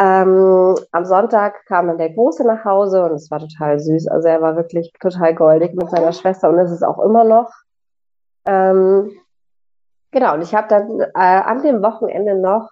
Ähm, 0.00 0.76
am 0.92 1.04
Sonntag 1.04 1.66
kam 1.66 1.88
dann 1.88 1.98
der 1.98 2.10
Große 2.10 2.46
nach 2.46 2.64
Hause 2.64 3.04
und 3.04 3.12
es 3.12 3.30
war 3.32 3.40
total 3.40 3.80
süß. 3.80 4.06
Also 4.08 4.28
er 4.28 4.40
war 4.40 4.54
wirklich 4.54 4.92
total 5.00 5.34
goldig 5.34 5.74
mit 5.74 5.90
seiner 5.90 6.12
Schwester 6.12 6.50
und 6.50 6.58
ist 6.58 6.70
es 6.70 6.84
auch 6.84 7.00
immer 7.00 7.24
noch. 7.24 7.50
Ähm, 8.46 9.10
genau, 10.12 10.34
und 10.34 10.42
ich 10.42 10.54
habe 10.54 10.68
dann 10.68 11.00
äh, 11.00 11.08
an 11.14 11.62
dem 11.62 11.82
Wochenende 11.82 12.36
noch 12.36 12.70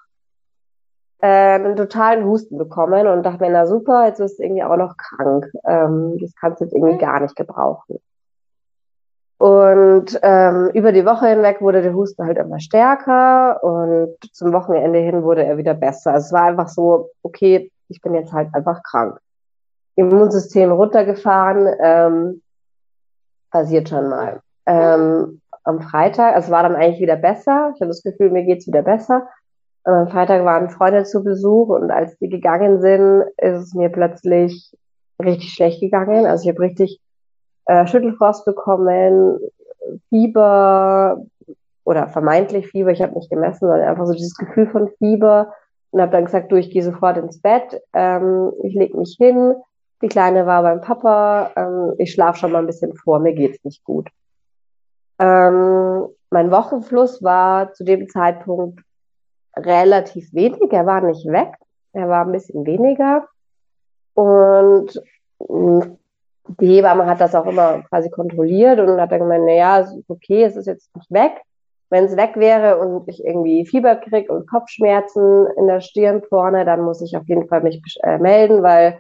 äh, 1.19 1.27
einen 1.27 1.75
totalen 1.75 2.25
Husten 2.25 2.59
bekommen 2.59 3.09
und 3.09 3.25
dachte 3.25 3.43
mir, 3.43 3.51
na 3.51 3.67
super, 3.67 4.07
jetzt 4.07 4.19
bist 4.19 4.39
du 4.39 4.45
irgendwie 4.45 4.63
auch 4.63 4.77
noch 4.77 4.97
krank. 4.97 5.51
Ähm, 5.65 6.19
das 6.21 6.33
kannst 6.39 6.61
du 6.61 6.65
jetzt 6.67 6.75
irgendwie 6.75 6.99
gar 6.99 7.19
nicht 7.19 7.35
gebrauchen. 7.35 7.99
Und 9.39 10.19
ähm, 10.23 10.71
über 10.73 10.93
die 10.93 11.05
Woche 11.05 11.27
hinweg 11.29 11.61
wurde 11.61 11.83
der 11.83 11.95
Husten 11.95 12.25
halt 12.25 12.39
immer 12.39 12.59
stärker 12.59 13.63
und 13.63 14.17
zum 14.33 14.53
Wochenende 14.53 14.99
hin 14.99 15.23
wurde 15.23 15.45
er 15.45 15.59
wieder 15.59 15.75
besser. 15.75 16.15
Also 16.15 16.27
es 16.27 16.33
war 16.33 16.45
einfach 16.45 16.69
so, 16.69 17.11
okay, 17.23 17.71
ich 17.89 18.01
bin 18.01 18.15
jetzt 18.15 18.33
halt 18.33 18.49
einfach 18.55 18.83
krank. 18.83 19.19
Immunsystem 19.97 20.73
runtergefahren, 20.73 21.69
ähm, 21.83 22.43
passiert 23.51 23.89
schon 23.91 24.09
mal. 24.09 24.41
Ähm, 24.67 25.41
am 25.65 25.81
Freitag, 25.83 26.35
also 26.35 26.47
es 26.47 26.51
war 26.51 26.63
dann 26.63 26.77
eigentlich 26.77 27.01
wieder 27.01 27.17
besser. 27.17 27.73
Ich 27.75 27.81
habe 27.81 27.89
das 27.89 28.03
Gefühl, 28.03 28.31
mir 28.31 28.45
geht's 28.45 28.67
wieder 28.67 28.83
besser. 28.83 29.29
Und 29.85 29.93
am 29.93 30.09
Freitag 30.09 30.45
waren 30.45 30.71
Freunde 30.71 31.05
zu 31.05 31.23
Besuch 31.23 31.69
und 31.69 31.91
als 31.91 32.17
die 32.19 32.29
gegangen 32.29 32.81
sind, 32.81 33.25
ist 33.37 33.63
es 33.63 33.75
mir 33.75 33.91
plötzlich 33.91 34.75
richtig 35.23 35.53
schlecht 35.53 35.81
gegangen. 35.81 36.27
Also 36.27 36.45
ich 36.45 36.55
habe 36.55 36.65
richtig 36.65 37.01
äh, 37.67 37.87
Schüttelfrost 37.87 38.45
bekommen, 38.45 39.39
Fieber 40.09 41.25
oder 41.85 42.09
vermeintlich 42.09 42.69
Fieber, 42.69 42.91
ich 42.91 43.03
habe 43.03 43.15
nicht 43.15 43.31
gemessen, 43.31 43.67
sondern 43.67 43.89
einfach 43.89 44.07
so 44.07 44.13
dieses 44.13 44.37
Gefühl 44.37 44.69
von 44.69 44.89
Fieber 44.99 45.53
und 45.91 46.01
habe 46.01 46.13
dann 46.13 46.25
gesagt, 46.25 46.51
du, 46.51 46.57
ich 46.57 46.71
gehe 46.71 46.83
sofort 46.83 47.17
ins 47.17 47.41
Bett, 47.41 47.81
ähm, 47.93 48.53
ich 48.63 48.75
leg 48.75 48.95
mich 48.95 49.17
hin, 49.19 49.55
die 50.03 50.09
Kleine 50.09 50.47
war 50.47 50.63
beim 50.63 50.81
Papa, 50.81 51.51
ähm, 51.57 51.95
ich 51.99 52.13
schlafe 52.13 52.39
schon 52.39 52.53
mal 52.53 52.59
ein 52.59 52.67
bisschen 52.67 52.95
vor, 52.97 53.19
mir 53.21 53.35
geht's 53.35 53.65
nicht 53.65 53.85
gut. 53.85 54.09
Ähm, 55.19 56.07
mein 56.31 56.51
Wochenfluss 56.51 57.23
war 57.23 57.73
zu 57.73 57.85
dem 57.85 58.09
Zeitpunkt 58.09 58.81
relativ 59.57 60.33
wenig, 60.35 60.71
er 60.73 60.87
war 60.87 61.01
nicht 61.01 61.27
weg, 61.27 61.55
er 61.93 62.09
war 62.09 62.27
ein 62.27 62.33
bisschen 62.33 62.67
weniger 62.67 63.27
und 64.15 65.01
die 66.49 66.67
Hebamme 66.67 67.07
hat 67.07 67.21
das 67.21 67.35
auch 67.35 67.47
immer 67.47 67.83
quasi 67.89 68.11
kontrolliert 68.11 68.79
und 68.81 69.01
hat 69.01 69.13
dann 69.13 69.21
gemeint, 69.21 69.45
na 69.47 69.53
ja, 69.53 69.79
ist 69.79 69.95
okay, 70.09 70.45
es 70.45 70.57
ist 70.57 70.67
jetzt 70.67 70.95
nicht 70.95 71.11
weg. 71.11 71.33
Wenn 71.89 72.05
es 72.05 72.17
weg 72.17 72.33
wäre 72.37 72.79
und 72.79 73.09
ich 73.09 73.25
irgendwie 73.25 73.65
Fieber 73.65 73.97
krieg 73.97 74.29
und 74.29 74.49
Kopfschmerzen 74.51 75.47
in 75.57 75.67
der 75.69 75.81
Stirn 75.81 76.23
vorne, 76.23 76.65
dann 76.65 76.83
muss 76.83 77.01
ich 77.01 77.17
auf 77.17 77.29
jeden 77.29 77.47
Fall 77.49 77.63
mich 77.63 77.81
äh, 78.03 78.19
melden, 78.19 78.63
weil 78.63 78.99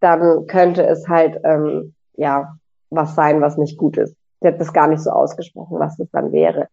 dann 0.00 0.46
könnte 0.46 0.86
es 0.86 1.08
halt 1.08 1.40
ähm, 1.44 1.94
ja 2.14 2.56
was 2.90 3.14
sein, 3.14 3.40
was 3.40 3.56
nicht 3.56 3.78
gut 3.78 3.96
ist. 3.96 4.14
Sie 4.40 4.48
hat 4.48 4.60
das 4.60 4.72
gar 4.72 4.86
nicht 4.86 5.02
so 5.02 5.10
ausgesprochen, 5.10 5.78
was 5.78 5.96
das 5.96 6.08
dann 6.10 6.32
wäre. 6.32 6.68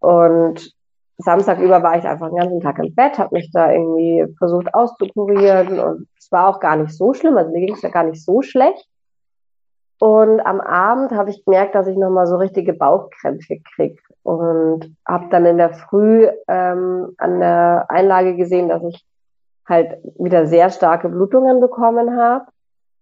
Und 0.00 0.72
Samstag 1.18 1.58
über 1.58 1.82
war 1.82 1.98
ich 1.98 2.04
einfach 2.04 2.28
den 2.28 2.38
ganzen 2.38 2.60
Tag 2.60 2.78
im 2.78 2.94
Bett, 2.94 3.18
habe 3.18 3.34
mich 3.34 3.50
da 3.50 3.72
irgendwie 3.72 4.32
versucht 4.38 4.72
auszukurieren 4.72 5.80
und 5.80 6.08
es 6.16 6.30
war 6.30 6.48
auch 6.48 6.60
gar 6.60 6.76
nicht 6.76 6.96
so 6.96 7.12
schlimm, 7.12 7.36
also 7.36 7.50
mir 7.50 7.66
ging 7.66 7.74
es 7.74 7.82
ja 7.82 7.88
gar 7.88 8.04
nicht 8.04 8.24
so 8.24 8.42
schlecht. 8.42 8.86
Und 9.98 10.40
am 10.40 10.60
Abend 10.60 11.12
habe 11.12 11.30
ich 11.30 11.44
gemerkt, 11.44 11.74
dass 11.74 11.88
ich 11.88 11.96
nochmal 11.96 12.26
so 12.26 12.36
richtige 12.36 12.72
Bauchkrämpfe 12.72 13.58
kriege 13.74 14.00
und 14.22 14.94
habe 15.06 15.26
dann 15.30 15.44
in 15.44 15.58
der 15.58 15.70
Früh 15.70 16.28
ähm, 16.46 17.14
an 17.18 17.40
der 17.40 17.86
Einlage 17.88 18.36
gesehen, 18.36 18.68
dass 18.68 18.82
ich 18.84 19.04
halt 19.66 19.98
wieder 20.18 20.46
sehr 20.46 20.70
starke 20.70 21.08
Blutungen 21.08 21.60
bekommen 21.60 22.16
habe. 22.16 22.44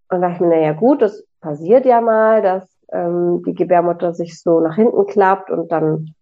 Und 0.08 0.22
dachte 0.22 0.34
ich 0.34 0.40
mir, 0.40 0.48
naja 0.48 0.72
gut, 0.72 1.02
das 1.02 1.24
passiert 1.40 1.84
ja 1.84 2.00
mal, 2.00 2.42
dass 2.42 2.64
ähm, 2.92 3.42
die 3.44 3.54
Gebärmutter 3.54 4.14
sich 4.14 4.40
so 4.40 4.60
nach 4.60 4.76
hinten 4.76 5.06
klappt 5.06 5.50
und 5.50 5.70
dann 5.70 6.14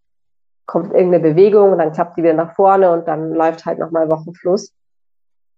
kommt 0.66 0.92
irgendeine 0.92 1.22
Bewegung 1.22 1.72
und 1.72 1.78
dann 1.78 1.92
klappt 1.92 2.16
die 2.16 2.22
wieder 2.22 2.34
nach 2.34 2.54
vorne 2.54 2.90
und 2.90 3.06
dann 3.06 3.32
läuft 3.32 3.66
halt 3.66 3.78
nochmal 3.78 4.10
Wochenfluss. 4.10 4.72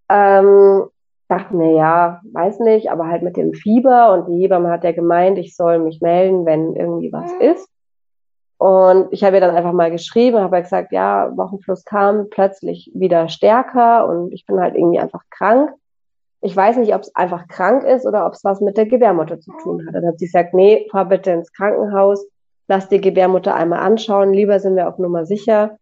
Ähm, 0.08 0.84
dachte 1.28 1.56
mir, 1.56 1.72
ja, 1.72 2.20
weiß 2.32 2.60
nicht, 2.60 2.90
aber 2.90 3.08
halt 3.08 3.22
mit 3.22 3.36
dem 3.36 3.52
Fieber 3.52 4.12
und 4.12 4.28
die 4.28 4.42
Hebamme 4.42 4.70
hat 4.70 4.84
ja 4.84 4.92
gemeint, 4.92 5.38
ich 5.38 5.56
soll 5.56 5.78
mich 5.78 6.00
melden, 6.00 6.46
wenn 6.46 6.76
irgendwie 6.76 7.12
was 7.12 7.32
ist. 7.40 7.68
Und 8.58 9.08
ich 9.10 9.22
habe 9.22 9.36
ihr 9.36 9.40
dann 9.40 9.54
einfach 9.54 9.72
mal 9.72 9.90
geschrieben, 9.90 10.38
habe 10.38 10.62
gesagt, 10.62 10.92
ja, 10.92 11.36
Wochenfluss 11.36 11.84
kam 11.84 12.28
plötzlich 12.30 12.90
wieder 12.94 13.28
stärker 13.28 14.08
und 14.08 14.32
ich 14.32 14.46
bin 14.46 14.60
halt 14.60 14.74
irgendwie 14.74 14.98
einfach 14.98 15.22
krank. 15.30 15.72
Ich 16.40 16.56
weiß 16.56 16.78
nicht, 16.78 16.94
ob 16.94 17.02
es 17.02 17.14
einfach 17.14 17.48
krank 17.48 17.84
ist 17.84 18.06
oder 18.06 18.26
ob 18.26 18.32
es 18.32 18.44
was 18.44 18.60
mit 18.60 18.76
der 18.76 18.86
Gebärmutter 18.86 19.40
zu 19.40 19.50
tun 19.62 19.86
hat. 19.86 19.94
Dann 19.94 20.06
hat 20.06 20.18
sie 20.18 20.26
gesagt, 20.26 20.54
nee, 20.54 20.86
fahr 20.90 21.04
bitte 21.06 21.32
ins 21.32 21.52
Krankenhaus, 21.52 22.26
lass 22.68 22.88
die 22.88 23.00
Gebärmutter 23.00 23.54
einmal 23.54 23.80
anschauen, 23.80 24.32
lieber 24.32 24.58
sind 24.60 24.76
wir 24.76 24.88
auf 24.88 24.98
Nummer 24.98 25.26
sicher. 25.26 25.76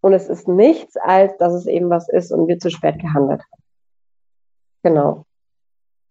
Und 0.00 0.12
es 0.12 0.28
ist 0.28 0.46
nichts, 0.46 0.96
als 0.96 1.36
dass 1.38 1.52
es 1.52 1.66
eben 1.66 1.90
was 1.90 2.08
ist 2.08 2.32
und 2.32 2.48
wir 2.48 2.58
zu 2.58 2.70
spät 2.70 3.00
gehandelt 3.00 3.40
haben. 3.40 3.59
Genau. 4.82 5.24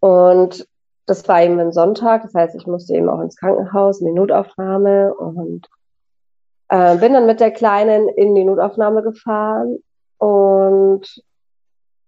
Und 0.00 0.66
das 1.06 1.26
war 1.28 1.42
eben 1.42 1.58
ein 1.58 1.72
Sonntag, 1.72 2.22
das 2.22 2.34
heißt, 2.34 2.54
ich 2.54 2.66
musste 2.66 2.94
eben 2.94 3.08
auch 3.08 3.20
ins 3.20 3.36
Krankenhaus, 3.36 4.00
in 4.00 4.06
die 4.06 4.12
Notaufnahme 4.12 5.12
und 5.14 5.68
äh, 6.68 6.96
bin 6.98 7.12
dann 7.12 7.26
mit 7.26 7.40
der 7.40 7.50
Kleinen 7.50 8.08
in 8.08 8.34
die 8.34 8.44
Notaufnahme 8.44 9.02
gefahren 9.02 9.78
und 10.18 11.22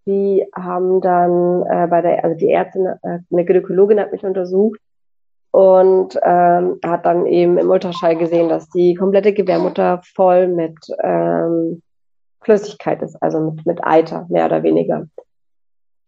die 0.07 0.47
haben 0.55 1.01
dann 1.01 1.63
äh, 1.63 1.87
bei 1.89 2.01
der, 2.01 2.25
also 2.25 2.37
die 2.37 2.51
Ärztin, 2.51 2.87
äh, 2.87 3.19
eine 3.31 3.45
Gynäkologin 3.45 4.01
hat 4.01 4.13
mich 4.13 4.25
untersucht 4.25 4.81
und 5.51 6.19
ähm, 6.23 6.79
hat 6.85 7.05
dann 7.07 7.27
eben 7.27 7.59
im 7.59 7.71
Ultraschall 7.71 8.17
gesehen, 8.17 8.49
dass 8.49 8.69
die 8.69 8.95
komplette 8.95 9.33
Gebärmutter 9.33 10.01
voll 10.15 10.49
mit 10.49 10.79
ähm, 11.03 11.83
Flüssigkeit 12.41 13.03
ist, 13.03 13.21
also 13.23 13.41
mit, 13.41 13.67
mit 13.67 13.85
Eiter, 13.85 14.27
mehr 14.29 14.47
oder 14.47 14.63
weniger. 14.63 15.07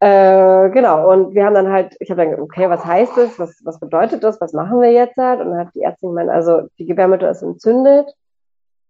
Äh, 0.04 0.70
genau, 0.70 1.10
und 1.10 1.34
wir 1.34 1.46
haben 1.46 1.54
dann 1.54 1.72
halt, 1.72 1.96
ich 2.00 2.10
habe 2.10 2.24
dann 2.24 2.40
okay, 2.40 2.68
was 2.68 2.84
heißt 2.84 3.16
das? 3.16 3.38
Was, 3.38 3.60
was 3.64 3.80
bedeutet 3.80 4.22
das? 4.22 4.40
Was 4.40 4.52
machen 4.52 4.80
wir 4.80 4.92
jetzt 4.92 5.16
halt? 5.16 5.40
Und 5.40 5.50
dann 5.50 5.60
hat 5.60 5.74
die 5.74 5.82
Ärztin 5.82 6.10
gemeint, 6.10 6.30
also 6.30 6.68
die 6.78 6.84
Gebärmutter 6.84 7.30
ist 7.30 7.42
entzündet 7.42 8.14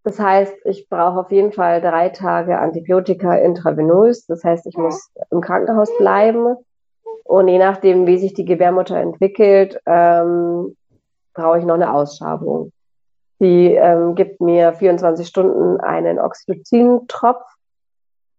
das 0.05 0.21
heißt, 0.21 0.55
ich 0.67 0.89
brauche 0.91 1.21
auf 1.21 1.33
jeden 1.33 1.53
Fall 1.53 1.81
drei 1.81 2.11
Tage 2.11 2.59
Antibiotika 2.59 3.37
intravenös. 3.37 4.27
Das 4.27 4.45
heißt, 4.45 4.67
ich 4.67 4.77
muss 4.77 5.11
im 5.31 5.41
Krankenhaus 5.41 5.89
bleiben. 5.97 6.57
Und 7.25 7.49
je 7.49 7.59
nachdem, 7.59 8.07
wie 8.07 8.19
sich 8.19 8.35
die 8.35 8.45
Gebärmutter 8.45 8.99
entwickelt, 8.99 9.81
ähm, 9.87 10.77
brauche 11.33 11.59
ich 11.59 11.65
noch 11.65 11.75
eine 11.75 11.93
Ausschabung. 11.95 12.71
Die 13.41 13.73
ähm, 13.73 14.15
gibt 14.15 14.43
mir 14.43 14.75
24 14.75 15.27
Stunden 15.27 15.81
einen 15.81 16.19
Oxytocin-Tropf, 16.19 17.43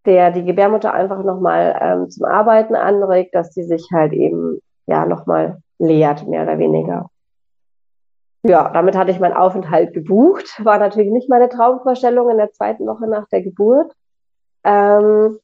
der 0.06 0.32
die 0.32 0.45
Gebärmutter 0.45 0.93
einfach 0.93 1.24
nochmal 1.24 1.78
ähm, 1.82 2.10
zum 2.10 2.26
Arbeiten 2.26 2.76
anregt, 2.76 3.36
dass 3.36 3.51
die 3.51 3.64
sich 3.64 3.89
halt 3.93 4.14
eben 4.14 4.60
ja 4.88 5.06
nochmal 5.06 5.62
leert, 5.80 6.28
mehr 6.28 6.43
oder 6.43 6.58
weniger 6.58 7.10
ja, 8.47 8.70
damit 8.70 8.95
hatte 8.95 9.10
ich 9.10 9.20
meinen 9.20 9.34
Aufenthalt 9.34 9.93
gebucht. 9.93 10.64
War 10.64 10.78
natürlich 10.78 11.12
nicht 11.12 11.30
meine 11.30 11.49
Traumvorstellung 11.49 12.30
in 12.30 12.38
der 12.38 12.51
zweiten 12.51 12.86
Woche 12.86 13.08
nach 13.08 13.28
der 13.30 13.41
Geburt. 13.41 13.91
Ähm, 14.64 15.39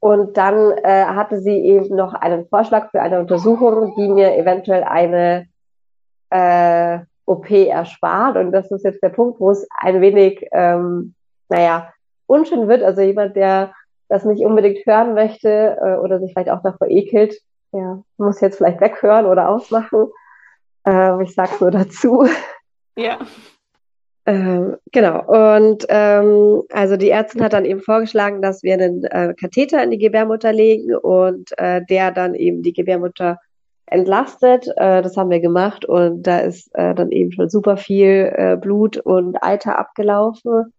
und 0.00 0.36
dann 0.36 0.72
äh, 0.82 1.04
hatte 1.06 1.40
sie 1.40 1.58
eben 1.64 1.96
noch 1.96 2.12
einen 2.12 2.46
Vorschlag 2.46 2.90
für 2.90 3.00
eine 3.00 3.20
Untersuchung, 3.20 3.94
die 3.96 4.08
mir 4.08 4.36
eventuell 4.36 4.82
eine 4.82 5.46
äh, 6.28 6.98
OP 7.24 7.50
erspart. 7.50 8.36
Und 8.36 8.52
das 8.52 8.70
ist 8.70 8.84
jetzt 8.84 9.02
der 9.02 9.08
Punkt, 9.08 9.40
wo 9.40 9.50
es 9.50 9.66
ein 9.78 10.02
wenig, 10.02 10.46
ähm, 10.52 11.14
naja, 11.48 11.90
unschön 12.30 12.68
wird. 12.68 12.82
Also 12.82 13.02
jemand, 13.02 13.36
der 13.36 13.74
das 14.08 14.24
nicht 14.24 14.44
unbedingt 14.44 14.84
hören 14.86 15.14
möchte 15.14 15.76
äh, 15.80 15.96
oder 15.96 16.18
sich 16.20 16.32
vielleicht 16.32 16.50
auch 16.50 16.62
davor 16.62 16.88
ekelt, 16.88 17.34
der 17.72 18.02
muss 18.16 18.40
jetzt 18.40 18.56
vielleicht 18.56 18.80
weghören 18.80 19.26
oder 19.26 19.48
ausmachen. 19.48 20.08
Äh, 20.86 21.22
ich 21.22 21.34
sag's 21.34 21.60
nur 21.60 21.70
dazu. 21.70 22.26
Ja. 22.96 23.18
Ähm, 24.26 24.76
genau. 24.92 25.24
Und 25.58 25.86
ähm, 25.88 26.62
also 26.70 26.96
die 26.96 27.10
Ärztin 27.10 27.42
hat 27.42 27.52
dann 27.52 27.64
eben 27.64 27.80
vorgeschlagen, 27.80 28.42
dass 28.42 28.62
wir 28.62 28.74
einen 28.74 29.04
äh, 29.04 29.34
Katheter 29.38 29.82
in 29.82 29.90
die 29.90 29.98
Gebärmutter 29.98 30.52
legen 30.52 30.94
und 30.94 31.56
äh, 31.58 31.80
der 31.88 32.10
dann 32.10 32.34
eben 32.34 32.62
die 32.62 32.72
Gebärmutter 32.72 33.38
entlastet. 33.86 34.68
Äh, 34.76 35.02
das 35.02 35.16
haben 35.16 35.30
wir 35.30 35.40
gemacht 35.40 35.84
und 35.84 36.24
da 36.24 36.40
ist 36.40 36.68
äh, 36.74 36.94
dann 36.94 37.10
eben 37.10 37.32
schon 37.32 37.48
super 37.48 37.76
viel 37.76 38.32
äh, 38.36 38.56
Blut 38.56 38.98
und 38.98 39.42
Eiter 39.42 39.78
abgelaufen. 39.78 40.72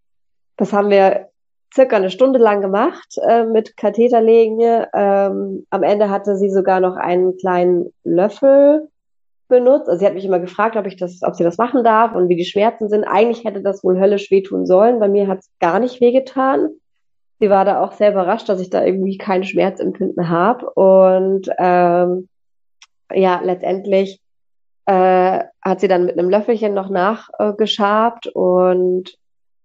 Das 0.57 0.73
haben 0.73 0.89
wir 0.89 1.30
circa 1.73 1.95
eine 1.95 2.09
Stunde 2.09 2.39
lang 2.39 2.61
gemacht 2.61 3.17
äh, 3.27 3.45
mit 3.45 3.77
Katheterlegen. 3.77 4.59
Ähm, 4.93 5.65
am 5.69 5.83
Ende 5.83 6.09
hatte 6.09 6.35
sie 6.35 6.49
sogar 6.49 6.79
noch 6.79 6.95
einen 6.95 7.37
kleinen 7.37 7.93
Löffel 8.03 8.89
benutzt. 9.47 9.87
Also 9.87 9.99
sie 9.99 10.05
hat 10.05 10.13
mich 10.13 10.25
immer 10.25 10.39
gefragt, 10.39 10.75
ob 10.75 10.85
ich 10.85 10.97
das, 10.97 11.21
ob 11.23 11.35
sie 11.35 11.43
das 11.43 11.57
machen 11.57 11.83
darf 11.83 12.15
und 12.15 12.29
wie 12.29 12.35
die 12.35 12.45
Schmerzen 12.45 12.89
sind. 12.89 13.03
Eigentlich 13.03 13.45
hätte 13.45 13.61
das 13.61 13.83
wohl 13.83 13.99
höllisch 13.99 14.31
wehtun 14.31 14.65
sollen. 14.65 14.99
Bei 14.99 15.07
mir 15.07 15.27
hat 15.27 15.39
es 15.39 15.49
gar 15.59 15.79
nicht 15.79 16.01
wehgetan. 16.01 16.69
Sie 17.39 17.49
war 17.49 17.65
da 17.65 17.83
auch 17.83 17.93
sehr 17.93 18.11
überrascht, 18.11 18.49
dass 18.49 18.61
ich 18.61 18.69
da 18.69 18.83
irgendwie 18.83 19.17
kein 19.17 19.43
Schmerzempfinden 19.43 20.29
habe. 20.29 20.69
Und 20.71 21.49
ähm, 21.57 22.27
ja, 23.13 23.41
letztendlich 23.43 24.19
äh, 24.85 25.39
hat 25.61 25.79
sie 25.79 25.87
dann 25.87 26.05
mit 26.05 26.17
einem 26.17 26.29
Löffelchen 26.29 26.73
noch 26.73 26.89
nachgeschabt 26.89 28.27
äh, 28.27 28.31
und 28.31 29.17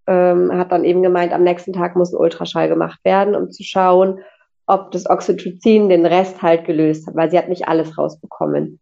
ähm, 0.07 0.57
hat 0.57 0.73
dann 0.73 0.85
eben 0.85 1.03
gemeint, 1.03 1.33
am 1.33 1.45
nächsten 1.45 1.73
Tag 1.73 1.97
muss 1.97 2.13
ein 2.13 2.21
Ultraschall 2.21 2.69
gemacht 2.69 3.01
werden, 3.05 3.35
um 3.35 3.51
zu 3.51 3.63
schauen, 3.63 4.21
ob 4.67 4.91
das 4.91 5.09
Oxytocin 5.09 5.89
den 5.89 6.07
Rest 6.07 6.43
halt 6.43 6.65
gelöst 6.65 7.07
hat, 7.07 7.15
weil 7.15 7.31
sie 7.31 7.39
hat 7.39 7.49
nicht 7.49 7.69
alles 7.69 7.97
rausbekommen. 7.97 8.81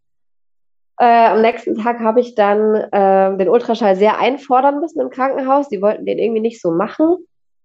Äh, 0.99 1.27
am 1.27 1.43
nächsten 1.43 1.75
Tag 1.75 2.01
habe 2.01 2.21
ich 2.21 2.35
dann 2.35 2.75
äh, 2.75 3.37
den 3.37 3.49
Ultraschall 3.49 3.97
sehr 3.97 4.19
einfordern 4.19 4.81
müssen 4.81 5.01
im 5.01 5.11
Krankenhaus. 5.11 5.69
Die 5.69 5.83
wollten 5.83 6.07
den 6.07 6.19
irgendwie 6.19 6.41
nicht 6.41 6.61
so 6.61 6.71
machen. 6.71 7.17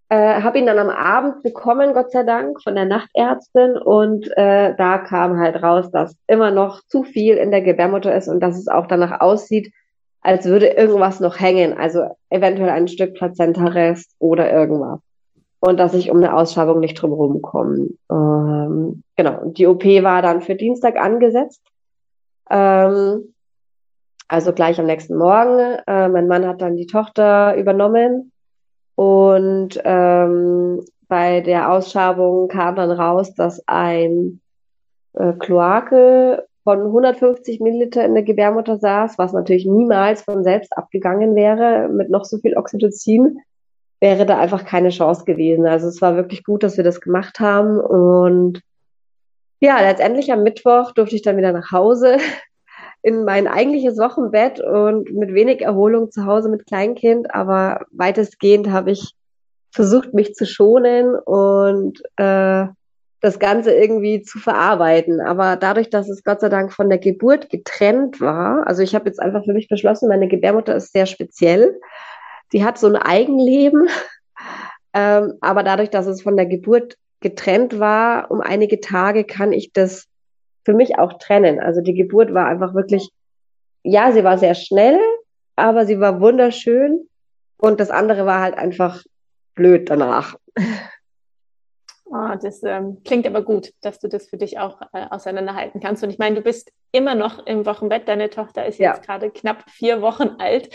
Äh, 0.10 0.42
habe 0.42 0.58
ihn 0.58 0.66
dann 0.66 0.80
am 0.80 0.90
Abend 0.90 1.44
bekommen, 1.44 1.94
Gott 1.94 2.12
sei 2.12 2.24
Dank, 2.24 2.62
von 2.64 2.74
der 2.74 2.86
Nachtärztin. 2.86 3.78
Und 3.78 4.26
äh, 4.36 4.74
da 4.76 4.98
kam 4.98 5.38
halt 5.38 5.62
raus, 5.62 5.92
dass 5.92 6.16
immer 6.26 6.50
noch 6.50 6.82
zu 6.88 7.04
viel 7.04 7.38
in 7.38 7.52
der 7.52 7.62
Gebärmutter 7.62 8.16
ist 8.16 8.28
und 8.28 8.40
dass 8.40 8.58
es 8.58 8.68
auch 8.68 8.88
danach 8.88 9.22
aussieht, 9.22 9.72
als 10.22 10.46
würde 10.46 10.68
irgendwas 10.68 11.20
noch 11.20 11.40
hängen. 11.40 11.78
Also 11.78 12.04
eventuell 12.30 12.70
ein 12.70 12.88
Stück 12.88 13.14
Plazentarest 13.16 14.16
oder 14.20 14.52
irgendwas. 14.52 15.00
Und 15.62 15.78
dass 15.78 15.94
ich 15.94 16.10
um 16.10 16.18
eine 16.18 16.36
Ausschabung 16.36 16.80
nicht 16.80 17.02
drumherum 17.02 17.42
komme. 17.42 17.90
Ähm, 18.10 19.04
genau. 19.16 19.42
Und 19.42 19.58
die 19.58 19.68
OP 19.68 19.84
war 19.84 20.22
dann 20.22 20.42
für 20.42 20.56
Dienstag 20.56 20.98
angesetzt. 20.98 21.62
Ähm, 22.50 23.34
also 24.28 24.54
gleich 24.54 24.80
am 24.80 24.86
nächsten 24.86 25.18
Morgen. 25.18 25.80
Äh, 25.88 26.08
mein 26.08 26.28
Mann 26.28 26.48
hat 26.48 26.62
dann 26.62 26.78
die 26.78 26.88
Tochter 26.88 27.56
übernommen 27.58 28.32
und 29.00 29.80
ähm, 29.86 30.84
bei 31.08 31.40
der 31.40 31.72
Ausschabung 31.72 32.50
kam 32.50 32.76
dann 32.76 32.92
raus, 32.92 33.34
dass 33.34 33.64
ein 33.66 34.42
äh, 35.14 35.32
Kloake 35.40 36.49
von 36.64 36.80
150 36.80 37.60
Milliliter 37.60 38.06
in 38.06 38.14
der 38.14 38.24
Gebärmutter 38.24 38.78
saß, 38.78 39.18
was 39.18 39.34
natürlich 39.34 39.66
niemals 39.66 40.22
von 40.22 40.44
selbst 40.44 40.78
abgegangen 40.78 41.36
wäre 41.36 41.90
mit 41.90 42.10
noch 42.10 42.26
so 42.26 42.38
viel 42.38 42.58
Oxytocin, 42.58 43.40
wäre 44.00 44.26
da 44.26 44.38
einfach 44.38 44.66
keine 44.66 44.90
Chance 44.90 45.26
gewesen. 45.26 45.66
Also 45.66 45.88
es 45.88 46.02
war 46.02 46.16
wirklich 46.16 46.44
gut, 46.44 46.64
dass 46.64 46.78
wir 46.78 46.84
das 46.84 47.02
gemacht 47.02 47.40
haben 47.40 47.80
und 47.80 48.62
ja, 49.62 49.80
letztendlich 49.82 50.32
am 50.32 50.44
Mittwoch 50.44 50.94
durfte 50.94 51.16
ich 51.16 51.22
dann 51.22 51.38
wieder 51.38 51.52
nach 51.52 51.72
Hause 51.72 52.18
in 53.02 53.26
mein 53.26 53.48
eigentliches 53.48 53.98
Wochenbett 53.98 54.60
und 54.60 55.12
mit 55.14 55.34
wenig 55.34 55.62
Erholung 55.62 56.12
zu 56.12 56.26
Hause 56.26 56.50
mit 56.50 56.66
Kleinkind, 56.66 57.34
aber 57.34 57.86
weitestgehend 57.92 58.70
habe 58.70 58.92
ich 58.92 59.14
versucht, 59.72 60.14
mich 60.14 60.34
zu 60.34 60.46
schonen 60.46 61.16
und 61.16 62.02
äh, 62.18 62.68
das 63.22 63.40
Ganze 63.40 63.74
irgendwie 63.74 64.22
zu 64.22 64.40
verarbeiten. 64.40 65.20
Aber 65.22 65.56
dadurch, 65.56 65.90
dass 65.90 66.10
es 66.10 66.24
Gott 66.24 66.42
sei 66.42 66.50
Dank 66.50 66.72
von 66.72 66.90
der 66.90 67.00
Geburt 67.00 67.50
getrennt 67.50 68.22
war, 68.22 68.66
also 68.68 68.82
ich 68.82 68.96
habe 68.96 69.08
jetzt 69.08 69.22
einfach 69.22 69.44
für 69.44 69.54
mich 69.54 69.68
beschlossen, 69.68 70.10
meine 70.10 70.28
Gebärmutter 70.28 70.76
ist 70.76 70.94
sehr 70.94 71.06
speziell. 71.06 71.80
Die 72.54 72.64
hat 72.64 72.78
so 72.78 72.88
ein 72.88 72.96
Eigenleben 72.96 73.88
Ähm, 74.94 75.36
aber 75.42 75.64
dadurch, 75.64 75.90
dass 75.90 76.08
es 76.08 76.22
von 76.22 76.36
der 76.36 76.46
Geburt 76.46 76.98
getrennt 77.20 77.80
war, 77.80 78.32
um 78.32 78.42
einige 78.42 78.80
Tage 78.80 79.24
kann 79.24 79.52
ich 79.52 79.72
das 79.74 80.08
für 80.66 80.74
mich 80.74 80.98
auch 80.98 81.14
trennen. 81.20 81.60
Also 81.60 81.82
die 81.82 81.94
Geburt 81.94 82.34
war 82.34 82.48
einfach 82.48 82.74
wirklich, 82.74 83.10
ja, 83.84 84.12
sie 84.12 84.24
war 84.24 84.38
sehr 84.38 84.56
schnell, 84.56 85.00
aber 85.56 85.86
sie 85.86 86.00
war 86.00 86.20
wunderschön. 86.22 87.08
Und 87.58 87.80
das 87.80 87.92
andere 87.92 88.26
war 88.26 88.42
halt 88.42 88.58
einfach 88.58 89.04
blöd 89.56 89.90
danach. 89.90 90.36
Oh, 92.12 92.36
das 92.42 92.64
ähm, 92.64 93.02
klingt 93.06 93.28
aber 93.28 93.44
gut, 93.44 93.72
dass 93.82 94.00
du 94.00 94.08
das 94.08 94.28
für 94.28 94.38
dich 94.38 94.58
auch 94.58 94.82
äh, 94.94 95.06
auseinanderhalten 95.12 95.80
kannst. 95.80 96.04
Und 96.04 96.10
ich 96.10 96.18
meine, 96.18 96.36
du 96.36 96.42
bist 96.42 96.72
immer 96.92 97.14
noch 97.14 97.46
im 97.46 97.68
Wochenbett. 97.68 98.08
Deine 98.08 98.32
Tochter 98.32 98.66
ist 98.66 98.80
jetzt 98.80 98.98
ja. 98.98 99.04
gerade 99.06 99.30
knapp 99.30 99.70
vier 99.70 100.02
Wochen 100.02 100.36
alt. 100.40 100.70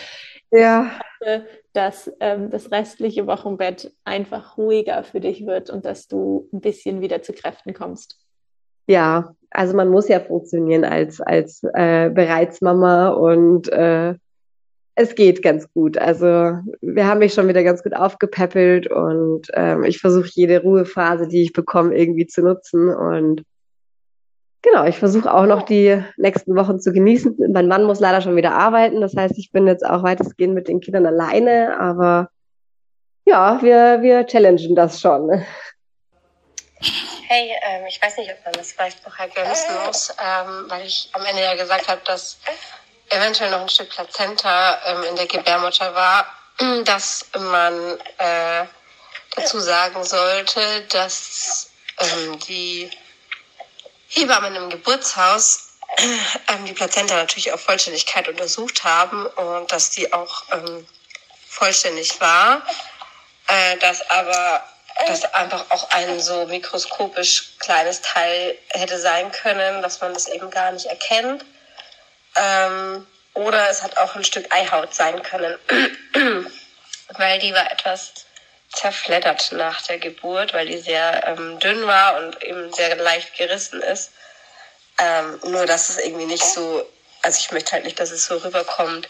Ja. 0.53 0.87
Ich 0.87 1.27
hoffe, 1.27 1.47
dass 1.73 2.13
ähm, 2.21 2.51
das 2.51 2.71
restliche 2.71 3.27
Wochenbett 3.27 3.93
einfach 4.05 4.57
ruhiger 4.57 5.03
für 5.03 5.21
dich 5.21 5.45
wird 5.45 5.71
und 5.71 5.85
dass 5.85 6.07
du 6.07 6.49
ein 6.53 6.61
bisschen 6.61 7.01
wieder 7.01 7.21
zu 7.23 7.33
Kräften 7.33 7.75
kommst. 7.75 8.21
Ja, 8.87 9.35
also 9.51 9.75
man 9.77 9.89
muss 9.89 10.09
ja 10.09 10.21
funktionieren 10.21 10.85
als, 10.85 11.21
als 11.21 11.65
äh, 11.75 12.11
Bereitsmama 12.11 13.09
und 13.09 13.73
äh, 13.73 14.15
es 14.97 15.15
geht 15.15 15.43
ganz 15.43 15.73
gut. 15.73 15.99
Also 15.99 16.59
wir 16.81 17.07
haben 17.07 17.19
mich 17.19 17.35
schon 17.35 17.49
wieder 17.49 17.65
ganz 17.65 17.83
gut 17.83 17.95
aufgepäppelt 17.95 18.87
und 18.87 19.49
ähm, 19.55 19.85
ich 19.85 19.99
versuche 19.99 20.31
jede 20.33 20.63
Ruhephase, 20.63 21.27
die 21.27 21.43
ich 21.43 21.53
bekomme, 21.53 21.97
irgendwie 21.97 22.27
zu 22.27 22.43
nutzen. 22.43 22.95
Und 22.95 23.43
genau, 24.63 24.85
ich 24.87 24.99
versuche 24.99 25.33
auch 25.33 25.47
noch 25.47 25.63
die 25.63 26.01
nächsten 26.17 26.55
Wochen 26.55 26.79
zu 26.79 26.93
genießen. 26.93 27.37
Mein 27.53 27.67
Mann 27.67 27.85
muss 27.85 27.99
leider 27.99 28.21
schon 28.21 28.37
wieder 28.37 28.55
arbeiten. 28.55 29.01
Das 29.01 29.17
heißt, 29.17 29.37
ich 29.37 29.51
bin 29.51 29.67
jetzt 29.67 29.85
auch 29.85 30.05
weitestgehend 30.05 30.55
mit 30.55 30.69
den 30.69 30.81
Kindern 30.81 31.07
alleine, 31.07 31.79
aber 31.81 32.29
ja, 33.25 33.61
wir, 33.63 34.03
wir 34.03 34.27
challengen 34.27 34.77
das 34.77 35.01
schon. 35.01 35.45
Hey, 37.27 37.51
ähm, 37.63 37.87
ich 37.89 38.01
weiß 38.01 38.19
nicht, 38.19 38.31
ob 38.31 38.45
man 38.45 38.53
das 38.53 38.73
vielleicht 38.73 39.05
noch 39.05 39.19
ergänzen 39.19 39.75
muss, 39.87 40.11
ähm, 40.11 40.67
weil 40.69 40.87
ich 40.87 41.09
am 41.15 41.25
Ende 41.25 41.43
ja 41.43 41.57
gesagt 41.57 41.89
habe, 41.89 42.03
dass 42.05 42.39
eventuell 43.09 43.51
noch 43.51 43.61
ein 43.61 43.69
Stück 43.69 43.91
Plazenta 43.91 44.81
ähm, 44.87 45.05
in 45.05 45.17
der 45.17 45.27
Gebärmutter 45.27 45.95
war, 45.95 46.27
dass 46.85 47.27
man 47.39 47.99
äh, 48.19 48.65
dazu 49.37 49.61
sagen 49.61 50.05
sollte, 50.05 50.83
dass 50.89 51.71
ähm, 51.99 52.39
die 52.41 52.91
Hebammen 54.09 54.55
im 54.55 54.71
Geburtshaus 54.71 55.71
ähm, 55.99 56.65
die 56.65 56.73
Plazenta 56.73 57.15
natürlich 57.17 57.53
auf 57.53 57.61
Vollständigkeit 57.61 58.29
untersucht 58.29 58.85
haben 58.85 59.27
und 59.27 59.71
dass 59.73 59.91
die 59.91 60.13
auch 60.13 60.45
ähm, 60.53 60.87
vollständig 61.49 62.21
war, 62.21 62.63
äh, 63.49 63.77
dass 63.79 64.09
aber 64.11 64.65
das 65.07 65.25
einfach 65.35 65.65
auch 65.71 65.91
ein 65.91 66.21
so 66.21 66.47
mikroskopisch 66.47 67.59
kleines 67.59 68.01
Teil 68.03 68.57
hätte 68.69 68.99
sein 68.99 69.31
können, 69.33 69.83
dass 69.83 70.01
man 70.01 70.15
das 70.15 70.29
eben 70.29 70.51
gar 70.51 70.71
nicht 70.73 70.87
erkennt. 70.87 71.45
Ähm, 72.37 73.07
oder 73.35 73.69
es 73.69 73.83
hat 73.83 73.97
auch 73.99 74.15
ein 74.15 74.25
Stück 74.25 74.53
Eihaut 74.53 74.95
sein 74.95 75.23
können, 75.23 75.59
weil 77.19 77.39
die 77.41 77.53
war 77.53 77.71
etwas 77.71 78.13
zerfleddert 78.73 79.53
nach 79.53 79.83
der 79.83 79.99
Geburt, 79.99 80.53
weil 80.53 80.67
die 80.67 80.79
sehr 80.79 81.27
ähm, 81.27 81.59
dünn 81.59 81.87
war 81.87 82.17
und 82.17 82.43
eben 82.43 82.73
sehr 82.73 82.97
leicht 82.97 83.37
gerissen 83.37 83.83
ist. 83.83 84.13
Ähm, 84.99 85.41
nur 85.45 85.67
dass 85.67 85.89
es 85.89 85.99
irgendwie 85.99 86.27
nicht 86.27 86.45
so, 86.45 86.89
also 87.23 87.39
ich 87.39 87.51
möchte 87.51 87.73
halt 87.73 87.85
nicht, 87.85 87.99
dass 87.99 88.11
es 88.11 88.27
so 88.27 88.37
rüberkommt, 88.37 89.09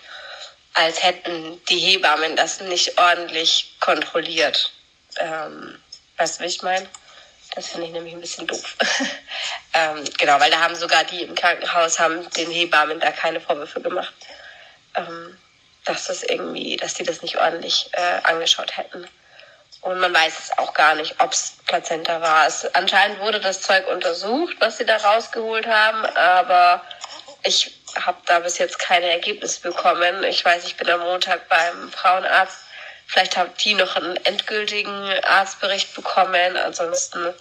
als 0.74 1.02
hätten 1.02 1.62
die 1.68 1.78
Hebammen 1.78 2.36
das 2.36 2.60
nicht 2.60 2.98
ordentlich 2.98 3.76
kontrolliert. 3.80 4.72
Ähm, 5.18 5.80
weißt 6.16 6.40
du, 6.40 6.44
wie 6.44 6.48
ich 6.48 6.62
meine? 6.62 6.88
Das 7.54 7.68
finde 7.68 7.86
ich 7.86 7.92
nämlich 7.92 8.14
ein 8.14 8.20
bisschen 8.20 8.46
doof. 8.46 8.76
ähm, 9.74 10.02
genau, 10.18 10.40
weil 10.40 10.50
da 10.50 10.60
haben 10.60 10.74
sogar 10.74 11.04
die 11.04 11.22
im 11.22 11.34
Krankenhaus 11.34 11.98
haben 11.98 12.28
den 12.30 12.50
Hebammen 12.50 12.98
da 12.98 13.12
keine 13.12 13.40
Vorwürfe 13.40 13.80
gemacht, 13.80 14.14
ähm, 14.96 15.38
dass 15.84 16.06
das 16.06 16.24
irgendwie, 16.24 16.76
dass 16.76 16.94
die 16.94 17.04
das 17.04 17.22
nicht 17.22 17.36
ordentlich 17.38 17.88
äh, 17.92 18.20
angeschaut 18.24 18.76
hätten. 18.76 19.06
Und 19.82 20.00
man 20.00 20.14
weiß 20.14 20.38
es 20.38 20.58
auch 20.58 20.72
gar 20.72 20.94
nicht, 20.94 21.20
ob 21.20 21.32
es 21.32 21.58
Plazenta 21.66 22.20
war. 22.20 22.46
Es, 22.46 22.64
anscheinend 22.74 23.20
wurde 23.20 23.38
das 23.38 23.60
Zeug 23.60 23.86
untersucht, 23.88 24.56
was 24.58 24.78
sie 24.78 24.86
da 24.86 24.96
rausgeholt 24.96 25.66
haben, 25.66 26.06
aber 26.16 26.82
ich 27.42 27.70
habe 27.94 28.16
da 28.26 28.40
bis 28.40 28.58
jetzt 28.58 28.78
keine 28.78 29.10
Ergebnisse 29.10 29.60
bekommen. 29.60 30.24
Ich 30.24 30.44
weiß, 30.44 30.64
ich 30.64 30.76
bin 30.76 30.88
am 30.90 31.00
Montag 31.00 31.48
beim 31.48 31.92
Frauenarzt 31.92 32.63
Vielleicht 33.06 33.36
haben 33.36 33.52
die 33.62 33.74
noch 33.74 33.96
einen 33.96 34.16
endgültigen 34.24 35.12
Arztbericht 35.24 35.94
bekommen. 35.94 36.56
Ansonsten 36.56 37.34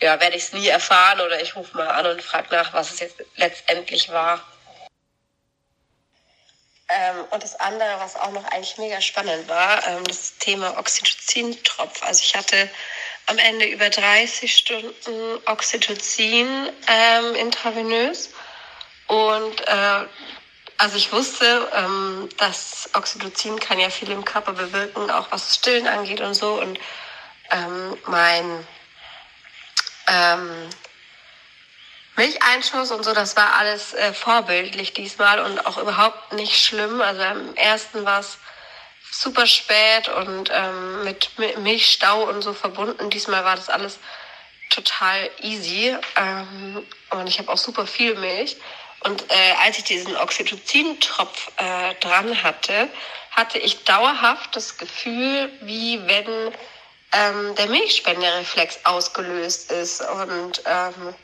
ja, 0.00 0.20
werde 0.20 0.36
ich 0.36 0.44
es 0.44 0.52
nie 0.52 0.68
erfahren 0.68 1.20
oder 1.20 1.40
ich 1.40 1.56
rufe 1.56 1.76
mal 1.76 1.88
an 1.88 2.06
und 2.06 2.22
frage 2.22 2.48
nach, 2.50 2.72
was 2.72 2.92
es 2.92 3.00
jetzt 3.00 3.16
letztendlich 3.36 4.10
war. 4.10 4.40
Ähm, 6.88 7.24
und 7.30 7.42
das 7.42 7.58
andere, 7.58 7.98
was 7.98 8.14
auch 8.14 8.30
noch 8.30 8.44
eigentlich 8.52 8.78
mega 8.78 9.00
spannend 9.00 9.48
war, 9.48 9.84
ähm, 9.88 10.04
das 10.04 10.36
Thema 10.38 10.78
Oxytocin-Tropf. 10.78 12.02
Also 12.02 12.22
ich 12.22 12.36
hatte 12.36 12.70
am 13.26 13.38
Ende 13.38 13.66
über 13.66 13.90
30 13.90 14.54
Stunden 14.54 15.38
Oxytocin 15.46 16.70
ähm, 16.86 17.34
intravenös 17.34 18.30
und 19.08 19.60
äh, 19.66 20.04
also 20.78 20.96
ich 20.96 21.12
wusste, 21.12 21.70
ähm, 21.74 22.28
dass 22.38 22.90
Oxytocin 22.94 23.58
kann 23.58 23.78
ja 23.78 23.90
viel 23.90 24.10
im 24.10 24.24
Körper 24.24 24.52
bewirken, 24.52 25.10
auch 25.10 25.30
was 25.30 25.46
das 25.46 25.56
Stillen 25.56 25.86
angeht 25.86 26.20
und 26.20 26.34
so. 26.34 26.60
Und 26.60 26.78
ähm, 27.50 27.96
mein 28.06 28.66
ähm, 30.08 30.70
Milcheinschuss 32.16 32.90
und 32.90 33.04
so, 33.04 33.12
das 33.12 33.36
war 33.36 33.54
alles 33.56 33.94
äh, 33.94 34.12
vorbildlich 34.12 34.92
diesmal 34.92 35.40
und 35.40 35.66
auch 35.66 35.78
überhaupt 35.78 36.32
nicht 36.32 36.56
schlimm. 36.58 37.00
Also 37.00 37.22
am 37.22 37.54
ersten 37.54 38.04
war 38.04 38.20
es 38.20 38.38
super 39.10 39.46
spät 39.46 40.08
und 40.08 40.50
ähm, 40.52 41.04
mit 41.04 41.30
Milchstau 41.58 42.24
und 42.24 42.42
so 42.42 42.52
verbunden. 42.52 43.10
Diesmal 43.10 43.44
war 43.44 43.56
das 43.56 43.68
alles 43.68 43.98
total 44.70 45.30
easy 45.40 45.96
ähm, 46.16 46.86
und 47.10 47.26
ich 47.26 47.38
habe 47.38 47.50
auch 47.50 47.58
super 47.58 47.86
viel 47.86 48.14
Milch. 48.16 48.56
Und 49.06 49.22
äh, 49.30 49.52
als 49.64 49.78
ich 49.78 49.84
diesen 49.84 50.16
Oxytocin-Tropf 50.16 51.52
äh, 51.58 51.94
dran 52.00 52.42
hatte, 52.42 52.88
hatte 53.30 53.58
ich 53.58 53.84
dauerhaft 53.84 54.56
das 54.56 54.78
Gefühl, 54.78 55.52
wie 55.60 56.04
wenn 56.08 56.52
ähm, 57.12 57.54
der 57.54 57.68
Milchspendereflex 57.68 58.80
ausgelöst 58.82 59.70
ist 59.70 60.00
und 60.00 60.60
ähm, 60.66 61.14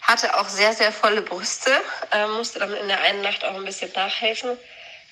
hatte 0.00 0.38
auch 0.38 0.48
sehr, 0.48 0.72
sehr 0.72 0.90
volle 0.90 1.20
Brüste, 1.20 1.70
äh, 2.12 2.26
musste 2.28 2.60
dann 2.60 2.72
in 2.72 2.88
der 2.88 3.02
einen 3.02 3.20
Nacht 3.20 3.44
auch 3.44 3.56
ein 3.56 3.64
bisschen 3.64 3.92
nachhelfen, 3.92 4.56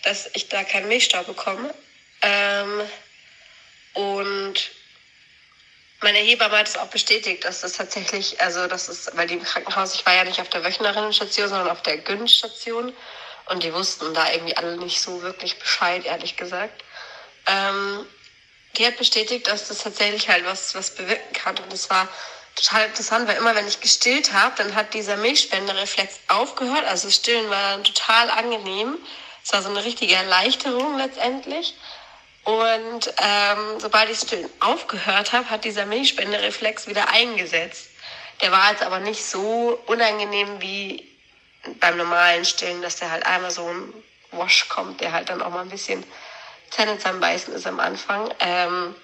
dass 0.03 0.31
ich 0.33 0.49
da 0.49 0.65
keinen 0.65 0.89
Milchstau 0.89 1.23
bekomme. 1.25 1.75
Ähm, 2.23 2.81
und 3.93 4.71
meine 6.03 6.19
Hebamme 6.19 6.59
hat 6.59 6.69
es 6.69 6.77
auch 6.77 6.87
bestätigt, 6.87 7.45
dass 7.45 7.61
das 7.61 7.73
tatsächlich, 7.73 8.41
also 8.41 8.67
das 8.67 8.89
ist, 8.89 9.17
weil 9.17 9.27
die 9.27 9.35
im 9.35 9.43
Krankenhaus, 9.43 9.95
ich 9.95 10.07
war 10.07 10.15
ja 10.15 10.25
nicht 10.25 10.41
auf 10.41 10.49
der 10.49 10.65
Wöchnerinnenstation, 10.65 11.49
sondern 11.49 11.69
auf 11.69 11.83
der 11.83 11.99
Gyn-Station 11.99 12.95
und 13.47 13.63
die 13.63 13.73
wussten 13.75 14.15
da 14.15 14.31
irgendwie 14.33 14.57
alle 14.57 14.77
nicht 14.77 15.01
so 15.01 15.23
wirklich 15.23 15.59
Bescheid, 15.59 16.05
ehrlich 16.05 16.37
gesagt. 16.37 16.83
Ähm, 17.47 18.07
die 18.77 18.87
hat 18.87 18.97
bestätigt, 18.97 19.47
dass 19.47 19.69
das 19.69 19.79
tatsächlich 19.79 20.29
halt 20.29 20.47
was, 20.47 20.75
was 20.75 20.95
bewirken 20.95 21.33
kann 21.33 21.59
und 21.59 21.73
das 21.73 21.91
war 21.91 22.09
total 22.57 22.87
interessant, 22.87 23.29
weil 23.29 23.37
immer 23.37 23.55
wenn 23.55 23.69
ich 23.69 23.81
gestillt 23.81 24.33
habe, 24.33 24.55
dann 24.57 24.75
hat 24.75 24.95
dieser 24.95 25.17
Milchspendereflex 25.17 26.21
aufgehört, 26.29 26.85
also 26.87 27.11
Stillen 27.11 27.49
war 27.51 27.73
dann 27.73 27.85
total 27.85 28.31
angenehm. 28.31 28.97
Es 29.43 29.53
war 29.53 29.63
so 29.63 29.71
eine 29.71 29.85
richtige 29.85 30.15
Erleichterung 30.15 30.99
letztendlich. 30.99 31.75
Und 32.45 33.13
ähm, 33.19 33.79
sobald 33.79 34.11
ich 34.11 34.19
Stillen 34.19 34.49
aufgehört 34.61 35.33
habe, 35.33 35.51
hat 35.51 35.65
dieser 35.65 35.87
Milchspendereflex 35.87 36.87
wieder 36.87 37.09
eingesetzt. 37.11 37.89
Der 38.41 38.51
war 38.51 38.71
jetzt 38.71 38.83
aber 38.83 39.01
nicht 39.01 39.25
so 39.25 39.79
unangenehm 39.87 40.61
wie 40.61 41.07
beim 41.79 41.97
normalen 41.99 42.45
Stillen, 42.45 42.81
dass 42.81 42.97
der 42.97 43.11
halt 43.11 43.27
einmal 43.27 43.51
so 43.51 43.67
ein 43.67 43.93
Wash 44.33 44.69
kommt, 44.69 45.01
der 45.01 45.13
halt 45.13 45.29
dann 45.29 45.43
auch 45.43 45.51
mal 45.51 45.63
ein 45.63 45.69
bisschen 45.69 46.05
Zähne 46.71 46.97
zusammenbeißen 46.97 47.53
ist 47.53 47.67
am 47.67 47.81
Anfang. 47.81 48.33
Ähm, 48.39 48.95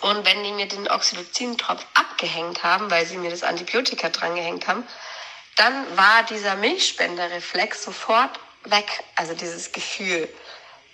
und 0.00 0.24
wenn 0.24 0.44
die 0.44 0.52
mir 0.52 0.66
den 0.66 0.88
Oxytocin-Tropf 0.88 1.84
abgehängt 1.94 2.62
haben, 2.62 2.90
weil 2.90 3.06
sie 3.06 3.16
mir 3.16 3.30
das 3.30 3.42
Antibiotika 3.42 4.08
drangehängt 4.08 4.66
haben, 4.66 4.86
dann 5.56 5.96
war 5.96 6.22
dieser 6.24 6.56
Milchspendereflex 6.56 7.84
sofort 7.84 8.38
weg, 8.64 9.02
also 9.16 9.34
dieses 9.34 9.72
Gefühl. 9.72 10.28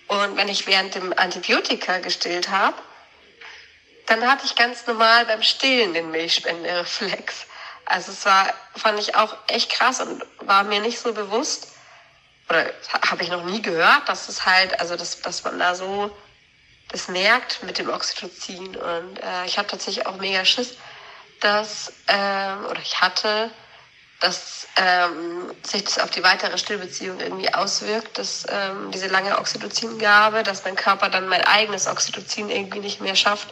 Und 0.09 0.37
wenn 0.37 0.49
ich 0.49 0.67
während 0.67 0.95
dem 0.95 1.13
Antibiotika 1.17 1.99
gestillt 1.99 2.51
habe, 2.51 2.77
dann 4.07 4.27
hatte 4.29 4.47
ich 4.47 4.55
ganz 4.55 4.87
normal 4.87 5.27
beim 5.27 5.43
Stillen 5.43 5.95
den 5.95 6.11
Milchspendereflex. 6.11 7.47
Also 7.87 8.13
es 8.13 8.25
war, 8.25 8.53
fand 8.77 9.01
ich 9.01 9.15
auch 9.17 9.37
echt 9.49 9.71
krass 9.71 10.01
und 10.01 10.25
war 10.41 10.65
mir 10.65 10.81
nicht 10.81 10.99
so 10.99 11.13
bewusst, 11.13 11.69
oder 12.49 12.73
habe 13.09 13.23
ich 13.23 13.29
noch 13.29 13.45
nie 13.45 13.61
gehört, 13.61 14.09
dass 14.09 14.29
es 14.29 14.47
halt, 14.47 14.79
also 14.81 14.97
dass, 14.97 15.21
dass 15.21 15.43
man 15.43 15.59
da 15.59 15.75
so 15.75 16.17
das 16.89 17.09
merkt 17.09 17.63
mit 17.63 17.79
dem 17.79 17.89
Oxytocin. 17.89 18.77
Und 18.77 19.19
äh, 19.19 19.47
ich 19.47 19.59
habe 19.59 19.69
tatsächlich 19.69 20.07
auch 20.07 20.17
mega 20.17 20.45
Schiss, 20.45 20.77
dass, 21.41 21.93
ähm, 22.07 22.67
oder 22.67 22.81
ich 22.81 23.01
hatte, 23.01 23.51
dass 24.21 24.67
ähm, 24.77 25.55
sich 25.63 25.85
das 25.85 25.99
auf 25.99 26.11
die 26.11 26.23
weitere 26.23 26.57
Stillbeziehung 26.57 27.21
irgendwie 27.21 27.53
auswirkt, 27.53 28.19
dass 28.19 28.47
ähm, 28.49 28.91
diese 28.91 29.09
lange 29.09 29.39
Oxytocingabe, 29.39 30.43
dass 30.43 30.65
mein 30.65 30.77
Körper 30.77 31.11
dann 31.11 31.29
mein 31.29 31.43
eigenes 31.43 31.87
Oxytocin 31.87 32.49
irgendwie 32.49 32.81
nicht 32.81 33.01
mehr 33.01 33.17
schafft 33.17 33.49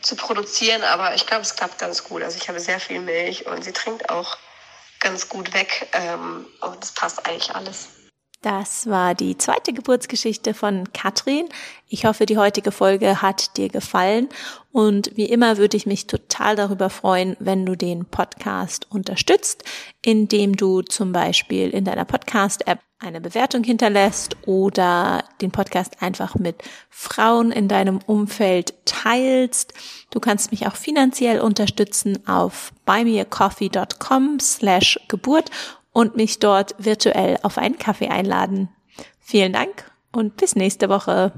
zu 0.00 0.16
produzieren. 0.16 0.82
Aber 0.82 1.14
ich 1.14 1.26
glaube, 1.26 1.42
es 1.42 1.54
klappt 1.54 1.78
ganz 1.78 2.04
gut. 2.04 2.22
Also 2.22 2.38
ich 2.38 2.48
habe 2.48 2.60
sehr 2.60 2.80
viel 2.80 3.00
Milch 3.00 3.46
und 3.46 3.62
sie 3.62 3.72
trinkt 3.72 4.08
auch 4.08 4.38
ganz 5.00 5.28
gut 5.28 5.52
weg 5.52 5.88
ähm, 5.92 6.46
und 6.60 6.82
es 6.82 6.92
passt 6.92 7.26
eigentlich 7.26 7.54
alles. 7.54 7.88
Das 8.42 8.88
war 8.88 9.14
die 9.14 9.36
zweite 9.36 9.74
Geburtsgeschichte 9.74 10.54
von 10.54 10.90
Katrin. 10.94 11.46
Ich 11.88 12.06
hoffe, 12.06 12.24
die 12.24 12.38
heutige 12.38 12.72
Folge 12.72 13.20
hat 13.20 13.58
dir 13.58 13.68
gefallen. 13.68 14.30
Und 14.72 15.14
wie 15.14 15.26
immer 15.26 15.58
würde 15.58 15.76
ich 15.76 15.84
mich 15.84 16.06
total 16.06 16.56
darüber 16.56 16.88
freuen, 16.88 17.36
wenn 17.38 17.66
du 17.66 17.76
den 17.76 18.06
Podcast 18.06 18.86
unterstützt, 18.90 19.64
indem 20.02 20.56
du 20.56 20.80
zum 20.80 21.12
Beispiel 21.12 21.68
in 21.68 21.84
deiner 21.84 22.06
Podcast-App 22.06 22.78
eine 22.98 23.20
Bewertung 23.20 23.62
hinterlässt 23.62 24.36
oder 24.46 25.24
den 25.42 25.50
Podcast 25.50 26.02
einfach 26.02 26.34
mit 26.36 26.62
Frauen 26.88 27.52
in 27.52 27.68
deinem 27.68 27.98
Umfeld 28.06 28.74
teilst. 28.86 29.74
Du 30.10 30.20
kannst 30.20 30.50
mich 30.50 30.66
auch 30.66 30.76
finanziell 30.76 31.40
unterstützen 31.40 32.26
auf 32.26 32.72
buymeacoffee.com 32.86 34.38
slash 34.40 34.98
Geburt 35.08 35.50
und 35.92 36.16
mich 36.16 36.38
dort 36.38 36.74
virtuell 36.78 37.38
auf 37.42 37.58
einen 37.58 37.78
Kaffee 37.78 38.08
einladen. 38.08 38.68
Vielen 39.20 39.52
Dank 39.52 39.90
und 40.12 40.36
bis 40.36 40.56
nächste 40.56 40.88
Woche. 40.88 41.32